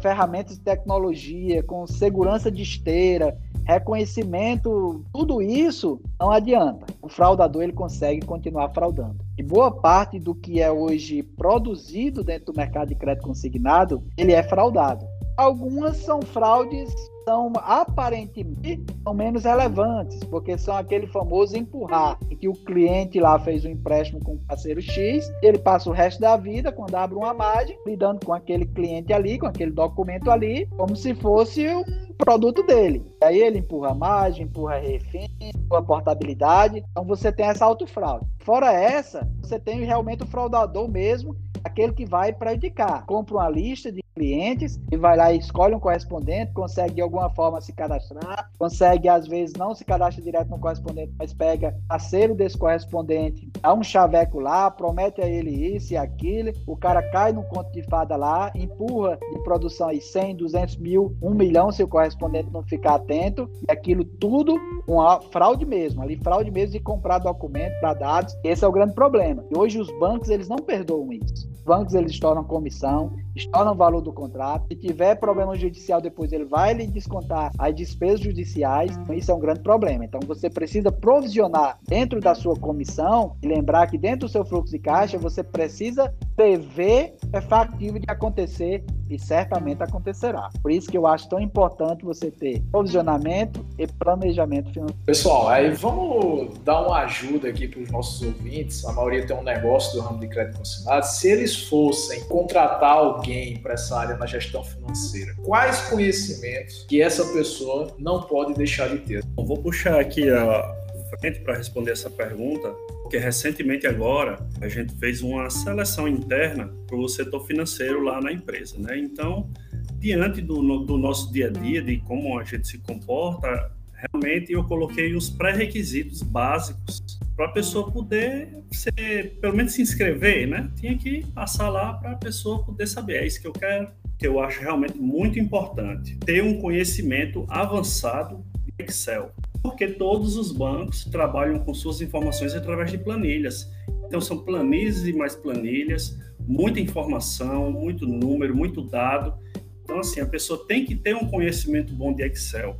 ferramentas 0.00 0.56
de 0.56 0.62
tecnologia, 0.62 1.62
com 1.62 1.86
segurança 1.86 2.50
de 2.50 2.62
esteira, 2.62 3.36
reconhecimento, 3.64 5.04
tudo 5.12 5.40
isso 5.40 6.00
não 6.18 6.30
adianta. 6.30 6.86
O 7.00 7.08
fraudador 7.08 7.62
ele 7.62 7.72
consegue 7.72 8.24
continuar 8.24 8.70
fraudando. 8.70 9.24
E 9.38 9.42
boa 9.42 9.70
parte 9.70 10.18
do 10.18 10.34
que 10.34 10.60
é 10.60 10.70
hoje 10.70 11.22
produzido 11.22 12.24
dentro 12.24 12.52
do 12.52 12.56
mercado 12.56 12.88
de 12.88 12.94
crédito 12.94 13.24
consignado, 13.26 14.02
ele 14.16 14.32
é 14.32 14.42
fraudado. 14.42 15.06
Algumas 15.36 15.96
são 15.98 16.20
fraudes 16.22 16.92
são 17.24 17.52
aparentemente 17.56 18.82
são 19.02 19.14
menos 19.14 19.44
relevantes, 19.44 20.22
porque 20.24 20.56
são 20.56 20.76
aquele 20.76 21.06
famoso 21.06 21.56
empurrar, 21.56 22.18
em 22.30 22.36
que 22.36 22.48
o 22.48 22.52
cliente 22.52 23.20
lá 23.20 23.38
fez 23.38 23.64
um 23.64 23.70
empréstimo 23.70 24.20
com 24.20 24.34
o 24.34 24.46
parceiro 24.46 24.80
X, 24.80 25.30
ele 25.42 25.58
passa 25.58 25.90
o 25.90 25.92
resto 25.92 26.20
da 26.20 26.36
vida, 26.36 26.72
quando 26.72 26.94
abre 26.94 27.16
uma 27.16 27.34
margem, 27.34 27.78
lidando 27.86 28.24
com 28.24 28.32
aquele 28.32 28.66
cliente 28.66 29.12
ali, 29.12 29.38
com 29.38 29.46
aquele 29.46 29.70
documento 29.70 30.30
ali, 30.30 30.66
como 30.76 30.94
se 30.94 31.14
fosse 31.14 31.66
um 31.68 31.84
produto 32.16 32.62
dele. 32.62 33.04
Aí 33.22 33.38
ele 33.38 33.58
empurra 33.58 33.90
a 33.90 33.94
margem, 33.94 34.44
empurra 34.44 34.78
refém, 34.78 35.28
empurra 35.40 35.82
portabilidade. 35.82 36.84
Então 36.90 37.04
você 37.04 37.32
tem 37.32 37.46
essa 37.46 37.64
autofraude. 37.64 38.26
Fora 38.40 38.72
essa, 38.72 39.28
você 39.40 39.58
tem 39.58 39.84
realmente 39.84 40.22
o 40.22 40.26
fraudador 40.26 40.88
mesmo, 40.88 41.36
aquele 41.64 41.92
que 41.92 42.04
vai 42.04 42.32
prejudicar. 42.32 43.04
Compra 43.06 43.34
uma 43.34 43.48
lista 43.48 43.90
de 43.90 44.02
clientes 44.14 44.78
e 44.90 44.96
vai 44.96 45.16
lá 45.16 45.32
e 45.32 45.38
escolhe 45.38 45.74
um 45.74 45.80
correspondente, 45.80 46.52
consegue 46.52 46.94
de 46.94 47.00
alguma 47.00 47.30
forma 47.30 47.60
se 47.60 47.72
cadastrar, 47.72 48.50
consegue 48.58 49.08
às 49.08 49.26
vezes 49.26 49.54
não 49.56 49.74
se 49.74 49.84
cadastra 49.84 50.22
direto 50.22 50.50
no 50.50 50.58
correspondente, 50.58 51.12
mas 51.18 51.32
pega 51.32 51.74
parceiro 51.88 52.34
desse 52.34 52.56
correspondente, 52.56 53.50
dá 53.60 53.74
um 53.74 53.82
chaveco 53.82 54.38
lá, 54.38 54.70
promete 54.70 55.20
a 55.20 55.26
ele 55.26 55.50
isso 55.74 55.92
e 55.92 55.96
aquilo, 55.96 56.52
o 56.66 56.76
cara 56.76 57.02
cai 57.10 57.32
no 57.32 57.42
conto 57.44 57.72
de 57.72 57.82
fada 57.84 58.16
lá, 58.16 58.52
empurra 58.54 59.18
de 59.32 59.42
produção 59.42 59.88
aí 59.88 60.00
100, 60.00 60.36
200 60.36 60.76
mil, 60.76 61.16
1 61.22 61.34
milhão 61.34 61.72
se 61.72 61.82
o 61.82 61.88
correspondente 61.88 62.50
não 62.50 62.62
ficar 62.62 62.96
atento, 62.96 63.48
e 63.66 63.72
aquilo 63.72 64.04
tudo 64.04 64.58
uma 64.86 65.20
fraude 65.20 65.64
mesmo, 65.64 66.02
ali 66.02 66.16
fraude 66.16 66.50
mesmo 66.50 66.72
de 66.72 66.80
comprar 66.80 67.18
documento 67.18 67.78
para 67.80 67.94
dados, 67.94 68.36
esse 68.44 68.64
é 68.64 68.68
o 68.68 68.72
grande 68.72 68.94
problema. 68.94 69.44
E 69.50 69.56
hoje 69.56 69.78
os 69.78 69.90
bancos 69.98 70.28
eles 70.28 70.48
não 70.48 70.56
perdoam 70.56 71.12
isso. 71.12 71.51
Os 71.62 71.64
bancos 71.64 71.94
eles 71.94 72.18
tornam 72.18 72.42
comissão, 72.42 73.14
estornam 73.34 73.72
o 73.72 73.76
valor 73.76 74.00
do 74.00 74.12
contrato. 74.12 74.66
Se 74.68 74.76
tiver 74.76 75.14
problema 75.16 75.56
judicial 75.56 76.00
depois, 76.00 76.32
ele 76.32 76.44
vai 76.44 76.74
lhe 76.74 76.86
descontar 76.86 77.50
as 77.58 77.74
despesas 77.74 78.20
judiciais. 78.20 78.96
Então, 78.96 79.14
isso 79.14 79.30
é 79.30 79.34
um 79.34 79.40
grande 79.40 79.60
problema. 79.60 80.04
Então, 80.04 80.20
você 80.26 80.50
precisa 80.50 80.90
provisionar 80.90 81.78
dentro 81.88 82.20
da 82.20 82.34
sua 82.34 82.56
comissão 82.56 83.36
e 83.42 83.46
lembrar 83.46 83.86
que 83.86 83.98
dentro 83.98 84.26
do 84.26 84.28
seu 84.28 84.44
fluxo 84.44 84.72
de 84.72 84.78
caixa, 84.78 85.18
você 85.18 85.42
precisa 85.42 86.12
prever 86.36 87.14
é 87.32 87.40
factível 87.40 88.00
de 88.00 88.06
acontecer 88.08 88.84
e 89.08 89.18
certamente 89.18 89.82
acontecerá. 89.82 90.48
Por 90.62 90.70
isso 90.70 90.90
que 90.90 90.96
eu 90.96 91.06
acho 91.06 91.28
tão 91.28 91.38
importante 91.40 92.04
você 92.04 92.30
ter 92.30 92.62
provisionamento 92.70 93.64
e 93.78 93.86
planejamento 93.86 94.72
financeiro. 94.72 95.02
Pessoal, 95.04 95.48
aí 95.48 95.70
vamos 95.70 96.58
dar 96.60 96.86
uma 96.86 97.00
ajuda 97.00 97.48
aqui 97.48 97.68
para 97.68 97.80
os 97.80 97.90
nossos 97.90 98.22
ouvintes. 98.22 98.84
A 98.86 98.92
maioria 98.92 99.26
tem 99.26 99.36
um 99.36 99.42
negócio 99.42 99.94
do 99.94 100.06
ramo 100.06 100.18
de 100.18 100.28
crédito 100.28 100.58
consignado. 100.58 101.06
Se 101.06 101.28
eles 101.28 101.68
fossem 101.68 102.24
contratar 102.24 102.96
alguém 102.96 103.21
para 103.62 103.74
essa 103.74 103.98
área 103.98 104.16
na 104.16 104.26
gestão 104.26 104.64
financeira, 104.64 105.34
quais 105.44 105.82
conhecimentos 105.88 106.84
que 106.88 107.00
essa 107.00 107.24
pessoa 107.32 107.94
não 107.98 108.22
pode 108.22 108.54
deixar 108.54 108.88
de 108.88 108.98
ter? 108.98 109.24
Vou 109.36 109.58
puxar 109.62 110.00
aqui 110.00 110.28
a 110.30 110.74
frente 111.20 111.40
para 111.40 111.56
responder 111.56 111.92
essa 111.92 112.10
pergunta 112.10 112.74
porque 113.12 113.22
recentemente 113.22 113.86
agora 113.86 114.38
a 114.58 114.68
gente 114.68 114.94
fez 114.94 115.20
uma 115.20 115.50
seleção 115.50 116.08
interna 116.08 116.72
para 116.86 116.96
o 116.96 117.06
setor 117.06 117.46
financeiro 117.46 118.02
lá 118.02 118.18
na 118.22 118.32
empresa, 118.32 118.78
né? 118.78 118.96
Então, 118.98 119.50
diante 119.98 120.40
do, 120.40 120.78
do 120.78 120.96
nosso 120.96 121.30
dia 121.30 121.48
a 121.48 121.50
dia, 121.50 121.82
de 121.82 121.98
como 121.98 122.38
a 122.38 122.44
gente 122.44 122.66
se 122.66 122.78
comporta, 122.78 123.70
realmente 124.10 124.52
eu 124.52 124.64
coloquei 124.64 125.14
os 125.14 125.30
pré-requisitos 125.30 126.22
básicos 126.22 127.02
para 127.36 127.46
a 127.46 127.48
pessoa 127.48 127.90
poder 127.90 128.48
ser, 128.72 129.38
pelo 129.40 129.56
menos 129.56 129.72
se 129.72 129.82
inscrever, 129.82 130.46
né? 130.46 130.70
Tinha 130.76 130.96
que 130.96 131.26
passar 131.28 131.68
lá 131.68 131.94
para 131.94 132.12
a 132.12 132.16
pessoa 132.16 132.64
poder 132.64 132.86
saber, 132.86 133.22
é 133.22 133.26
isso 133.26 133.40
que 133.40 133.46
eu 133.46 133.52
quero, 133.52 133.88
que 134.18 134.26
eu 134.26 134.40
acho 134.40 134.60
realmente 134.60 134.98
muito 134.98 135.38
importante, 135.38 136.16
ter 136.18 136.42
um 136.42 136.58
conhecimento 136.58 137.46
avançado 137.48 138.44
de 138.56 138.84
Excel, 138.84 139.30
porque 139.62 139.86
todos 139.86 140.36
os 140.36 140.52
bancos 140.52 141.04
trabalham 141.04 141.58
com 141.60 141.72
suas 141.72 142.00
informações 142.00 142.54
através 142.54 142.90
de 142.90 142.98
planilhas. 142.98 143.70
Então 144.06 144.20
são 144.20 144.38
planilhas 144.38 145.06
e 145.06 145.12
mais 145.12 145.34
planilhas, 145.34 146.18
muita 146.46 146.80
informação, 146.80 147.70
muito 147.72 148.06
número, 148.06 148.54
muito 148.54 148.82
dado. 148.82 149.34
Então 149.82 150.00
assim, 150.00 150.20
a 150.20 150.26
pessoa 150.26 150.66
tem 150.66 150.84
que 150.84 150.94
ter 150.94 151.14
um 151.16 151.26
conhecimento 151.26 151.94
bom 151.94 152.12
de 152.12 152.22
Excel. 152.24 152.78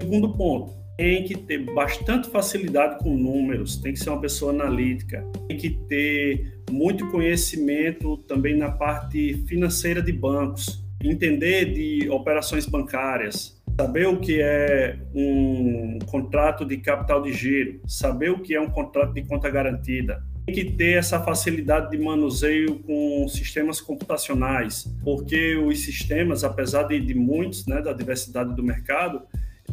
Segundo 0.00 0.32
ponto, 0.34 0.78
tem 0.96 1.22
que 1.24 1.36
ter 1.36 1.58
bastante 1.72 2.28
facilidade 2.28 2.98
com 2.98 3.16
números, 3.16 3.76
tem 3.76 3.92
que 3.92 4.00
ser 4.00 4.10
uma 4.10 4.20
pessoa 4.20 4.52
analítica, 4.52 5.24
tem 5.46 5.56
que 5.56 5.70
ter 5.70 6.60
muito 6.70 7.08
conhecimento 7.08 8.16
também 8.18 8.56
na 8.56 8.70
parte 8.70 9.34
financeira 9.46 10.02
de 10.02 10.12
bancos, 10.12 10.84
entender 11.02 11.72
de 11.72 12.10
operações 12.10 12.66
bancárias, 12.66 13.62
saber 13.78 14.08
o 14.08 14.18
que 14.18 14.40
é 14.40 14.98
um 15.14 16.00
contrato 16.06 16.64
de 16.64 16.78
capital 16.78 17.22
de 17.22 17.32
giro, 17.32 17.80
saber 17.86 18.30
o 18.30 18.40
que 18.40 18.54
é 18.54 18.60
um 18.60 18.68
contrato 18.70 19.14
de 19.14 19.22
conta 19.22 19.48
garantida. 19.48 20.20
Tem 20.46 20.54
que 20.54 20.64
ter 20.64 20.98
essa 20.98 21.20
facilidade 21.20 21.90
de 21.90 21.98
manuseio 21.98 22.80
com 22.80 23.28
sistemas 23.28 23.80
computacionais, 23.80 24.84
porque 25.04 25.54
os 25.54 25.84
sistemas, 25.84 26.42
apesar 26.42 26.84
de, 26.84 26.98
de 26.98 27.14
muitos, 27.14 27.66
né, 27.66 27.80
da 27.80 27.92
diversidade 27.92 28.56
do 28.56 28.64
mercado, 28.64 29.22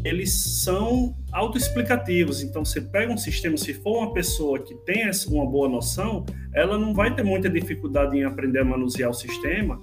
eles 0.06 0.32
são 0.32 1.16
autoexplicativos. 1.32 2.44
Então, 2.44 2.64
você 2.64 2.80
pega 2.80 3.12
um 3.12 3.18
sistema, 3.18 3.58
se 3.58 3.74
for 3.74 3.98
uma 3.98 4.14
pessoa 4.14 4.60
que 4.60 4.76
tem 4.76 5.10
uma 5.28 5.46
boa 5.46 5.68
noção, 5.68 6.24
ela 6.54 6.78
não 6.78 6.94
vai 6.94 7.14
ter 7.14 7.24
muita 7.24 7.50
dificuldade 7.50 8.16
em 8.16 8.24
aprender 8.24 8.60
a 8.60 8.64
manusear 8.64 9.10
o 9.10 9.14
sistema 9.14 9.82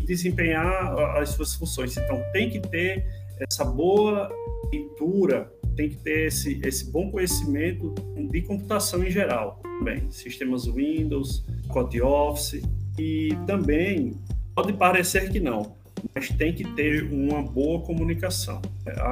e 0.00 0.04
desempenhar 0.04 0.96
as 1.18 1.30
suas 1.30 1.54
funções. 1.56 1.96
Então, 1.96 2.22
tem 2.32 2.48
que 2.48 2.60
ter 2.60 3.04
essa 3.40 3.64
boa 3.64 4.30
leitura, 4.72 5.52
tem 5.74 5.88
que 5.88 5.96
ter 5.96 6.28
esse, 6.28 6.60
esse 6.64 6.88
bom 6.92 7.10
conhecimento 7.10 7.92
de 8.30 8.42
computação 8.42 9.02
em 9.02 9.10
geral. 9.10 9.60
Bem, 9.82 10.08
sistemas 10.08 10.66
Windows, 10.66 11.44
Code 11.68 12.00
Office 12.00 12.62
e 12.96 13.30
também 13.44 14.12
pode 14.54 14.72
parecer 14.72 15.32
que 15.32 15.40
não, 15.40 15.74
mas 16.14 16.28
tem 16.30 16.52
que 16.52 16.64
ter 16.74 17.04
uma 17.04 17.42
boa 17.42 17.80
comunicação. 17.82 18.60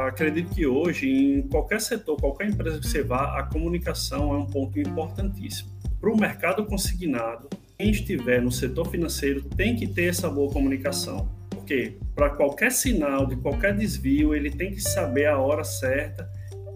Acredito 0.07 0.55
que 0.55 0.67
hoje, 0.67 1.09
em 1.09 1.43
qualquer 1.43 1.81
setor, 1.81 2.17
qualquer 2.17 2.49
empresa 2.49 2.79
que 2.79 2.87
você 2.87 3.03
vá, 3.03 3.39
a 3.39 3.45
comunicação 3.45 4.35
é 4.35 4.39
um 4.39 4.47
ponto 4.47 4.79
importantíssimo. 4.81 5.71
Para 6.01 6.13
o 6.13 6.17
mercado 6.17 6.65
consignado, 6.67 7.49
quem 7.79 7.91
estiver 7.91 8.43
no 8.43 8.51
setor 8.51 8.89
financeiro 8.89 9.43
tem 9.57 9.77
que 9.77 9.87
ter 9.87 10.05
essa 10.05 10.29
boa 10.29 10.53
comunicação. 10.53 11.29
Porque 11.51 11.97
para 12.15 12.31
qualquer 12.31 12.73
sinal 12.73 13.27
de 13.27 13.37
qualquer 13.37 13.77
desvio, 13.77 14.35
ele 14.35 14.51
tem 14.51 14.73
que 14.73 14.81
saber 14.81 15.27
a 15.27 15.39
hora 15.39 15.63
certa 15.63 16.29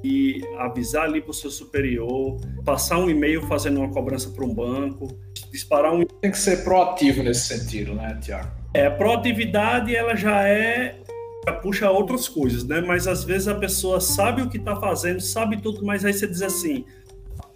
e 0.03 0.41
avisar 0.59 1.05
ali 1.05 1.21
para 1.21 1.31
o 1.31 1.35
seu 1.35 1.51
superior, 1.51 2.41
passar 2.65 2.99
um 2.99 3.11
e-mail 3.11 3.43
fazendo 3.43 3.81
uma 3.81 3.91
cobrança 3.91 4.31
para 4.31 4.45
um 4.45 4.55
banco, 4.55 5.09
disparar 5.51 5.93
um. 5.93 6.05
Tem 6.05 6.31
que 6.31 6.39
ser 6.39 6.63
proativo 6.63 7.23
nesse 7.23 7.59
sentido, 7.59 7.95
né, 7.95 8.17
Tiago? 8.23 8.66
É, 8.77 8.85
a 8.85 8.91
proatividade 8.91 9.97
ela 9.97 10.15
já 10.15 10.47
é 10.47 11.01
já 11.47 11.53
puxa 11.55 11.91
outras 11.91 12.29
coisas, 12.29 12.63
né? 12.63 12.83
Mas 12.83 13.07
às 13.07 13.25
vezes 13.25 13.49
a 13.49 13.55
pessoa 13.55 14.03
sabe 14.03 14.43
o 14.43 14.51
que 14.51 14.59
está 14.59 14.77
fazendo, 14.77 15.19
sabe 15.19 15.57
tudo, 15.63 15.83
mas 15.83 16.05
aí 16.05 16.13
você 16.13 16.27
diz 16.27 16.43
assim: 16.43 16.85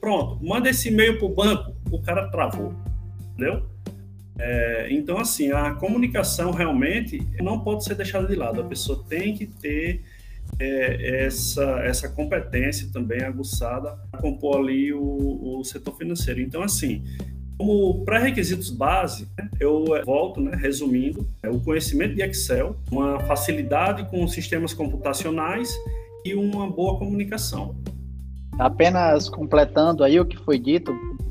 pronto, 0.01 0.43
manda 0.43 0.71
esse 0.71 0.89
e-mail 0.89 1.18
para 1.18 1.27
o 1.27 1.35
banco, 1.35 1.77
o 1.91 2.01
cara 2.01 2.31
travou, 2.31 2.75
entendeu? 3.33 3.66
É, 4.39 4.89
então, 4.91 5.18
assim, 5.18 5.53
a 5.53 5.75
comunicação 5.75 6.53
realmente 6.53 7.23
não 7.43 7.61
pode 7.61 7.85
ser 7.85 7.97
deixada 7.97 8.27
de 8.27 8.35
lado. 8.35 8.62
A 8.62 8.64
pessoa 8.64 9.05
tem 9.07 9.35
que 9.35 9.47
ter 9.47 10.03
é, 10.59 11.27
essa, 11.27 11.81
essa 11.85 12.09
competência 12.09 12.89
também 12.91 13.23
aguçada 13.23 13.95
para 14.11 14.23
compor 14.23 14.57
ali 14.57 14.91
o, 14.91 15.59
o 15.59 15.64
setor 15.64 15.95
financeiro. 15.99 16.41
Então, 16.41 16.62
assim, 16.62 17.05
como 17.61 18.02
pré-requisitos 18.06 18.70
base, 18.70 19.28
né, 19.36 19.50
eu 19.61 19.84
volto, 20.06 20.40
né, 20.40 20.56
resumindo, 20.56 21.26
é 21.42 21.50
o 21.50 21.61
conhecimento 21.61 22.14
de 22.14 22.22
Excel, 22.22 22.74
uma 22.90 23.20
facilidade 23.20 24.08
com 24.08 24.26
sistemas 24.26 24.72
computacionais 24.72 25.68
e 26.24 26.34
uma 26.34 26.70
boa 26.70 26.98
comunicação. 26.98 27.76
Apenas 28.58 29.28
completando 29.28 30.02
aí 30.02 30.18
o 30.18 30.24
que 30.24 30.38
foi 30.38 30.58
dito, 30.58 30.90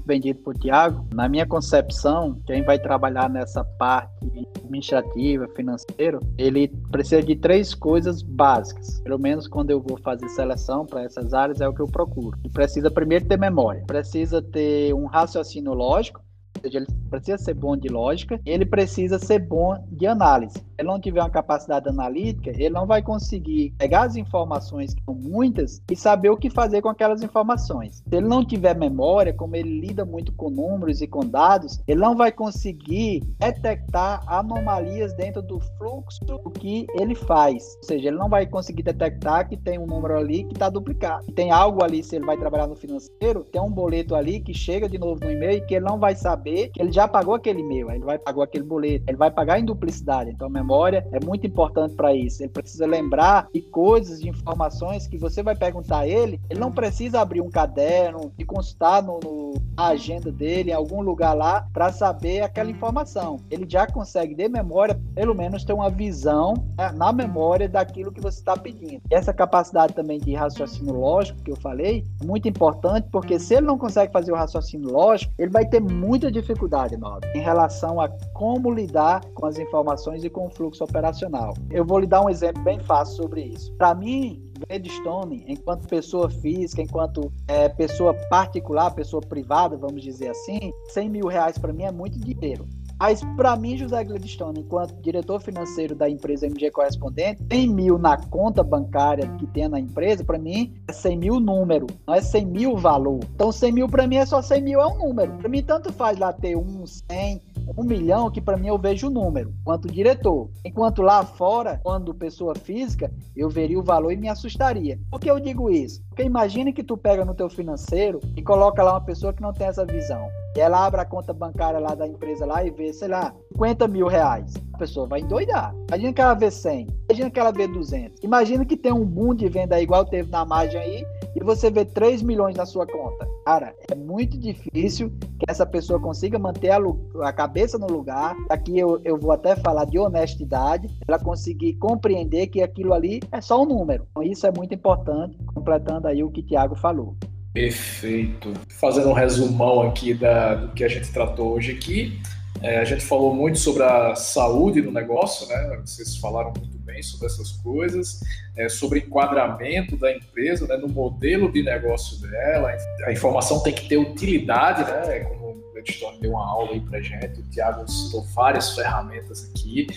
bem 0.10 0.20
dito 0.20 0.42
por 0.42 0.58
Tiago, 0.58 1.06
na 1.14 1.30
minha 1.30 1.46
concepção, 1.46 2.42
quem 2.48 2.64
vai 2.64 2.80
trabalhar 2.80 3.30
nessa 3.30 3.64
parte 3.64 4.10
administrativa, 4.58 5.48
financeiro, 5.56 6.20
ele 6.36 6.68
precisa 6.92 7.22
de 7.22 7.36
três 7.36 7.76
coisas 7.76 8.24
básicas. 8.24 9.00
Pelo 9.02 9.20
menos 9.20 9.48
quando 9.48 9.70
eu 9.70 9.80
vou 9.80 10.00
fazer 10.00 10.28
seleção 10.30 10.84
para 10.84 11.04
essas 11.04 11.32
áreas 11.32 11.62
é 11.62 11.68
o 11.68 11.74
que 11.76 11.82
eu 11.82 11.86
procuro. 11.86 12.36
Ele 12.44 12.52
precisa 12.52 12.90
primeiro 12.90 13.28
ter 13.28 13.38
memória, 13.38 13.84
precisa 13.86 14.42
ter 14.42 14.96
um 14.96 15.06
raciocínio 15.06 15.74
lógico, 15.76 16.22
seja, 16.62 16.78
ele 16.80 16.88
precisa 17.10 17.38
ser 17.38 17.54
bom 17.54 17.76
de 17.76 17.90
lógica, 17.90 18.40
ele 18.46 18.66
precisa 18.66 19.20
ser 19.20 19.40
bom 19.40 19.78
de 19.92 20.08
análise. 20.08 20.54
Se 20.54 20.64
ele 20.80 20.88
não 20.88 21.00
tiver 21.00 21.22
uma 21.22 21.30
capacidade 21.30 21.90
analítica, 21.90 22.50
ele 22.52 22.70
não 22.70 22.86
vai 22.86 23.02
conseguir 23.02 23.74
pegar 23.78 24.04
as 24.04 24.16
informações, 24.16 24.94
que 24.94 25.04
são 25.04 25.14
muitas, 25.14 25.82
e 25.92 25.96
saber 25.96 26.30
o 26.30 26.38
que 26.38 26.50
fazer 26.50 26.82
com 26.82 26.90
aquelas 26.90 27.22
informações. 27.22 28.04
Se 28.08 28.16
ele 28.16 28.28
não 28.28 28.46
tiver 28.46 28.76
memória, 28.76 29.34
como 29.34 29.56
ele 29.56 29.80
lida 29.80 30.06
muito 30.06 30.32
com 30.34 30.50
números 30.50 31.02
e 31.02 31.08
com 31.08 31.26
dados, 31.26 31.82
ele 31.88 32.00
não 32.00 32.16
vai 32.16 32.32
conseguir 32.32 33.24
detectar 33.38 34.24
anomalias 34.28 35.14
dentro 35.14 35.42
do 35.42 35.60
fluxo 35.60 36.20
que 36.60 36.86
ele 37.00 37.16
faz. 37.16 37.78
Ou 37.78 37.84
seja, 37.84 38.08
ele 38.08 38.18
não 38.18 38.30
vai 38.30 38.46
conseguir 38.46 38.84
detectar 38.84 39.48
que 39.48 39.58
tem 39.58 39.78
um 39.78 39.86
número 39.86 40.18
ali 40.18 40.44
que 40.44 40.54
está 40.54 40.70
duplicado. 40.70 41.26
Tem 41.34 41.52
algo 41.52 41.84
ali, 41.84 42.04
se 42.04 42.16
ele 42.16 42.26
vai 42.26 42.38
trabalhar 42.38 42.68
no 42.68 42.76
financeiro, 42.76 43.44
tem 43.44 43.62
um 43.62 43.72
boleto 43.72 44.16
ali 44.16 44.40
que 44.40 44.54
chega 44.54 44.88
de 44.88 44.98
novo 44.98 45.24
no 45.24 45.32
e-mail 45.32 45.66
que 45.66 45.76
ele 45.76 45.86
não 45.86 46.00
vai 46.00 46.16
saber 46.16 46.49
que 46.74 46.82
ele 46.82 46.92
já 46.92 47.08
pagou 47.08 47.36
aquele 47.36 47.62
e-mail, 47.62 47.90
ele 47.92 48.04
vai 48.04 48.18
pagar 48.18 48.44
aquele 48.44 48.64
boleto, 48.64 49.06
ele 49.08 49.18
vai 49.18 49.32
pagar 49.32 49.60
em 49.60 49.66
duplicidade. 49.66 50.32
Então, 50.32 50.48
a 50.48 50.52
memória 50.52 51.06
é 51.12 51.24
muito 51.24 51.46
importante 51.46 51.96
para 51.96 52.14
isso. 52.14 52.42
Ele 52.42 52.50
precisa 52.50 52.86
lembrar 52.86 53.48
de 53.54 53.62
coisas, 53.62 54.20
de 54.22 54.30
informações 54.30 55.08
que 55.08 55.18
você 55.18 55.42
vai 55.44 55.56
perguntar 55.56 56.00
a 56.00 56.08
ele. 56.08 56.40
Ele 56.50 56.60
não 56.60 56.72
precisa 56.72 57.22
abrir 57.22 57.42
um 57.42 57.50
caderno 57.50 58.32
e 58.38 58.46
consultar 58.46 59.04
no, 59.04 59.20
no 59.24 59.54
na 59.80 59.88
agenda 59.88 60.30
dele, 60.30 60.72
em 60.72 60.74
algum 60.74 61.02
lugar 61.02 61.34
lá, 61.34 61.66
para 61.72 61.90
saber 61.92 62.42
aquela 62.42 62.70
informação. 62.70 63.40
Ele 63.50 63.66
já 63.68 63.88
consegue, 63.88 64.36
de 64.36 64.50
memória, 64.50 65.00
pelo 65.16 65.34
menos 65.34 65.64
ter 65.64 65.72
uma 65.72 65.90
visão 65.90 66.54
né, 66.78 66.92
na 66.92 67.14
memória 67.14 67.70
daquilo 67.70 68.12
que 68.12 68.20
você 68.20 68.40
está 68.40 68.58
pedindo. 68.58 69.02
E 69.10 69.16
essa 69.16 69.34
capacidade 69.34 69.94
também 69.94 70.20
de 70.20 70.34
raciocínio 70.34 70.94
lógico 70.94 71.42
que 71.42 71.52
eu 71.52 71.56
falei, 71.56 72.04
é 72.22 72.26
muito 72.26 72.50
importante, 72.50 73.08
porque 73.10 73.40
se 73.40 73.54
ele 73.56 73.68
não 73.68 73.78
consegue 73.78 74.12
fazer 74.12 74.34
o 74.34 74.36
raciocínio 74.36 74.92
lógico, 74.92 75.32
ele 75.38 75.50
vai 75.50 75.66
ter 75.66 75.80
muita 75.80 76.29
dificuldade, 76.32 76.98
Nova, 76.98 77.22
em 77.34 77.42
relação 77.42 78.00
a 78.00 78.10
como 78.34 78.72
lidar 78.72 79.24
com 79.34 79.46
as 79.46 79.58
informações 79.58 80.24
e 80.24 80.30
com 80.30 80.48
o 80.48 80.50
fluxo 80.50 80.84
operacional. 80.84 81.54
Eu 81.70 81.86
vou 81.86 82.00
lhe 82.00 82.08
dar 82.08 82.22
um 82.22 82.30
exemplo 82.30 82.62
bem 82.64 82.80
fácil 82.80 83.16
sobre 83.18 83.42
isso. 83.42 83.72
Para 83.74 83.94
mim, 83.96 84.42
Gladstone, 84.68 85.44
enquanto 85.48 85.88
pessoa 85.88 86.30
física, 86.30 86.82
enquanto 86.82 87.32
é, 87.48 87.70
pessoa 87.70 88.14
particular, 88.30 88.92
pessoa 88.92 89.22
privada, 89.22 89.78
vamos 89.78 90.02
dizer 90.02 90.30
assim, 90.30 90.74
100 90.90 91.10
mil 91.10 91.28
reais 91.28 91.58
para 91.58 91.74
mim 91.74 91.84
é 91.84 91.92
muito 91.92 92.20
dinheiro. 92.20 92.66
Mas 93.00 93.24
para 93.38 93.56
mim, 93.56 93.78
José 93.78 94.04
Gladstone, 94.04 94.60
enquanto 94.60 95.02
diretor 95.02 95.40
financeiro 95.40 95.96
da 95.96 96.10
empresa 96.10 96.46
MG 96.46 96.70
Correspondente, 96.70 97.42
100 97.50 97.70
mil 97.70 97.98
na 97.98 98.18
conta 98.18 98.62
bancária 98.62 99.26
que 99.38 99.48
tem 99.48 99.70
na 99.70 99.80
empresa, 99.80 100.24
para 100.26 100.38
mim 100.38 100.74
é 100.86 100.92
100 100.92 101.18
mil 101.18 101.40
número, 101.40 101.88
não 102.06 102.14
é 102.14 102.20
100 102.22 102.46
mil 102.46 102.76
valor. 102.76 103.22
Então 103.34 103.54
100 103.54 103.72
mil 103.72 103.88
para 103.88 104.06
mim 104.06 104.18
é 104.18 104.26
só 104.26 104.42
100 104.42 104.62
mil, 104.62 104.82
é 104.82 104.88
um 104.88 104.98
número. 104.98 105.32
Para 105.38 105.48
mim 105.48 105.64
tanto 105.64 105.94
faz 105.94 106.20
lá 106.20 106.34
ter 106.34 106.58
um, 106.58 106.86
100, 106.86 107.42
um 107.78 107.84
milhão, 107.84 108.30
que 108.30 108.42
para 108.42 108.58
mim 108.58 108.68
eu 108.68 108.78
vejo 108.78 109.08
o 109.08 109.10
número, 109.10 109.54
quanto 109.64 109.88
diretor. 109.88 110.50
Enquanto 110.66 111.02
lá 111.02 111.24
fora, 111.24 111.80
quando 111.82 112.14
pessoa 112.14 112.54
física, 112.54 113.10
eu 113.34 113.50
veria 113.50 113.80
o 113.80 113.84
valor 113.84 114.12
e 114.12 114.18
me 114.18 114.28
assustaria. 114.28 115.00
Por 115.10 115.22
que 115.22 115.32
eu 115.32 115.40
digo 115.40 115.70
isso? 115.70 116.02
Porque 116.20 116.28
imagine 116.28 116.74
que 116.74 116.84
tu 116.84 116.98
pega 116.98 117.24
no 117.24 117.34
teu 117.34 117.50
financeiro 117.50 118.20
e 118.36 118.42
coloca 118.42 118.84
lá 118.84 118.96
uma 118.96 119.06
pessoa 119.06 119.32
que 119.32 119.42
não 119.42 119.54
tem 119.54 119.68
essa 119.68 119.86
visão. 119.86 120.28
E 120.54 120.60
ela 120.60 120.86
abre 120.86 121.00
a 121.00 121.06
conta 121.06 121.32
bancária 121.32 121.80
lá 121.80 121.96
da 121.96 122.06
empresa 122.06 122.46
lá 122.46 122.62
e 122.62 122.70
vê, 122.70 122.92
sei 122.92 123.08
lá, 123.08 123.34
50 123.54 123.88
mil 123.88 124.06
reais. 124.06 124.54
A 124.74 124.78
pessoa 124.78 125.08
vai 125.08 125.22
endoidar. 125.22 125.74
Imagina 125.88 126.12
que 126.12 126.20
ela 126.20 126.34
vê 126.34 126.52
100. 126.52 126.88
Imagina 127.10 127.30
que 127.30 127.40
ela 127.40 127.54
vê 127.54 127.68
200. 127.70 128.22
Imagina 128.22 128.66
que 128.66 128.76
tem 128.76 128.92
um 128.92 129.06
boom 129.06 129.34
de 129.34 129.48
venda 129.48 129.80
igual 129.80 130.04
teve 130.04 130.30
na 130.30 130.44
margem 130.44 130.82
aí 130.82 131.06
e 131.36 131.44
você 131.44 131.70
vê 131.70 131.86
3 131.86 132.22
milhões 132.22 132.56
na 132.56 132.66
sua 132.66 132.86
conta. 132.86 133.28
Cara, 133.46 133.74
é 133.90 133.96
muito 133.96 134.38
difícil 134.38 135.10
que 135.10 135.46
essa 135.48 135.66
pessoa 135.66 136.00
consiga 136.00 136.38
manter 136.38 136.72
a, 136.72 136.80
a 137.24 137.34
cabeça 137.34 137.78
no 137.78 137.88
lugar. 137.88 138.36
Aqui 138.50 138.78
eu, 138.78 139.00
eu 139.04 139.18
vou 139.18 139.32
até 139.32 139.56
falar 139.56 139.86
de 139.86 139.98
honestidade, 139.98 140.88
ela 141.08 141.20
conseguir 141.20 141.74
compreender 141.74 142.48
que 142.48 142.62
aquilo 142.62 142.94
ali 142.94 143.22
é 143.32 143.42
só 143.42 143.62
um 143.64 143.66
número. 143.66 144.08
Então, 144.12 144.24
isso 144.24 144.46
é 144.46 144.52
muito 144.56 144.74
importante 144.74 145.38
completando 145.54 146.08
aí 146.08 146.24
o 146.24 146.30
que 146.30 146.42
o 146.42 146.46
Tiago 146.46 146.76
falou. 146.76 147.16
Perfeito. 147.54 148.54
Fazendo 148.70 149.10
um 149.10 149.14
resumão 149.14 149.82
aqui 149.82 150.14
da, 150.14 150.56
do 150.56 150.74
que 150.74 150.84
a 150.84 150.88
gente 150.88 151.12
tratou 151.12 151.54
hoje 151.54 151.72
aqui, 151.72 152.20
é, 152.62 152.80
a 152.80 152.86
gente 152.86 153.04
falou 153.06 153.34
muito 153.34 153.58
sobre 153.58 153.84
a 153.84 154.16
saúde 154.16 154.82
do 154.82 154.92
negócio, 154.92 155.48
né? 155.48 155.82
Vocês 155.84 156.18
falaram 156.18 156.54
muito 156.58 156.79
sobre 157.04 157.28
essas 157.28 157.52
coisas, 157.52 158.22
é, 158.56 158.70
sobre 158.70 159.00
enquadramento 159.00 159.98
da 159.98 160.12
empresa, 160.12 160.68
né? 160.68 160.78
No 160.78 160.88
modelo 160.88 161.52
de 161.52 161.64
negócio 161.64 162.18
dela. 162.22 162.76
A 163.06 163.12
informação 163.12 163.62
tem 163.62 163.74
que 163.74 163.88
ter 163.88 163.98
utilidade, 163.98 164.84
né? 164.84 165.20
Como 165.22 165.50
o 165.50 165.72
Gladstone 165.74 166.20
deu 166.20 166.32
uma 166.32 166.46
aula 166.46 166.72
aí 166.72 166.80
pra 166.82 167.02
gente, 167.02 167.40
o 167.40 167.44
Thiago 167.44 167.90
citou 167.90 168.24
várias 168.34 168.76
ferramentas 168.76 169.50
aqui, 169.50 169.88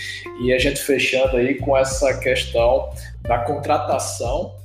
e 0.41 0.53
a 0.53 0.59
gente 0.59 0.81
fechando 0.81 1.37
aí 1.37 1.57
com 1.57 1.77
essa 1.77 2.19
questão 2.19 2.91
da 3.23 3.39
contratação 3.39 4.63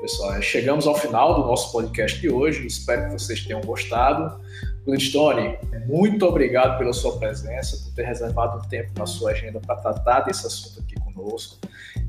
pessoal. 0.00 0.34
É, 0.34 0.42
chegamos 0.42 0.86
ao 0.86 0.94
final 0.94 1.34
do 1.34 1.46
nosso 1.46 1.70
podcast 1.70 2.20
de 2.20 2.30
hoje. 2.30 2.66
Espero 2.66 3.06
que 3.06 3.12
vocês 3.12 3.44
tenham 3.44 3.60
gostado. 3.60 4.40
Gladstone, 4.84 5.58
muito 5.86 6.26
obrigado 6.26 6.78
pela 6.78 6.92
sua 6.92 7.18
presença, 7.18 7.76
por 7.84 7.94
ter 7.94 8.04
reservado 8.04 8.58
um 8.58 8.68
tempo 8.68 8.92
na 8.98 9.06
sua 9.06 9.32
agenda 9.32 9.60
para 9.60 9.76
tratar 9.76 10.20
desse 10.20 10.46
assunto 10.46 10.80
aqui 10.80 10.99
conosco. 11.20 11.58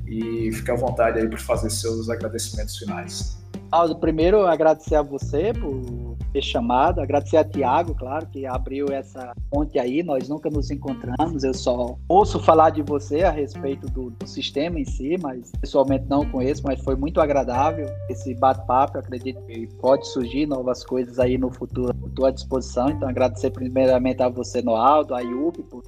E 0.07 0.51
fique 0.51 0.72
à 0.72 0.76
vontade 0.76 1.20
aí 1.20 1.28
para 1.28 1.39
fazer 1.39 1.70
seus 1.70 2.09
agradecimentos 2.09 2.78
finais. 2.78 3.41
Aldo, 3.72 3.95
primeiro 3.95 4.45
agradecer 4.45 4.95
a 4.95 5.01
você 5.01 5.53
por 5.53 6.18
ter 6.34 6.41
chamado, 6.41 6.99
agradecer 6.99 7.38
a 7.38 7.43
Tiago, 7.43 7.95
claro, 7.95 8.26
que 8.28 8.45
abriu 8.45 8.88
essa 8.89 9.34
ponte 9.49 9.80
aí, 9.80 10.03
nós 10.03 10.28
nunca 10.28 10.49
nos 10.49 10.70
encontramos, 10.70 11.43
eu 11.43 11.53
só 11.53 11.97
ouço 12.09 12.39
falar 12.39 12.72
de 12.72 12.82
você 12.82 13.24
a 13.24 13.32
respeito 13.32 13.88
do, 13.88 14.09
do 14.09 14.28
sistema 14.28 14.78
em 14.78 14.84
si, 14.84 15.18
mas 15.22 15.51
pessoalmente 15.62 16.05
não 16.09 16.30
conheço, 16.30 16.64
mas 16.66 16.82
foi 16.82 16.95
muito 16.95 17.22
agradável 17.22 17.88
esse 18.09 18.34
bate-papo, 18.36 18.97
acredito 18.97 19.41
que 19.43 19.68
pode 19.80 20.05
surgir 20.07 20.45
novas 20.45 20.84
coisas 20.84 21.18
aí 21.18 21.38
no 21.38 21.49
futuro, 21.49 21.95
estou 22.07 22.26
à 22.26 22.32
disposição, 22.32 22.89
então 22.89 23.07
agradecer 23.07 23.51
primeiramente 23.51 24.22
a 24.22 24.28
você, 24.28 24.62
Noaldo, 24.62 25.16
a 25.16 25.22
Yubi, 25.22 25.64
por 25.64 25.82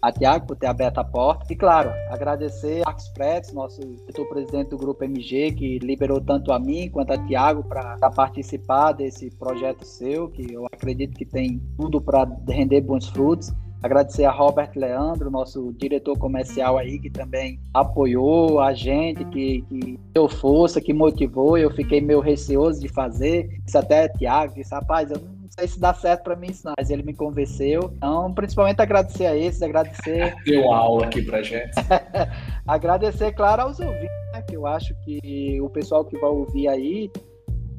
a 0.00 0.12
Tiago 0.12 0.46
por 0.46 0.56
ter 0.56 0.66
aberto 0.66 0.98
a 0.98 1.04
porta. 1.04 1.52
E, 1.52 1.56
claro, 1.56 1.90
agradecer 2.10 2.82
a 2.82 2.86
Marcos 2.86 3.08
Pretz, 3.08 3.52
nosso 3.52 3.80
diretor-presidente 3.80 4.70
do 4.70 4.78
Grupo 4.78 5.04
MG, 5.04 5.52
que 5.52 5.78
liberou 5.78 6.20
tanto 6.20 6.52
a 6.52 6.58
mim 6.58 6.90
quanto 6.90 7.12
a 7.12 7.18
Tiago 7.26 7.64
para 7.64 7.96
participar 8.14 8.92
desse 8.92 9.30
projeto 9.30 9.84
seu, 9.84 10.28
que 10.28 10.52
eu 10.52 10.66
acredito 10.66 11.16
que 11.16 11.24
tem 11.24 11.60
tudo 11.76 12.00
para 12.00 12.24
render 12.48 12.80
bons 12.82 13.08
frutos. 13.08 13.52
Agradecer 13.82 14.24
a 14.24 14.30
Robert 14.30 14.70
Leandro, 14.76 15.28
nosso 15.28 15.72
diretor 15.72 16.16
comercial 16.16 16.78
aí, 16.78 17.00
que 17.00 17.10
também 17.10 17.58
apoiou 17.74 18.60
a 18.60 18.72
gente, 18.72 19.24
que, 19.24 19.62
que 19.62 19.98
deu 20.14 20.28
força, 20.28 20.80
que 20.80 20.92
motivou. 20.92 21.58
Eu 21.58 21.68
fiquei 21.70 22.00
meio 22.00 22.20
receoso 22.20 22.80
de 22.80 22.86
fazer. 22.86 23.48
Isso 23.66 23.76
até 23.76 24.08
Tiago 24.08 24.54
disse, 24.54 24.72
rapaz, 24.72 25.10
eu 25.10 25.20
sei 25.58 25.68
se 25.68 25.78
dá 25.78 25.92
certo 25.92 26.24
para 26.24 26.36
mim 26.36 26.48
ensinar, 26.48 26.74
mas 26.78 26.90
ele 26.90 27.02
me 27.02 27.14
convenceu. 27.14 27.92
Então, 27.96 28.32
principalmente 28.32 28.80
agradecer 28.80 29.26
a 29.26 29.36
esses, 29.36 29.62
agradecer. 29.62 30.34
Deu 30.44 30.72
aula 30.72 31.06
aqui 31.06 31.22
pra 31.22 31.42
gente. 31.42 31.72
agradecer, 32.66 33.32
claro, 33.32 33.62
aos 33.62 33.78
ouvintes, 33.78 34.08
né? 34.32 34.42
Que 34.42 34.56
eu 34.56 34.66
acho 34.66 34.94
que 35.04 35.60
o 35.60 35.68
pessoal 35.68 36.04
que 36.04 36.18
vai 36.18 36.30
ouvir 36.30 36.68
aí 36.68 37.10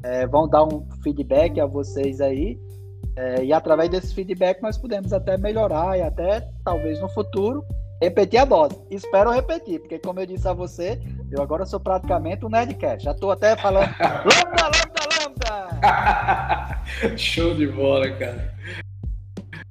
é, 0.04 0.26
vão 0.26 0.48
dar 0.48 0.64
um 0.64 0.86
feedback 1.02 1.60
a 1.60 1.66
vocês 1.66 2.20
aí. 2.20 2.58
É, 3.16 3.44
e 3.44 3.52
através 3.52 3.88
desse 3.90 4.14
feedback 4.14 4.60
nós 4.60 4.76
podemos 4.76 5.12
até 5.12 5.36
melhorar 5.36 5.96
e 5.96 6.02
até, 6.02 6.48
talvez 6.64 7.00
no 7.00 7.08
futuro, 7.08 7.64
repetir 8.02 8.40
a 8.40 8.44
dose. 8.44 8.76
Espero 8.90 9.30
repetir, 9.30 9.80
porque 9.80 9.98
como 9.98 10.20
eu 10.20 10.26
disse 10.26 10.46
a 10.48 10.52
você, 10.52 11.00
eu 11.30 11.40
agora 11.40 11.64
sou 11.64 11.80
praticamente 11.80 12.44
um 12.44 12.48
Nerdcast. 12.48 13.04
Já 13.04 13.12
estou 13.12 13.30
até 13.30 13.56
falando 13.56 13.86
lambda, 14.00 14.64
lambda, 14.64 15.03
Show 17.16 17.54
de 17.54 17.66
bola, 17.66 18.10
cara. 18.12 18.54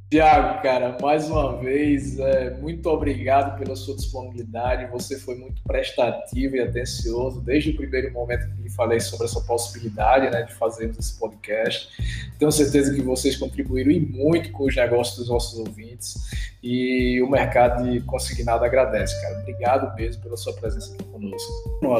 Tiago, 0.09 0.61
cara, 0.61 0.95
mais 1.01 1.27
uma 1.27 1.57
vez, 1.57 2.19
é, 2.19 2.55
muito 2.59 2.87
obrigado 2.87 3.57
pela 3.57 3.75
sua 3.75 3.95
disponibilidade. 3.95 4.91
Você 4.91 5.17
foi 5.17 5.33
muito 5.35 5.63
prestativo 5.63 6.55
e 6.55 6.61
atencioso 6.61 7.41
desde 7.41 7.71
o 7.71 7.75
primeiro 7.75 8.13
momento 8.13 8.47
que 8.55 8.63
falei 8.73 8.99
sobre 8.99 9.25
essa 9.25 9.41
possibilidade 9.41 10.29
né, 10.29 10.43
de 10.43 10.53
fazermos 10.53 10.97
esse 10.97 11.17
podcast. 11.17 11.89
Tenho 12.37 12.51
certeza 12.51 12.93
que 12.93 13.01
vocês 13.01 13.35
contribuíram 13.35 13.91
e 13.91 13.99
muito 13.99 14.51
com 14.51 14.65
os 14.65 14.75
negócios 14.75 15.17
dos 15.17 15.29
nossos 15.29 15.59
ouvintes 15.59 16.15
e 16.61 17.21
o 17.21 17.29
mercado 17.29 17.83
de 17.83 18.01
consignado 18.01 18.63
agradece, 18.63 19.19
cara. 19.21 19.39
Obrigado 19.39 19.95
mesmo 19.95 20.21
pela 20.21 20.37
sua 20.37 20.53
presença 20.53 20.93
aqui 20.93 21.03
conosco. 21.05 21.51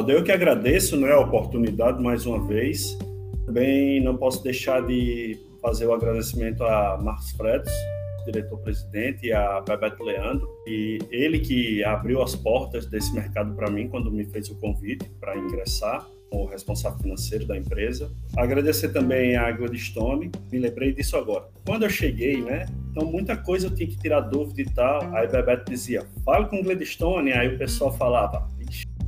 Eu 0.08 0.22
que 0.22 0.32
agradeço 0.32 0.96
né, 0.96 1.12
a 1.12 1.20
oportunidade 1.20 2.02
mais 2.02 2.26
uma 2.26 2.44
vez. 2.46 2.96
Também 3.46 4.00
não 4.02 4.16
posso 4.16 4.42
deixar 4.42 4.84
de 4.86 5.38
fazer 5.60 5.86
o 5.86 5.94
agradecimento 5.94 6.62
a 6.64 6.98
Marcos 7.02 7.30
Fretos, 7.32 7.72
diretor-presidente, 8.24 9.32
a 9.32 9.60
Bebeto 9.60 10.02
Leandro, 10.02 10.48
e 10.66 10.98
ele 11.10 11.38
que 11.40 11.84
abriu 11.84 12.22
as 12.22 12.34
portas 12.34 12.86
desse 12.86 13.14
mercado 13.14 13.54
para 13.54 13.70
mim 13.70 13.88
quando 13.88 14.10
me 14.10 14.24
fez 14.24 14.48
o 14.48 14.54
convite 14.56 15.08
para 15.20 15.36
ingressar 15.36 16.06
como 16.30 16.46
responsável 16.46 16.98
financeiro 16.98 17.46
da 17.46 17.56
empresa. 17.56 18.10
Agradecer 18.36 18.88
também 18.88 19.36
a 19.36 19.52
Gladstone, 19.52 20.32
me 20.50 20.58
lembrei 20.58 20.92
disso 20.92 21.16
agora. 21.16 21.48
Quando 21.64 21.84
eu 21.84 21.90
cheguei, 21.90 22.42
né, 22.42 22.66
então 22.90 23.06
muita 23.06 23.36
coisa 23.36 23.68
eu 23.68 23.74
tinha 23.74 23.88
que 23.88 23.96
tirar 23.96 24.20
dúvida 24.20 24.62
e 24.62 24.74
tal, 24.74 25.14
aí 25.14 25.28
Bebeto 25.28 25.70
dizia, 25.70 26.04
fala 26.24 26.46
com 26.46 26.56
o 26.58 26.62
Gladstone, 26.62 27.32
aí 27.32 27.54
o 27.54 27.58
pessoal 27.58 27.92
falava, 27.92 28.48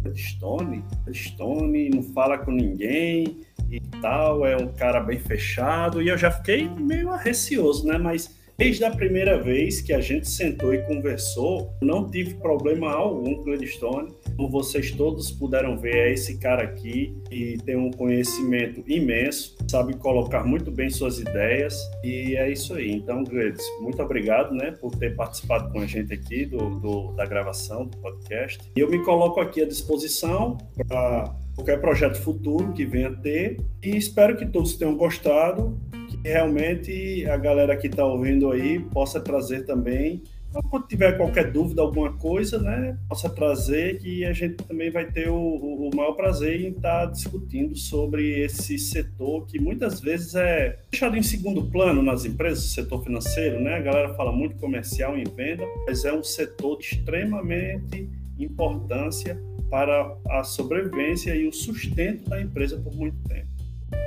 Gladstone? 0.07 0.85
Gladstone 1.05 1.91
não 1.91 2.03
fala 2.03 2.39
com 2.39 2.51
ninguém 2.51 3.43
e 3.71 3.81
tal, 4.01 4.47
é 4.47 4.57
um 4.57 4.69
cara 4.69 5.01
bem 5.01 5.19
fechado, 5.19 6.01
e 6.01 6.09
eu 6.09 6.17
já 6.17 6.31
fiquei 6.31 6.69
meio 6.69 7.11
receoso, 7.17 7.87
né, 7.87 7.99
mas 7.99 8.37
Desde 8.59 8.85
a 8.85 8.91
primeira 8.91 9.39
vez 9.39 9.83
que 9.83 9.93
a 9.93 10.01
gente 10.01 10.27
sentou 10.27 10.73
e 10.73 10.79
conversou, 10.85 11.75
não 11.83 12.11
tive 12.11 12.37
problema 12.37 12.91
algum 12.91 13.35
com 13.35 13.43
o 13.43 13.45
Gladstone. 13.45 14.15
Como 14.37 14.51
vocês 14.51 14.91
todos 14.91 15.31
puderam 15.31 15.79
ver, 15.79 15.97
é 15.97 16.13
esse 16.13 16.39
cara 16.39 16.63
aqui 16.63 17.17
e 17.31 17.57
tem 17.65 17.77
um 17.77 17.91
conhecimento 17.91 18.85
imenso, 18.87 19.57
sabe 19.69 19.97
colocar 19.97 20.45
muito 20.45 20.71
bem 20.71 20.91
suas 20.91 21.19
ideias 21.19 21.79
e 22.05 22.37
é 22.37 22.51
isso 22.51 22.75
aí. 22.75 22.93
Então, 22.93 23.25
Gladys, 23.25 23.65
muito 23.81 24.03
obrigado 24.03 24.55
né, 24.55 24.73
por 24.73 24.95
ter 24.95 25.17
participado 25.17 25.73
com 25.73 25.81
a 25.81 25.87
gente 25.87 26.13
aqui 26.13 26.45
do, 26.45 26.79
do 26.79 27.13
da 27.13 27.25
gravação 27.25 27.87
do 27.87 27.97
podcast. 27.99 28.61
E 28.77 28.81
eu 28.81 28.91
me 28.91 29.03
coloco 29.05 29.41
aqui 29.41 29.63
à 29.63 29.67
disposição 29.67 30.59
para 30.87 31.35
qualquer 31.55 31.81
projeto 31.81 32.19
futuro 32.19 32.73
que 32.73 32.85
venha 32.85 33.11
ter 33.11 33.57
e 33.83 33.97
espero 33.97 34.37
que 34.37 34.45
todos 34.45 34.77
tenham 34.77 34.95
gostado 34.97 35.81
que 36.07 36.19
realmente 36.29 37.27
a 37.27 37.37
galera 37.37 37.77
que 37.77 37.87
está 37.87 38.05
ouvindo 38.05 38.51
aí 38.51 38.79
possa 38.79 39.21
trazer 39.21 39.65
também. 39.65 40.23
Então, 40.49 40.63
quando 40.71 40.87
tiver 40.87 41.17
qualquer 41.17 41.53
dúvida, 41.53 41.83
alguma 41.83 42.13
coisa, 42.15 42.59
né, 42.59 42.97
possa 43.09 43.29
trazer 43.29 43.99
que 43.99 44.25
a 44.25 44.33
gente 44.33 44.57
também 44.57 44.91
vai 44.91 45.05
ter 45.11 45.29
o, 45.29 45.37
o 45.37 45.91
maior 45.95 46.13
prazer 46.13 46.61
em 46.61 46.69
estar 46.69 47.07
tá 47.07 47.07
discutindo 47.07 47.77
sobre 47.77 48.41
esse 48.41 48.79
setor 48.79 49.47
que 49.47 49.59
muitas 49.59 50.01
vezes 50.01 50.35
é 50.35 50.79
deixado 50.91 51.17
em 51.17 51.23
segundo 51.23 51.65
plano 51.65 52.03
nas 52.03 52.25
empresas, 52.25 52.65
o 52.65 52.69
setor 52.69 53.03
financeiro, 53.05 53.61
né? 53.61 53.75
A 53.75 53.81
galera 53.81 54.15
fala 54.15 54.33
muito 54.33 54.57
comercial 54.57 55.17
em 55.17 55.25
venda, 55.25 55.65
mas 55.87 56.05
é 56.05 56.13
um 56.13 56.23
setor 56.23 56.79
de 56.79 56.85
extremamente 56.85 58.09
importância 58.39 59.39
para 59.71 60.17
a 60.29 60.45
sobrevivência 60.45 61.35
e 61.35 61.47
o 61.47 61.53
sustento 61.53 62.29
da 62.29 62.41
empresa 62.41 62.79
por 62.79 62.95
muito 62.95 63.17
tempo. 63.29 63.56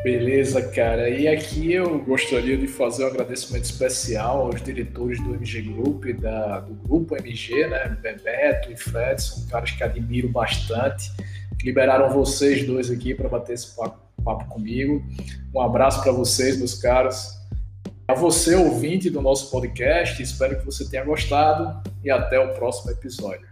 Beleza, 0.04 0.62
cara. 0.62 1.10
E 1.10 1.28
aqui 1.28 1.74
eu 1.74 2.00
gostaria 2.00 2.58
de 2.58 2.68
fazer 2.68 3.04
um 3.04 3.08
agradecimento 3.08 3.66
especial 3.66 4.48
aos 4.48 4.62
diretores 4.62 5.22
do 5.22 5.36
MG 5.36 5.62
Group, 5.62 6.06
da, 6.20 6.62
do 6.62 6.74
grupo 6.74 7.16
MG, 7.18 7.68
né? 7.68 7.98
Bebeto 8.02 8.72
e 8.72 8.78
Fred, 8.78 9.22
são 9.22 9.46
caras 9.48 9.72
que 9.72 9.84
admiro 9.84 10.30
bastante. 10.30 11.12
Liberaram 11.62 12.10
vocês 12.10 12.66
dois 12.66 12.90
aqui 12.90 13.14
para 13.14 13.28
bater 13.28 13.54
esse 13.54 13.76
papo, 13.76 14.00
papo 14.24 14.46
comigo. 14.46 15.04
Um 15.54 15.62
abraço 15.62 16.02
para 16.02 16.14
vocês, 16.14 16.58
meus 16.58 16.76
caros. 16.76 17.38
A 18.08 18.14
você, 18.14 18.56
ouvinte 18.56 19.10
do 19.10 19.22
nosso 19.22 19.52
podcast, 19.52 20.24
espero 20.24 20.58
que 20.58 20.66
você 20.66 20.90
tenha 20.90 21.04
gostado 21.04 21.82
e 22.04 22.10
até 22.10 22.40
o 22.40 22.54
próximo 22.54 22.92
episódio. 22.92 23.49